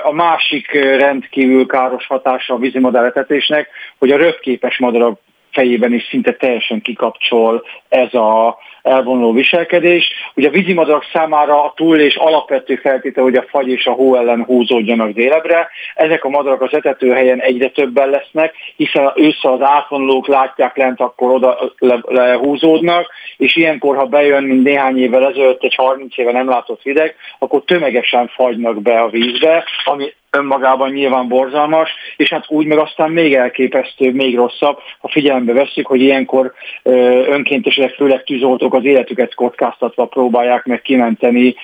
[0.02, 3.68] a másik rendkívül káros hatása a vízimodelletetésnek,
[3.98, 5.20] hogy a röpképes madarak
[5.52, 8.58] fejében is szinte teljesen kikapcsol ez a
[8.88, 10.10] elvonuló viselkedés.
[10.34, 14.14] Ugye a vízimadarak számára a túl és alapvető feltétel, hogy a fagy és a hó
[14.14, 15.68] ellen húzódjanak délebre.
[15.94, 21.30] Ezek a madarak az etetőhelyen egyre többen lesznek, hiszen össze az átvonulók látják lent, akkor
[21.30, 21.72] oda
[22.06, 23.06] lehúzódnak,
[23.36, 27.62] és ilyenkor, ha bejön, mint néhány évvel ezelőtt egy 30 éve nem látott hideg, akkor
[27.64, 33.34] tömegesen fagynak be a vízbe, ami önmagában nyilván borzalmas, és hát úgy meg aztán még
[33.34, 36.52] elképesztő, még rosszabb, ha figyelembe veszük, hogy ilyenkor
[37.28, 41.54] önkéntesek, főleg tűzoltók az életüket kockáztatva próbálják meg kimenteni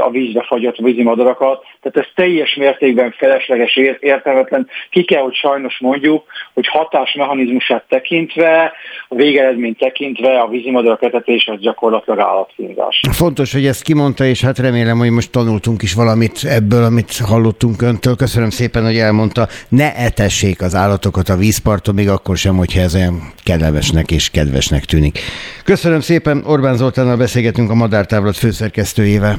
[0.00, 1.64] a vízbe fagyott vízimadarakat.
[1.82, 4.68] Tehát ez teljes mértékben felesleges, értelmetlen.
[4.90, 6.24] Ki kell, hogy sajnos mondjuk,
[6.54, 8.72] hogy hatásmechanizmusát tekintve,
[9.08, 13.00] a végeredményt tekintve a vízimadarak etetés az gyakorlatilag állatkínzás.
[13.10, 17.82] Fontos, hogy ezt kimondta, és hát remélem, hogy most tanultunk is valamit ebből, amit hallottunk
[17.82, 18.16] öntől.
[18.16, 22.94] Köszönöm szépen, hogy elmondta, ne etessék az állatokat a vízparton, még akkor sem, hogyha ez
[22.94, 25.18] olyan kellemesnek és kedvesnek tűnik.
[25.64, 29.38] Köszönöm szépen, Orbán Zoltánnal beszélgetünk a Madártávlat főszerkesztőjével.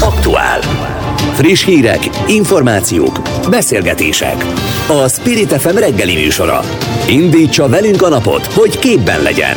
[0.00, 0.60] Aktuál.
[1.32, 3.20] Friss hírek, információk,
[3.50, 4.44] beszélgetések.
[4.88, 6.60] A Spirit FM reggeli műsora.
[7.08, 9.56] Indítsa velünk a napot, hogy képben legyen.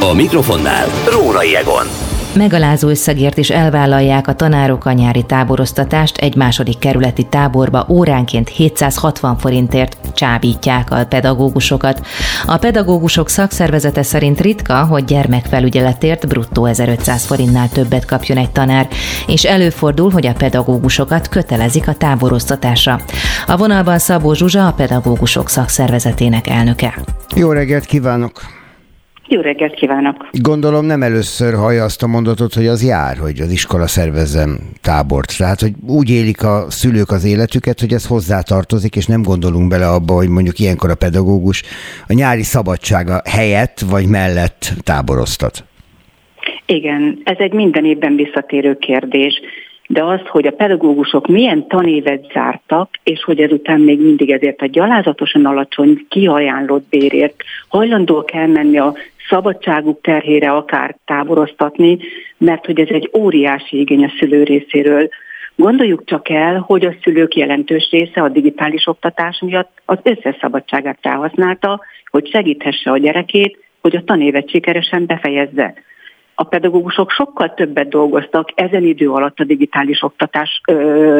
[0.00, 2.03] A mikrofonnál Rórai Egon.
[2.36, 9.36] Megalázó összegért is elvállalják a tanárok a nyári táboroztatást, egy második kerületi táborba óránként 760
[9.38, 12.06] forintért csábítják a pedagógusokat.
[12.46, 18.88] A pedagógusok szakszervezete szerint ritka, hogy gyermekfelügyeletért bruttó 1500 forintnál többet kapjon egy tanár,
[19.26, 23.00] és előfordul, hogy a pedagógusokat kötelezik a táboroztatásra.
[23.46, 26.94] A vonalban Szabó Zsuzsa, a pedagógusok szakszervezetének elnöke.
[27.36, 28.53] Jó reggelt kívánok!
[29.28, 30.28] Jó reggelt kívánok!
[30.32, 35.38] Gondolom nem először hallja azt a mondatot, hogy az jár, hogy az iskola szervezzen tábort.
[35.38, 39.86] Tehát, hogy úgy élik a szülők az életüket, hogy ez hozzátartozik, és nem gondolunk bele
[39.86, 41.62] abba, hogy mondjuk ilyenkor a pedagógus
[42.08, 45.64] a nyári szabadsága helyett vagy mellett táboroztat.
[46.66, 49.40] Igen, ez egy minden évben visszatérő kérdés
[49.86, 54.66] de az, hogy a pedagógusok milyen tanévet zártak, és hogy ezután még mindig ezért a
[54.66, 57.34] gyalázatosan alacsony kiajánlott bérért
[57.68, 58.94] hajlandóak elmenni a
[59.28, 61.98] szabadságuk terhére akár táboroztatni,
[62.38, 65.08] mert hogy ez egy óriási igény a szülő részéről.
[65.56, 70.98] Gondoljuk csak el, hogy a szülők jelentős része a digitális oktatás miatt az összes szabadságát
[71.00, 71.80] felhasználta,
[72.10, 75.74] hogy segíthesse a gyerekét, hogy a tanévet sikeresen befejezze
[76.34, 80.74] a pedagógusok sokkal többet dolgoztak ezen idő alatt a digitális oktatás ö,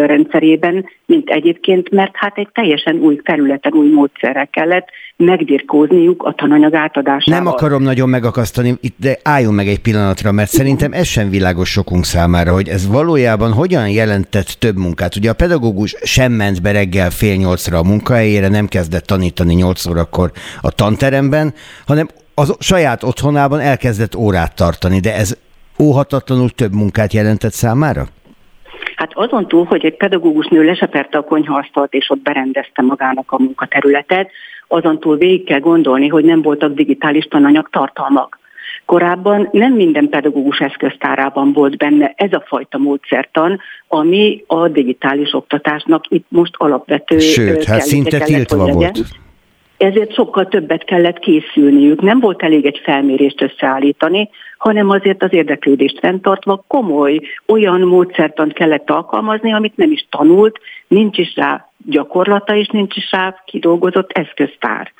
[0.06, 6.74] rendszerében, mint egyébként, mert hát egy teljesen új területen, új módszerrel kellett megdirkózniuk a tananyag
[6.74, 7.43] átadásával.
[7.43, 12.05] Nem akarom nagyon megakasztani, de álljon meg egy pillanatra, mert szerintem ez sem világos sokunk
[12.05, 15.16] számára, hogy ez valójában hogyan jelentett több munkát.
[15.16, 19.86] Ugye a pedagógus sem ment be reggel fél nyolcra a munkahelyére, nem kezdett tanítani nyolc
[19.86, 20.31] órakor
[20.61, 21.55] a tanteremben,
[21.86, 25.39] hanem az saját otthonában elkezdett órát tartani, de ez
[25.82, 28.07] óhatatlanul több munkát jelentett számára?
[28.97, 33.39] Hát azon túl, hogy egy pedagógus nő leseperte a konyhaasztalt és ott berendezte magának a
[33.39, 34.31] munkaterületet,
[34.69, 38.39] azon túl végig kell gondolni, hogy nem voltak digitális tananyag tartalmak.
[38.85, 46.05] Korábban nem minden pedagógus eszköztárában volt benne ez a fajta módszertan, ami a digitális oktatásnak
[46.09, 49.23] itt most alapvető Sőt, hát szinte tiltva volt
[49.76, 52.01] ezért sokkal többet kellett készülniük.
[52.01, 58.90] Nem volt elég egy felmérést összeállítani, hanem azért az érdeklődést fenntartva komoly olyan módszertant kellett
[58.90, 64.92] alkalmazni, amit nem is tanult, nincs is rá gyakorlata, és nincs is rá kidolgozott eszköztár.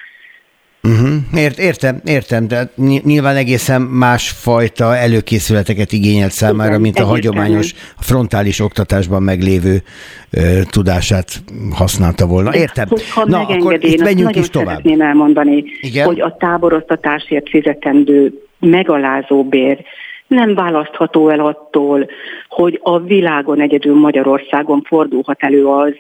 [0.89, 1.41] Uh-huh.
[1.43, 2.71] Ért, értem, értem, de
[3.05, 9.83] nyilván egészen másfajta előkészületeket igényelt számára, Igen, mint a hagyományos frontális oktatásban meglévő
[10.31, 10.41] ö,
[10.71, 12.55] tudását használta volna.
[12.55, 12.89] Értem.
[13.15, 14.67] Ha Na, akkor itt menjünk is tovább.
[14.69, 16.07] Szeretném elmondani, Igen?
[16.07, 19.85] hogy a táboroztatásért fizetendő megalázó bér
[20.27, 22.09] nem választható el attól,
[22.49, 25.93] hogy a világon egyedül Magyarországon fordulhat elő az,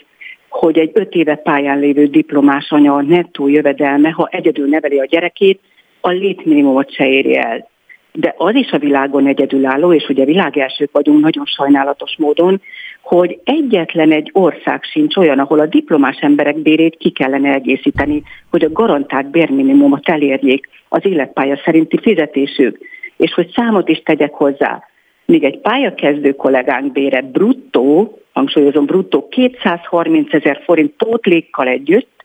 [0.55, 5.61] hogy egy öt éve pályán lévő diplomás anya nettó jövedelme, ha egyedül neveli a gyerekét,
[6.01, 7.69] a létminimumot se éri el.
[8.13, 12.61] De az is a világon egyedülálló, és ugye világ elsők vagyunk nagyon sajnálatos módon,
[13.03, 18.65] hogy egyetlen egy ország sincs olyan, ahol a diplomás emberek bérét ki kellene egészíteni, hogy
[18.65, 22.79] a garantált bérminimumot elérjék az életpálya szerinti fizetésük.
[23.17, 24.83] És hogy számot is tegyek hozzá,
[25.25, 32.25] míg egy pályakezdő kollégánk bére bruttó hangsúlyozom, bruttó 230 ezer forint pótlékkal együtt,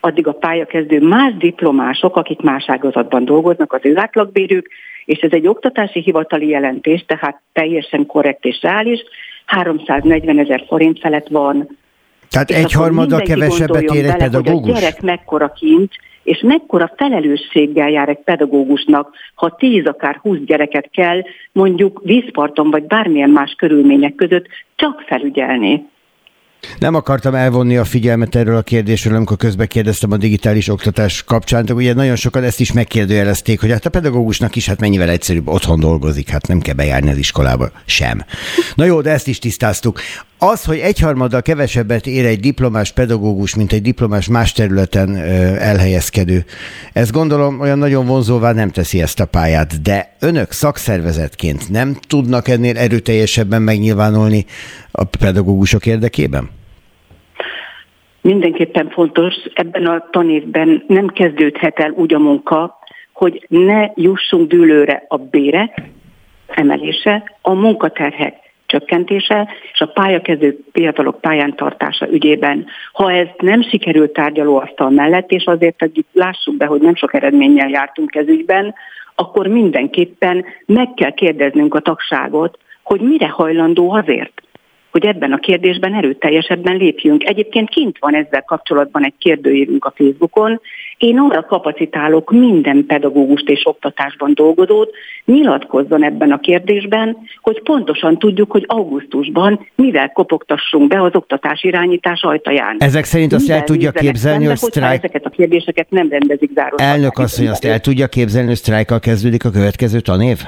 [0.00, 4.68] addig a pályakezdő más diplomások, akik más ágazatban dolgoznak, az ő átlagbérük,
[5.04, 9.00] és ez egy oktatási hivatali jelentés, tehát teljesen korrekt és reális,
[9.46, 11.78] 340 ezer forint felett van.
[12.30, 14.62] Tehát egy harmada kevesebbet ér egy pedagógus?
[14.62, 20.38] Hogy a gyerek mekkora kincs, és mekkora felelősséggel jár egy pedagógusnak, ha 10 akár 20
[20.46, 21.22] gyereket kell
[21.52, 24.46] mondjuk vízparton vagy bármilyen más körülmények között
[24.76, 25.92] csak felügyelni.
[26.78, 31.64] Nem akartam elvonni a figyelmet erről a kérdésről, amikor közben kérdeztem a digitális oktatás kapcsán,
[31.64, 35.48] de ugye nagyon sokan ezt is megkérdőjelezték, hogy hát a pedagógusnak is hát mennyivel egyszerűbb
[35.48, 38.24] otthon dolgozik, hát nem kell bejárni az iskolába sem.
[38.74, 40.00] Na jó, de ezt is tisztáztuk.
[40.52, 45.16] Az, hogy egyharmaddal kevesebbet ér egy diplomás pedagógus, mint egy diplomás más területen
[45.70, 46.44] elhelyezkedő,
[46.92, 52.48] ez gondolom olyan nagyon vonzóvá nem teszi ezt a pályát, de önök szakszervezetként nem tudnak
[52.48, 54.44] ennél erőteljesebben megnyilvánulni
[54.90, 56.50] a pedagógusok érdekében?
[58.20, 62.78] Mindenképpen fontos, ebben a tanévben nem kezdődhet el úgy a munka,
[63.12, 65.82] hogy ne jussunk dűlőre a bérek
[66.46, 72.66] emelése, a munkaterhek csökkentése és a pályakezdő fiatalok pályán tartása ügyében.
[72.92, 77.68] Ha ez nem sikerült tárgyalóasztal mellett, és azért hogy lássuk be, hogy nem sok eredménnyel
[77.68, 78.74] jártunk ez ügyben,
[79.14, 84.42] akkor mindenképpen meg kell kérdeznünk a tagságot, hogy mire hajlandó azért,
[84.94, 87.24] hogy ebben a kérdésben erőteljesebben lépjünk.
[87.24, 90.60] Egyébként kint van ezzel kapcsolatban egy kérdőívünk a Facebookon.
[90.98, 94.94] Én arra kapacitálok minden pedagógust és oktatásban dolgozót,
[95.24, 102.22] nyilatkozzon ebben a kérdésben, hogy pontosan tudjuk, hogy augusztusban mivel kopogtassunk be az oktatás irányítás
[102.22, 102.76] ajtaján.
[102.78, 104.98] Ezek szerint azt el tudja képzelni, hogy sztrájk...
[104.98, 106.86] ezeket a kérdéseket nem rendezik záródban.
[106.86, 110.38] Elnök asszony, azt el tudja képzelni, hogy sztrájkkal kezdődik a következő tanév?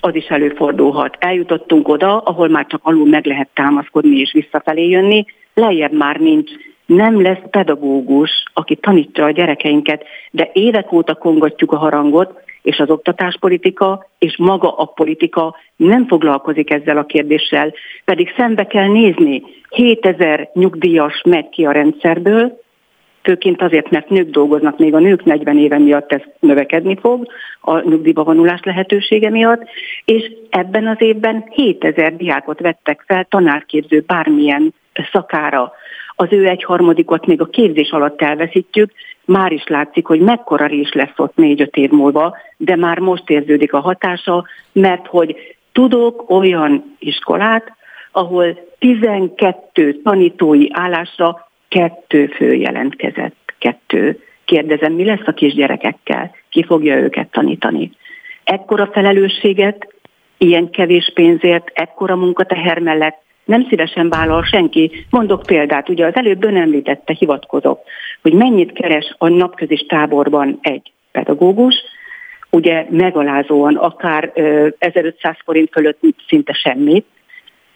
[0.00, 1.16] Az is előfordulhat.
[1.18, 5.24] Eljutottunk oda, ahol már csak alul meg lehet támaszkodni és visszafelé jönni,
[5.54, 6.50] lejjebb már nincs.
[6.86, 12.90] Nem lesz pedagógus, aki tanítja a gyerekeinket, de évek óta kongatjuk a harangot, és az
[12.90, 17.72] oktatáspolitika és maga a politika nem foglalkozik ezzel a kérdéssel,
[18.04, 22.64] pedig szembe kell nézni, 7000 nyugdíjas megy ki a rendszerből,
[23.26, 27.26] főként azért, mert nők dolgoznak, még a nők 40 éve miatt ez növekedni fog,
[27.60, 29.62] a nyugdíjba vonulás lehetősége miatt,
[30.04, 34.74] és ebben az évben 7000 diákot vettek fel tanárképző bármilyen
[35.12, 35.72] szakára.
[36.14, 38.92] Az ő egyharmadikot még a képzés alatt elveszítjük,
[39.24, 43.72] már is látszik, hogy mekkora rés lesz ott négy-öt év múlva, de már most érződik
[43.72, 47.72] a hatása, mert hogy tudok olyan iskolát,
[48.12, 54.20] ahol 12 tanítói állásra kettő fő jelentkezett, kettő.
[54.44, 56.34] Kérdezem, mi lesz a kisgyerekekkel?
[56.48, 57.90] Ki fogja őket tanítani?
[58.44, 59.94] Ekkora felelősséget,
[60.38, 65.06] ilyen kevés pénzért, ekkora munkateher mellett nem szívesen vállal senki.
[65.10, 67.80] Mondok példát, ugye az előbb ön említette, hivatkozok,
[68.22, 71.74] hogy mennyit keres a napközis táborban egy pedagógus,
[72.50, 74.32] ugye megalázóan akár
[74.78, 77.06] 1500 forint fölött szinte semmit,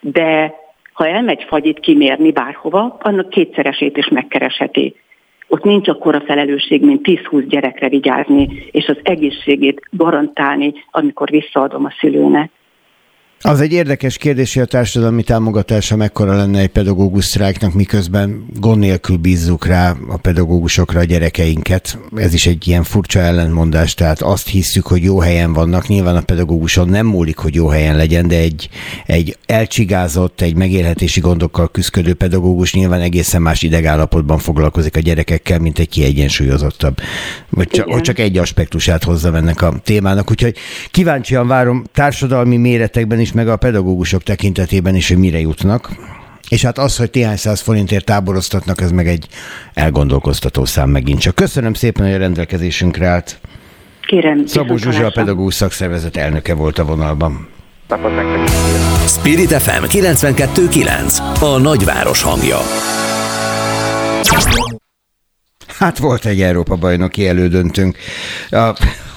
[0.00, 0.54] de
[1.00, 4.94] ha elmegy fagyit kimérni bárhova, annak kétszeresét is megkeresheti.
[5.48, 11.94] Ott nincs akkora felelősség, mint 10-20 gyerekre vigyázni, és az egészségét garantálni, amikor visszaadom a
[12.00, 12.50] szülőnek.
[13.42, 18.78] Az egy érdekes kérdés, hogy a társadalmi támogatása mekkora lenne egy pedagógus sztrájknak, miközben gond
[18.78, 21.98] nélkül bízzuk rá a pedagógusokra a gyerekeinket.
[22.16, 25.86] Ez is egy ilyen furcsa ellentmondás, tehát azt hisszük, hogy jó helyen vannak.
[25.86, 28.68] Nyilván a pedagóguson nem múlik, hogy jó helyen legyen, de egy,
[29.06, 35.78] egy elcsigázott, egy megélhetési gondokkal küzdő pedagógus nyilván egészen más idegállapotban foglalkozik a gyerekekkel, mint
[35.78, 37.00] egy kiegyensúlyozottabb.
[37.50, 40.30] Vagy csak, hogy csak egy aspektusát hozzá ennek a témának.
[40.30, 40.56] Úgyhogy
[40.90, 45.90] kíváncsian várom társadalmi méretekben is is, meg a pedagógusok tekintetében is, hogy mire jutnak.
[46.48, 49.26] És hát az, hogy néhány száz forintért táboroztatnak, ez meg egy
[49.74, 51.34] elgondolkoztató szám megint csak.
[51.34, 53.40] Köszönöm szépen, hogy a rendelkezésünkre állt.
[54.06, 54.46] Kérem.
[54.46, 57.48] Szabó Zsuzsa, a pedagógus szakszervezet elnöke volt a vonalban.
[59.06, 62.58] Spirit FM 92.9 A nagyváros hangja.
[65.80, 67.96] Hát volt egy Európa bajnoki elődöntünk.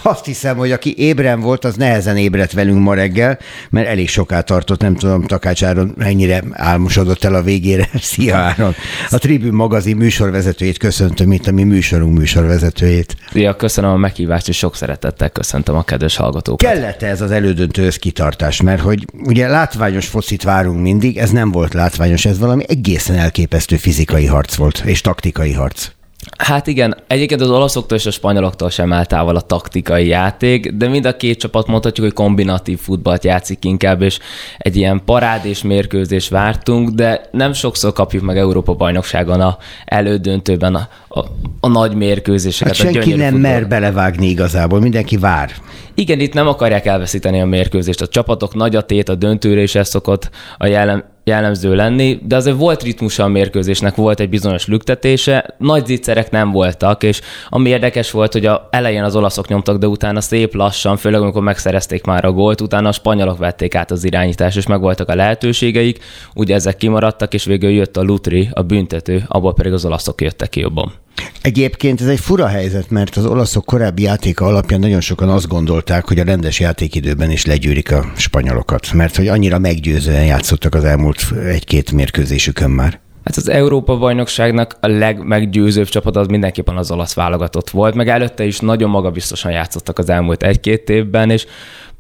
[0.02, 4.42] Azt hiszem, hogy aki ébren volt, az nehezen ébredt velünk ma reggel, mert elég soká
[4.42, 7.90] tartott, nem tudom, Takács Áron mennyire álmosodott el a végére.
[8.02, 8.76] Szia Áron!
[9.10, 13.16] A Tribün magazin műsorvezetőjét köszöntöm itt, a mi műsorunk műsorvezetőjét.
[13.32, 16.72] Szia, köszönöm a meghívást, és sok szeretettel köszöntöm a kedves hallgatókat.
[16.72, 21.74] Kellett ez az elődöntő kitartás, mert hogy ugye látványos focit várunk mindig, ez nem volt
[21.74, 25.90] látványos, ez valami egészen elképesztő fizikai harc volt, és taktikai harc.
[26.38, 30.88] Hát igen, egyébként az olaszoktól és a spanyoloktól sem áll távol a taktikai játék, de
[30.88, 34.20] mind a két csapat mondhatjuk, hogy kombinatív futballt játszik inkább, és
[34.58, 40.88] egy ilyen parádés mérkőzés vártunk, de nem sokszor kapjuk meg Európa bajnokságon a elődöntőben a,
[41.08, 41.20] a,
[41.60, 42.78] a nagy mérkőzéseket.
[42.78, 43.52] Hát senki nem futball.
[43.52, 45.52] mer belevágni igazából, mindenki vár.
[45.96, 48.02] Igen, itt nem akarják elveszíteni a mérkőzést.
[48.02, 52.36] A csapatok nagy a tét, a döntőre is ez szokott a jellem, jellemző lenni, de
[52.36, 57.70] azért volt ritmusa a mérkőzésnek, volt egy bizonyos lüktetése, nagy zicserek nem voltak, és ami
[57.70, 62.06] érdekes volt, hogy a elején az olaszok nyomtak, de utána szép lassan, főleg amikor megszerezték
[62.06, 66.00] már a gólt, utána a spanyolok vették át az irányítást, és megvoltak a lehetőségeik,
[66.36, 70.50] ugye ezek kimaradtak, és végül jött a Lutri, a büntető, abból pedig az olaszok jöttek
[70.50, 70.94] ki jobban.
[71.42, 76.08] Egyébként ez egy fura helyzet, mert az olaszok korábbi játéka alapján nagyon sokan azt gondolták,
[76.08, 81.34] hogy a rendes játékidőben is legyűrik a spanyolokat, mert hogy annyira meggyőzően játszottak az elmúlt
[81.46, 83.00] egy-két mérkőzésükön már.
[83.26, 88.44] Hát az Európa bajnokságnak a legmeggyőzőbb csapat az mindenképpen az olasz válogatott volt, meg előtte
[88.44, 91.46] is nagyon magabiztosan játszottak az elmúlt egy-két évben, és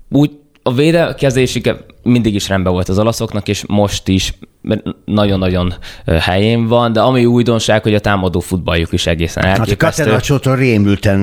[0.10, 0.32] úgy
[0.64, 1.68] a védekezésük
[2.04, 4.34] mindig is rendben volt az olaszoknak, és most is
[5.06, 5.74] nagyon-nagyon
[6.06, 10.04] helyén van, de ami újdonság, hogy a támadó futballjuk is egészen elképesztő.
[10.04, 11.20] Hát Catenaccio rémülten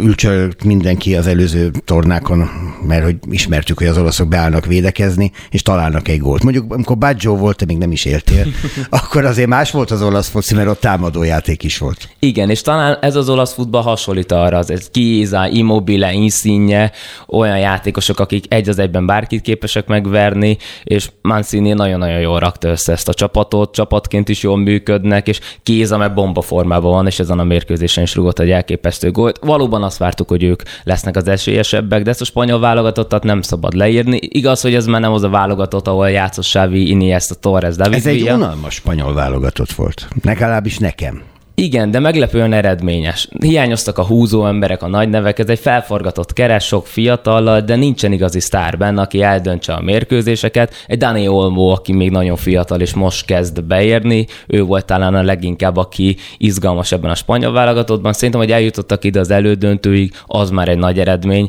[0.00, 2.48] ülcsölt mindenki az előző tornákon,
[2.86, 6.42] mert hogy ismertük, hogy az olaszok beállnak védekezni, és találnak egy gólt.
[6.42, 8.46] Mondjuk, amikor Baggio volt, te még nem is éltél,
[9.00, 12.08] akkor azért más volt az olasz foci, mert ott támadójáték is volt.
[12.18, 16.92] Igen, és talán ez az olasz futball hasonlít arra, az Chiesa, Immobile, Insigne,
[17.28, 22.92] olyan játékosok, akik egy az egyben bárkit képesek megverni, és Mancini nagyon-nagyon jól rakta össze
[22.92, 27.38] ezt a csapatot, csapatként is jól működnek, és kéz, amely bomba formában van, és ezen
[27.38, 29.38] a mérkőzésen is rúgott egy elképesztő gólt.
[29.42, 33.74] Valóban azt vártuk, hogy ők lesznek az esélyesebbek, de ezt a spanyol válogatottat nem szabad
[33.74, 34.18] leírni.
[34.22, 38.06] Igaz, hogy ez már nem az a válogatott, ahol játszott Xavi, Iniesta, Torres, David Ez
[38.06, 40.08] egy unalmas spanyol válogatott volt.
[40.22, 41.22] Legalábbis nekem.
[41.62, 43.28] Igen, de meglepően eredményes.
[43.40, 48.12] Hiányoztak a húzó emberek, a nagy nevek, ez egy felforgatott keres, sok fiatallal, de nincsen
[48.12, 50.74] igazi sztár benne, aki eldöntse a mérkőzéseket.
[50.86, 55.22] Egy Dani Olmo, aki még nagyon fiatal és most kezd beérni, ő volt talán a
[55.22, 58.12] leginkább, aki izgalmas ebben a spanyol válogatottban.
[58.12, 61.48] Szerintem, hogy eljutottak ide az elődöntőig, az már egy nagy eredmény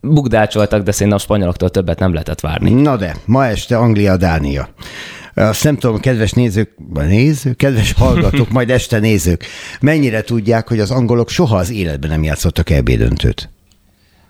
[0.00, 2.70] bukdácsoltak, de szerintem a spanyoloktól többet nem lehetett várni.
[2.70, 4.68] Na de, ma este Anglia-Dánia.
[5.34, 9.44] Azt nem tudom, kedves nézők, nézők, kedves hallgatók, majd este nézők,
[9.80, 13.48] mennyire tudják, hogy az angolok soha az életben nem játszottak ebédöntőt?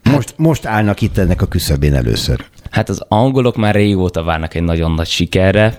[0.03, 2.45] Most, most állnak itt ennek a küszöbén először.
[2.71, 5.75] Hát az angolok már régóta várnak egy nagyon nagy sikerre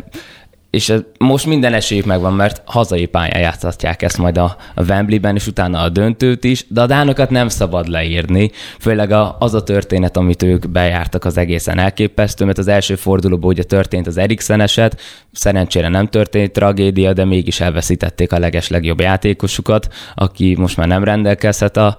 [0.76, 5.48] és most minden esélyük megvan, mert hazai pályán játszhatják ezt majd a, a Wembley-ben, és
[5.48, 10.18] utána a döntőt is, de a dánokat nem szabad leírni, főleg a, az a történet,
[10.18, 15.02] amit ők bejártak az egészen elképesztő, mert az első fordulóban ugye történt az Eriksen eset,
[15.32, 21.04] szerencsére nem történt tragédia, de mégis elveszítették a leges legjobb játékosukat, aki most már nem
[21.04, 21.98] rendelkezhet a,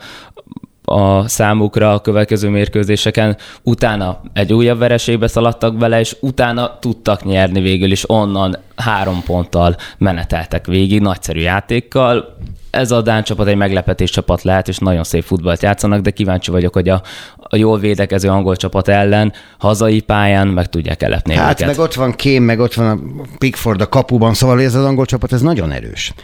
[0.89, 7.61] a számukra a következő mérkőzéseken, utána egy újabb vereségbe szaladtak bele, és utána tudtak nyerni
[7.61, 12.37] végül is onnan három ponttal meneteltek végig, nagyszerű játékkal.
[12.77, 16.51] Ez a Dán csapat egy meglepetés csapat lehet, és nagyon szép futballt játszanak, de kíváncsi
[16.51, 17.03] vagyok, hogy a,
[17.37, 21.67] a jól védekező angol csapat ellen hazai pályán meg tudják elepni Hát őket.
[21.67, 22.99] meg ott van Kém, meg ott van a
[23.39, 26.15] Pickford a kapuban, szóval ez az angol csapat, ez nagyon erős.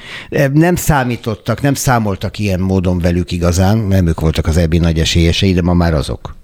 [0.52, 5.52] Nem számítottak, nem számoltak ilyen módon velük igazán, nem ők voltak az ebbi nagy esélyesei,
[5.52, 6.34] de ma már azok.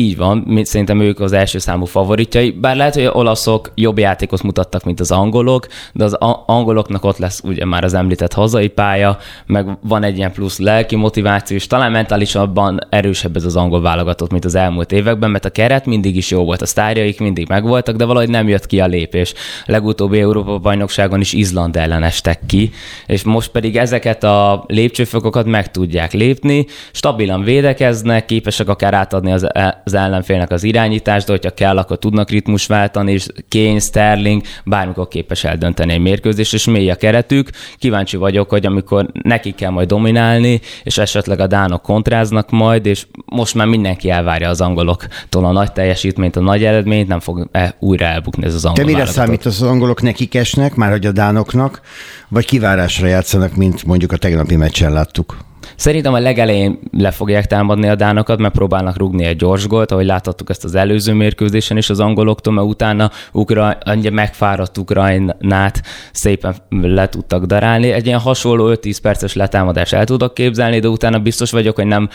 [0.00, 4.42] Így van, szerintem ők az első számú favoritjai, bár lehet, hogy az olaszok jobb játékot
[4.42, 6.14] mutattak, mint az angolok, de az
[6.46, 10.96] angoloknak ott lesz ugye már az említett hazai pálya, meg van egy ilyen plusz lelki
[10.96, 15.50] motiváció, és talán mentálisabban erősebb ez az angol válogatott, mint az elmúlt években, mert a
[15.50, 18.86] keret mindig is jó volt, a sztárjaik mindig megvoltak, de valahogy nem jött ki a
[18.86, 19.34] lépés.
[19.66, 22.70] A legutóbbi Európa bajnokságon is Izland ellen estek ki,
[23.06, 29.54] és most pedig ezeket a lépcsőfokokat meg tudják lépni, stabilan védekeznek, képesek akár átadni az
[29.54, 34.42] e- az ellenfélnek az irányítást, de hogyha kell, akkor tudnak ritmus váltani, és Kane, Sterling
[34.64, 37.50] bármikor képes eldönteni egy mérkőzést, és mély a keretük.
[37.78, 43.06] Kíváncsi vagyok, hogy amikor neki kell majd dominálni, és esetleg a dánok kontráznak majd, és
[43.24, 47.76] most már mindenki elvárja az angoloktól a nagy teljesítményt, a nagy eredményt, nem fog -e
[47.78, 51.12] újra elbukni ez az angol Te mire számít az angolok nekik esnek, már hogy a
[51.12, 51.80] dánoknak,
[52.28, 55.36] vagy kivárásra játszanak, mint mondjuk a tegnapi meccsen láttuk?
[55.76, 60.06] Szerintem a legelején le fogják támadni a dánokat, mert próbálnak rugni egy gyors gólt, ahogy
[60.06, 63.78] láthattuk ezt az előző mérkőzésen is az angoloktól, mert utána Ukra,
[64.10, 65.82] megfáradt Ukrajnát
[66.12, 67.90] szépen le tudtak darálni.
[67.90, 72.08] Egy ilyen hasonló 5-10 perces letámadás el tudok képzelni, de utána biztos vagyok, hogy nem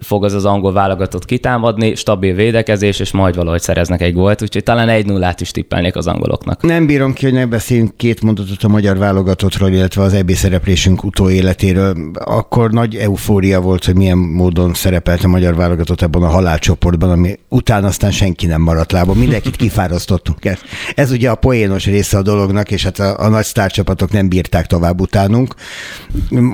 [0.00, 4.62] fog az az angol válogatott kitámadni, stabil védekezés, és majd valahogy szereznek egy gólt, úgyhogy
[4.62, 6.62] talán egy nullát is tippelnék az angoloknak.
[6.62, 11.04] Nem bírom ki, hogy ne beszéljünk két mondatot a magyar válogatottról, illetve az EB szereplésünk
[11.04, 11.94] utóéletéről.
[12.14, 17.38] Akkor nagy eufória volt, hogy milyen módon szerepelt a magyar válogatott ebben a halálcsoportban, ami
[17.48, 19.14] után aztán senki nem maradt lába.
[19.14, 20.44] Mindenkit kifárasztottunk.
[20.44, 20.58] Ez,
[20.94, 24.66] ez ugye a poénos része a dolognak, és hát a, a nagy sztárcsapatok nem bírták
[24.66, 25.54] tovább utánunk.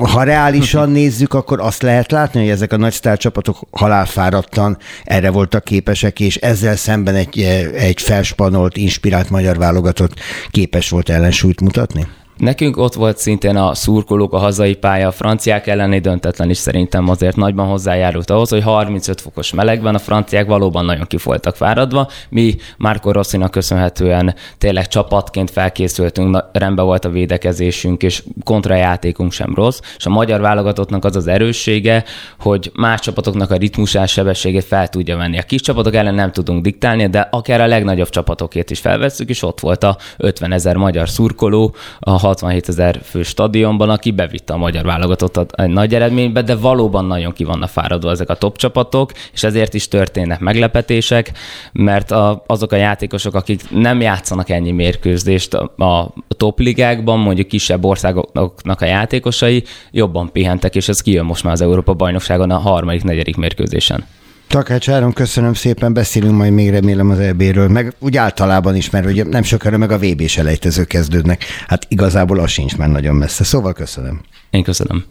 [0.00, 5.64] Ha reálisan nézzük, akkor azt lehet látni, hogy ezek a nagy sztárcsapatok halálfáradtan erre voltak
[5.64, 7.40] képesek, és ezzel szemben egy,
[7.74, 10.14] egy felspanolt, inspirált magyar válogatott
[10.50, 12.06] képes volt ellensúlyt mutatni?
[12.40, 17.08] Nekünk ott volt szintén a szurkolók, a hazai pálya, a franciák elleni döntetlen is szerintem
[17.08, 22.08] azért nagyban hozzájárult ahhoz, hogy 35 fokos melegben a franciák valóban nagyon ki voltak fáradva.
[22.28, 29.80] Mi Márko Rosszinak köszönhetően tényleg csapatként felkészültünk, rendben volt a védekezésünk, és kontrajátékunk sem rossz,
[29.96, 32.04] és a magyar válogatottnak az az erőssége,
[32.38, 35.38] hogy más csapatoknak a ritmusás sebességét fel tudja venni.
[35.38, 39.42] A kis csapatok ellen nem tudunk diktálni, de akár a legnagyobb csapatokért is felvesszük, és
[39.42, 44.56] ott volt a 50 ezer magyar szurkoló, a 67 ezer fő stadionban, aki bevitte a
[44.56, 49.12] magyar válogatottat egy nagy eredménybe, de valóban nagyon ki vannak fáradva ezek a top csapatok,
[49.32, 51.32] és ezért is történnek meglepetések,
[51.72, 57.84] mert a, azok a játékosok, akik nem játszanak ennyi mérkőzést a top ligákban, mondjuk kisebb
[57.84, 63.04] országoknak a játékosai jobban pihentek, és ez kijön most már az Európa bajnokságon a harmadik,
[63.04, 64.04] negyedik mérkőzésen.
[64.50, 69.06] Takács Áron, köszönöm szépen, beszélünk majd még remélem az EB-ről, meg úgy általában is, mert
[69.06, 71.44] ugye nem sokára meg a VB selejtező kezdődnek.
[71.66, 74.20] Hát igazából az sincs már nagyon messze, szóval köszönöm.
[74.50, 75.04] Én köszönöm.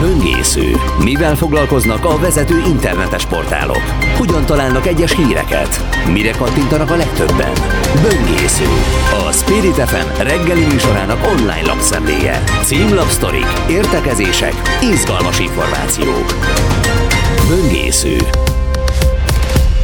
[0.00, 0.72] Böngésző.
[1.04, 3.82] Mivel foglalkoznak a vezető internetes portálok?
[4.18, 5.80] Hogyan találnak egyes híreket?
[6.12, 7.52] Mire kattintanak a legtöbben?
[8.02, 8.64] Böngésző.
[9.26, 12.42] A Spirit FM reggeli műsorának online lapszemléje.
[12.62, 14.54] Címlapsztorik, értekezések,
[14.92, 16.34] izgalmas információk.
[17.48, 18.16] Böngésző.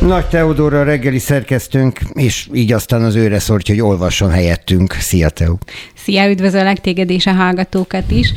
[0.01, 4.93] Nagy Teodóra reggeli szerkesztőnk, és így aztán az őre szólt, hogy olvasson helyettünk.
[4.93, 5.55] Szia, Teo!
[5.95, 8.33] Szia, üdvözöllek téged és a hallgatókat is.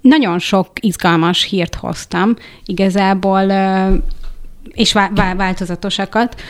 [0.00, 3.52] Nagyon sok izgalmas hírt hoztam, igazából,
[4.72, 4.92] és
[5.36, 6.42] változatosakat.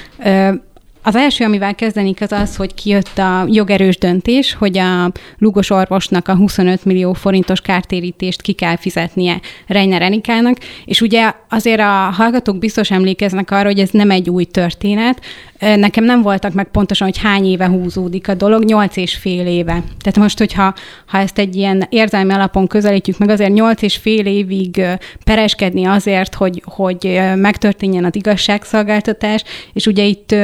[1.09, 6.29] Az első, amivel kezdenik, az az, hogy kijött a jogerős döntés, hogy a Lugos orvosnak
[6.29, 12.59] a 25 millió forintos kártérítést ki kell fizetnie Reiner Enikának, és ugye azért a hallgatók
[12.59, 15.21] biztos emlékeznek arra, hogy ez nem egy új történet.
[15.59, 19.83] Nekem nem voltak meg pontosan, hogy hány éve húzódik a dolog, 8 és fél éve.
[19.99, 20.75] Tehát most, hogyha
[21.07, 24.83] ha ezt egy ilyen érzelmi alapon közelítjük meg, azért 8 és fél évig
[25.25, 30.35] pereskedni azért, hogy, hogy megtörténjen az igazságszolgáltatás, és ugye itt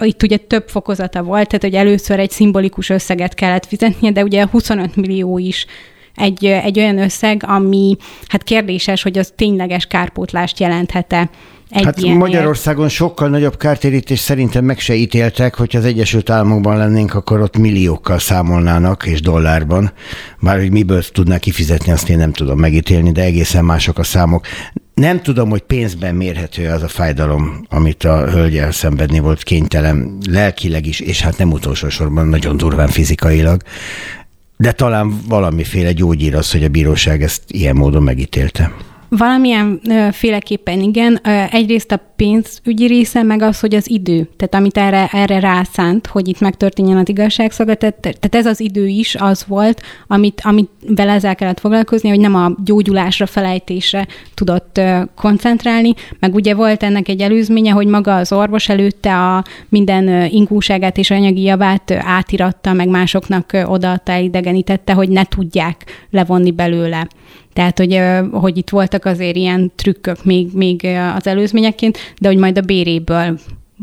[0.00, 4.46] itt ugye több fokozata volt, tehát hogy először egy szimbolikus összeget kellett fizetnie, de ugye
[4.50, 5.66] 25 millió is
[6.14, 7.96] egy, egy olyan összeg, ami
[8.26, 11.30] hát kérdéses, hogy az tényleges kárpótlást jelenthet-e
[11.70, 16.76] egy hát ilyen Magyarországon sokkal nagyobb kártérítés szerintem meg se ítéltek, hogyha az Egyesült Államokban
[16.76, 19.92] lennénk, akkor ott milliókkal számolnának, és dollárban.
[20.40, 24.46] Bár hogy miből tudná kifizetni, azt én nem tudom megítélni, de egészen mások a számok.
[24.94, 30.86] Nem tudom, hogy pénzben mérhető az a fájdalom, amit a hölgyel szenvedni volt kénytelen lelkileg
[30.86, 33.62] is, és hát nem utolsó sorban nagyon durván fizikailag.
[34.56, 38.72] De talán valamiféle gyógyír az, hogy a bíróság ezt ilyen módon megítélte.
[39.08, 39.80] Valamilyen
[40.12, 41.20] féleképpen igen.
[41.50, 46.28] Egyrészt a pénzügyi része, meg az, hogy az idő, tehát amit erre, erre rászánt, hogy
[46.28, 51.34] itt megtörténjen az igazságszolgáltatás, tehát ez az idő is az volt, amit, amit vele ezzel
[51.34, 54.80] kellett foglalkozni, hogy nem a gyógyulásra, felejtésre tudott
[55.14, 60.98] koncentrálni, meg ugye volt ennek egy előzménye, hogy maga az orvos előtte a minden ingúságát
[60.98, 67.08] és anyagi javát átiratta, meg másoknak odaadta, idegenítette, hogy ne tudják levonni belőle.
[67.52, 68.00] Tehát, hogy,
[68.32, 70.86] hogy itt voltak azért ilyen trükkök még, még
[71.16, 73.38] az előzményeként, de hogy majd a béréből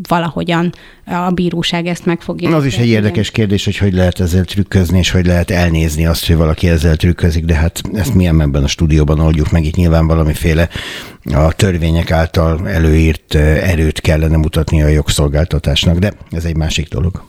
[0.08, 0.74] valahogyan
[1.06, 2.56] a bíróság ezt meg fogja.
[2.56, 6.28] Az is egy érdekes kérdés, hogy hogy lehet ezzel trükközni, és hogy lehet elnézni azt,
[6.28, 10.08] hogy valaki ezzel trükközik, de hát ezt milyen ebben a stúdióban oldjuk meg, itt nyilván
[10.08, 10.70] valamiféle
[11.24, 17.24] a törvények által előírt erőt kellene mutatni a jogszolgáltatásnak, de ez egy másik dolog.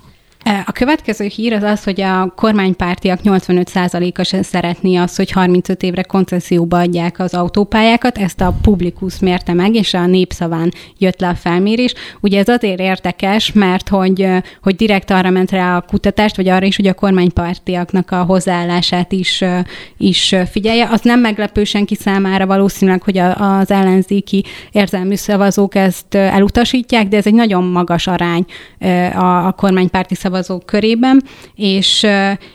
[0.66, 6.02] A következő hír az az, hogy a kormánypártiak 85%-a sem szeretné azt, hogy 35 évre
[6.02, 8.18] koncesszióba adják az autópályákat.
[8.18, 11.94] Ezt a Publikus mérte meg, és a népszaván jött le a felmérés.
[12.20, 14.28] Ugye ez azért érdekes, mert hogy,
[14.62, 19.12] hogy direkt arra ment rá a kutatást, vagy arra is, hogy a kormánypártiaknak a hozzáállását
[19.12, 19.44] is,
[19.96, 20.88] is figyelje.
[20.90, 27.26] Az nem meglepő senki számára valószínűleg, hogy az ellenzéki érzelmű szavazók ezt elutasítják, de ez
[27.26, 28.44] egy nagyon magas arány
[29.14, 31.22] a kormánypárti szavazók szavazók körében,
[31.54, 32.06] és,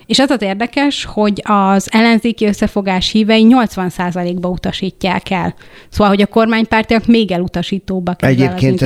[0.06, 5.56] és az az érdekes, hogy az ellenzéki összefogás hívei 80%-ba utasítják el.
[5.90, 8.82] Szóval, hogy a kormánypártiak még elutasítóbbak Egyébként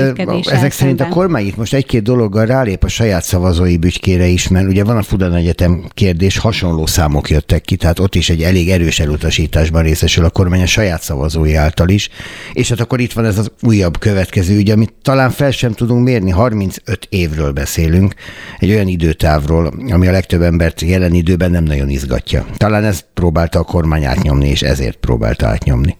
[0.45, 4.67] ezek szerint a kormány itt most egy-két dologgal rálép a saját szavazói bütykére is, mert
[4.67, 8.69] ugye van a Fudan Egyetem kérdés, hasonló számok jöttek ki, tehát ott is egy elég
[8.69, 12.09] erős elutasításban részesül a kormány a saját szavazói által is,
[12.53, 16.03] és hát akkor itt van ez az újabb következő ügy, amit talán fel sem tudunk
[16.03, 18.13] mérni, 35 évről beszélünk,
[18.59, 22.45] egy olyan időtávról, ami a legtöbb embert jelen időben nem nagyon izgatja.
[22.57, 25.97] Talán ezt próbálta a kormány átnyomni, és ezért próbálta átnyomni.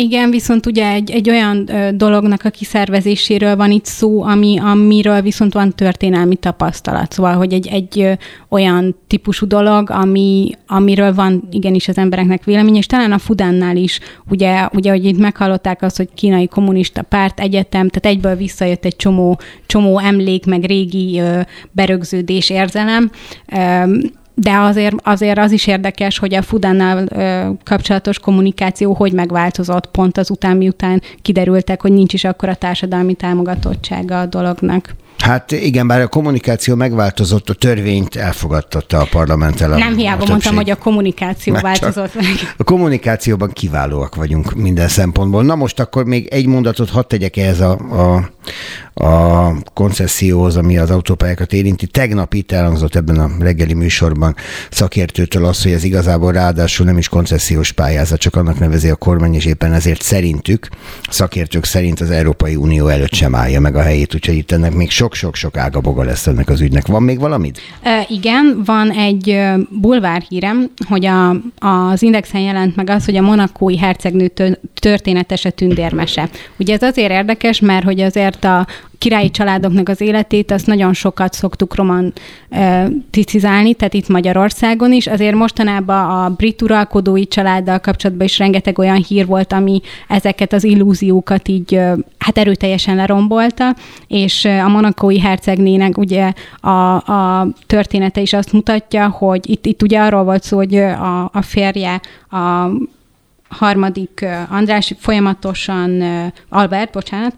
[0.00, 5.52] Igen, viszont ugye egy, egy olyan dolognak a kiszervezéséről van itt szó, ami, amiről viszont
[5.52, 7.12] van történelmi tapasztalat.
[7.12, 8.18] Szóval, hogy egy, egy
[8.48, 14.00] olyan típusú dolog, ami, amiről van igenis az embereknek vélemény, és talán a Fudánnál is,
[14.28, 18.96] ugye, ugye hogy itt meghallották azt, hogy kínai kommunista párt, egyetem, tehát egyből visszajött egy
[18.96, 21.20] csomó, csomó emlék, meg régi
[21.72, 23.10] berögződés, érzelem
[24.40, 27.08] de azért, azért az is érdekes, hogy a Fudánnal
[27.64, 33.14] kapcsolatos kommunikáció hogy megváltozott pont az után, miután kiderültek, hogy nincs is akkor a társadalmi
[33.14, 34.94] támogatottsága a dolognak.
[35.18, 39.68] Hát igen, bár a kommunikáció megváltozott, a törvényt elfogadtatta a parlament el.
[39.68, 42.54] Nem hiába mondtam, hogy a kommunikáció Már változott meg.
[42.56, 45.42] A kommunikációban kiválóak vagyunk minden szempontból.
[45.42, 48.30] Na most akkor még egy mondatot hadd tegyek ehhez a, a
[48.94, 51.86] a koncesszióhoz, ami az autópályákat érinti.
[51.86, 54.34] Tegnap itt elhangzott ebben a reggeli műsorban
[54.70, 59.34] szakértőtől az, hogy ez igazából ráadásul nem is koncesziós pályázat, csak annak nevezi a kormány,
[59.34, 60.68] és éppen ezért szerintük,
[61.08, 64.90] szakértők szerint az Európai Unió előtt sem állja meg a helyét, úgyhogy itt ennek még
[64.90, 66.86] sok-sok-sok ágaboga lesz ennek az ügynek.
[66.86, 67.60] Van még valamit?
[67.82, 73.22] E, igen, van egy bulvár hírem, hogy a, az Indexen jelent meg az, hogy a
[73.22, 74.32] monakói hercegnő
[74.74, 76.28] történetese tündérmese.
[76.58, 78.66] Ugye ez azért érdekes, mert hogy azért a,
[78.98, 85.06] királyi családoknak az életét, azt nagyon sokat szoktuk romantizálni, tehát itt Magyarországon is.
[85.06, 90.64] Azért mostanában a brit uralkodói családdal kapcsolatban is rengeteg olyan hír volt, ami ezeket az
[90.64, 91.80] illúziókat így
[92.18, 99.50] hát erőteljesen lerombolta, és a monakói hercegnének ugye a, a története is azt mutatja, hogy
[99.50, 102.00] itt, itt ugye arról volt szó, hogy a, a férje
[102.30, 102.70] a
[103.48, 106.02] harmadik András folyamatosan,
[106.48, 107.34] Albert, bocsánat,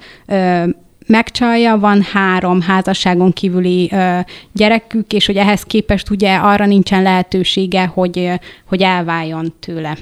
[1.10, 4.18] megcsalja, van három házasságon kívüli ö,
[4.52, 8.30] gyerekük, és hogy ehhez képest ugye arra nincsen lehetősége, hogy,
[8.64, 9.96] hogy elváljon tőle.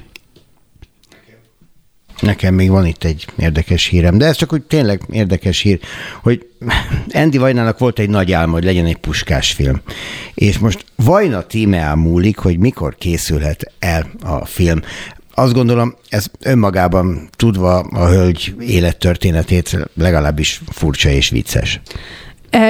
[2.21, 5.81] Nekem még van itt egy érdekes hírem, de ez csak úgy tényleg érdekes hír,
[6.23, 6.47] hogy
[7.09, 9.81] Andy Vajnának volt egy nagy álma, hogy legyen egy puskás film.
[10.35, 14.81] És most Vajna tíme múlik, hogy mikor készülhet el a film
[15.39, 21.81] azt gondolom, ez önmagában tudva a hölgy élettörténetét legalábbis furcsa és vicces.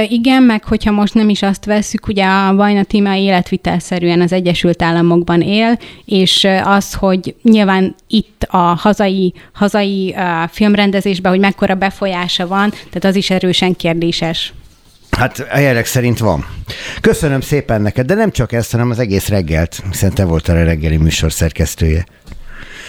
[0.08, 4.82] Igen, meg hogyha most nem is azt veszük, ugye a Vajna Tíma életvitelszerűen az Egyesült
[4.82, 12.46] Államokban él, és az, hogy nyilván itt a hazai, hazai uh, filmrendezésben, hogy mekkora befolyása
[12.46, 14.52] van, tehát az is erősen kérdéses.
[15.10, 16.46] Hát a jelek szerint van.
[17.00, 20.64] Köszönöm szépen neked, de nem csak ezt, hanem az egész reggelt, hiszen te voltál a
[20.64, 22.04] reggeli műsor szerkesztője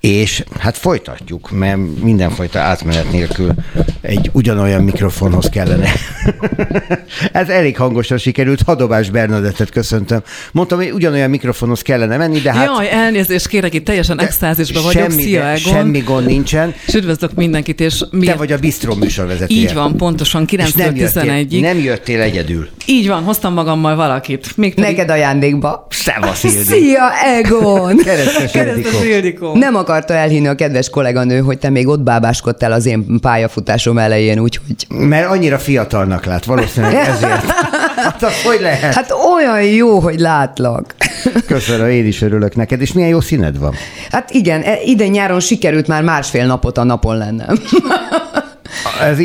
[0.00, 3.54] és hát folytatjuk, mert mindenfajta átmenet nélkül
[4.00, 5.92] egy ugyanolyan mikrofonhoz kellene.
[7.32, 10.22] Ez elég hangosan sikerült, Hadobás Bernadettet köszöntöm.
[10.52, 12.66] Mondtam, hogy ugyanolyan mikrofonhoz kellene menni, de hát...
[12.66, 15.10] Jaj, elnézést kérek, itt teljesen extázisban vagyok.
[15.10, 15.72] Semmi, Szia, Egon.
[15.72, 16.74] Semmi gond nincsen.
[16.86, 18.04] És üdvözlök mindenkit, és...
[18.10, 18.26] Mi...
[18.26, 19.60] Te vagy a Bistró műsorvezetője.
[19.60, 22.68] Így van, pontosan, 9 nem 11 Nem jöttél egyedül.
[22.86, 24.56] Így van, hoztam magammal valakit.
[24.56, 24.90] Még pedig...
[24.90, 25.86] Neked ajándékba.
[25.90, 26.46] Szevasz.
[26.66, 27.96] Szia, Egon!
[27.96, 29.54] Keresztes, Keresztes Ildikó.
[29.54, 34.38] Nem akarta elhinni a kedves kolléganő, hogy te még ott bábáskodtál az én pályafutásom elején,
[34.38, 34.86] úgyhogy...
[34.88, 37.44] Mert annyira fiatalnak lát, valószínűleg ezért.
[37.96, 38.94] Hát az hogy lehet?
[38.94, 40.94] Hát olyan jó, hogy látlak.
[41.46, 43.74] Köszönöm, én is örülök neked, és milyen jó színed van.
[44.10, 47.58] Hát igen, e, idén nyáron sikerült már másfél napot a napon lennem.
[49.02, 49.18] Ez,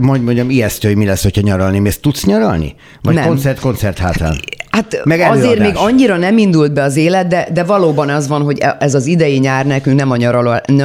[0.00, 1.98] mondj, mondjam, ijesztő, hogy mi lesz, hogyha nyaralni mész.
[2.00, 2.74] Tudsz nyaralni?
[3.02, 3.26] Vagy nem.
[3.26, 4.40] koncert, koncert hátán?
[4.72, 8.42] Hát Meg azért még annyira nem indult be az élet, de, de valóban az van,
[8.42, 10.16] hogy e- ez az idei nyár nekünk nem a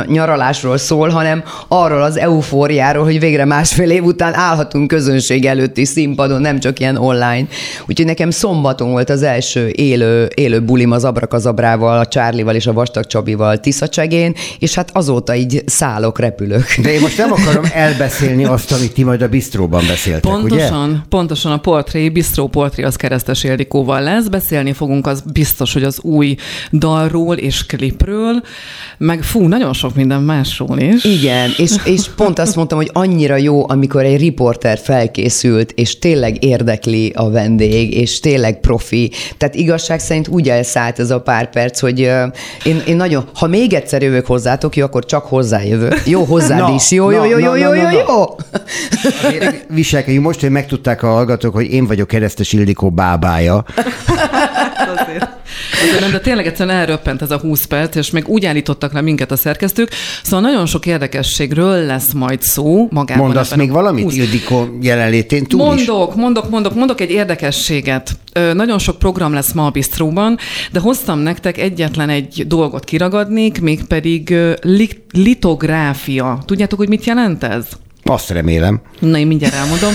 [0.06, 6.41] nyaralásról szól, hanem arról az eufóriáról, hogy végre másfél év után állhatunk közönség előtti színpadon,
[6.41, 7.48] nem csak ilyen online.
[7.88, 12.73] Úgyhogy nekem szombaton volt az első élő, élő bulim az Abrakazabrával, a Csárlival és a
[12.73, 16.65] Vastag Csabival Tiszacsegén, és hát azóta így szállok, repülök.
[16.81, 17.65] De én most nem akarom
[18.08, 21.00] elbeszélni azt, amit ti majd a bistróban beszéltek, Pontosan, ugye?
[21.10, 25.84] pontosan a portré, bistró portré az keresztes Ildikó Ildikóval lesz, beszélni fogunk az biztos, hogy
[25.84, 26.36] az új
[26.72, 28.42] dalról és klipről,
[28.98, 31.04] meg fú, nagyon sok minden másról is.
[31.04, 36.44] Igen, és, és pont azt mondtam, hogy annyira jó, amikor egy riporter felkészült, és tényleg
[36.44, 39.12] érdekli a vendég, és tényleg profi.
[39.38, 42.24] Tehát igazság szerint úgy elszállt ez a pár perc, hogy uh,
[42.64, 46.02] én, én nagyon, ha még egyszer jövök hozzátok, jó, akkor csak hozzájövök.
[46.06, 46.92] Jó, hozzád no, is.
[46.92, 48.36] Jó, jó, jó, jó, jó, jó, jó.
[49.76, 53.65] Viselkedjünk most, hogy megtudták a hallgatók, hogy én vagyok keresztes Ildikó bábája,
[54.95, 55.28] azért.
[56.11, 59.36] De tényleg egyszerűen elröppent ez a 20 perc, és még úgy állítottak le minket a
[59.36, 59.90] szerkesztők.
[60.24, 63.26] Szóval nagyon sok érdekességről lesz majd szó magában.
[63.26, 64.15] Mondasz még valamit 20...
[64.15, 66.22] Ildikó jelenlétén túl Mondok, is?
[66.22, 68.11] mondok, mondok, mondok egy érdekességet.
[68.34, 70.38] Ö, nagyon sok program lesz ma a Bistróban,
[70.72, 74.36] de hoztam nektek egyetlen egy dolgot kiragadnék, mégpedig
[75.11, 76.40] litográfia.
[76.45, 77.65] Tudjátok, hogy mit jelent ez?
[78.08, 78.82] Azt remélem.
[79.00, 79.94] Na, én mindjárt elmondom.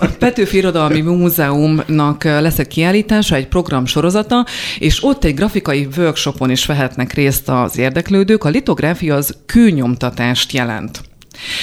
[0.00, 4.46] A Petőfi Irodalmi Múzeumnak lesz egy kiállítása, egy program sorozata,
[4.78, 8.44] és ott egy grafikai workshopon is vehetnek részt az érdeklődők.
[8.44, 11.07] A litográfia az kőnyomtatást jelent.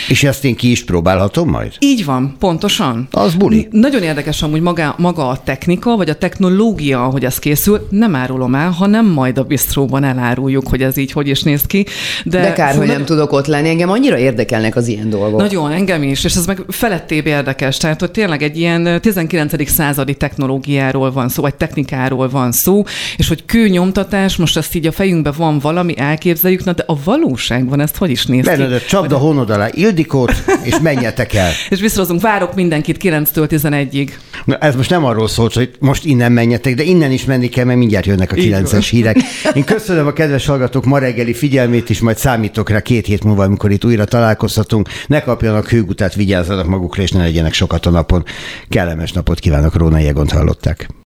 [0.07, 1.71] És ezt én ki is próbálhatom majd?
[1.79, 3.07] Így van, pontosan.
[3.11, 3.67] Az buli.
[3.71, 7.87] Nagyon érdekes amúgy maga, maga a technika, vagy a technológia, hogy ez készül.
[7.89, 11.85] Nem árulom el, hanem majd a bistróban eláruljuk, hogy ez így hogy is néz ki.
[12.23, 13.69] De, De kár, hogy nem tudok ott lenni.
[13.69, 15.39] Engem annyira érdekelnek az ilyen dolgok.
[15.39, 17.77] Nagyon, engem is, és ez meg felettébb érdekes.
[17.77, 19.69] Tehát, hogy tényleg egy ilyen 19.
[19.69, 22.83] századi technológiáról van szó, vagy technikáról van szó,
[23.17, 27.79] és hogy kőnyomtatás, most ezt így a fejünkben van valami, elképzeljük, na de a valóságban
[27.79, 28.49] ezt hogy is néz ki?
[28.49, 31.51] Bernadett, csapda honod alá Ildikót, és menjetek el.
[31.69, 34.09] és visszahozunk, várok mindenkit 9-től 11-ig.
[34.45, 37.65] Na, ez most nem arról szólt, hogy most innen menjetek, de innen is menni kell,
[37.65, 39.17] mert mindjárt jönnek a 9-es hírek.
[39.53, 43.43] Én köszönöm a kedves hallgatók ma reggeli figyelmét is, majd számítok rá két hét múlva,
[43.43, 44.89] amikor itt újra találkozhatunk.
[45.07, 48.23] Ne kapjanak hőgutát, vigyázzanak magukra, és ne legyenek sokat a napon.
[48.69, 51.03] Kellemes napot kívánok, Róna Jegont hallották.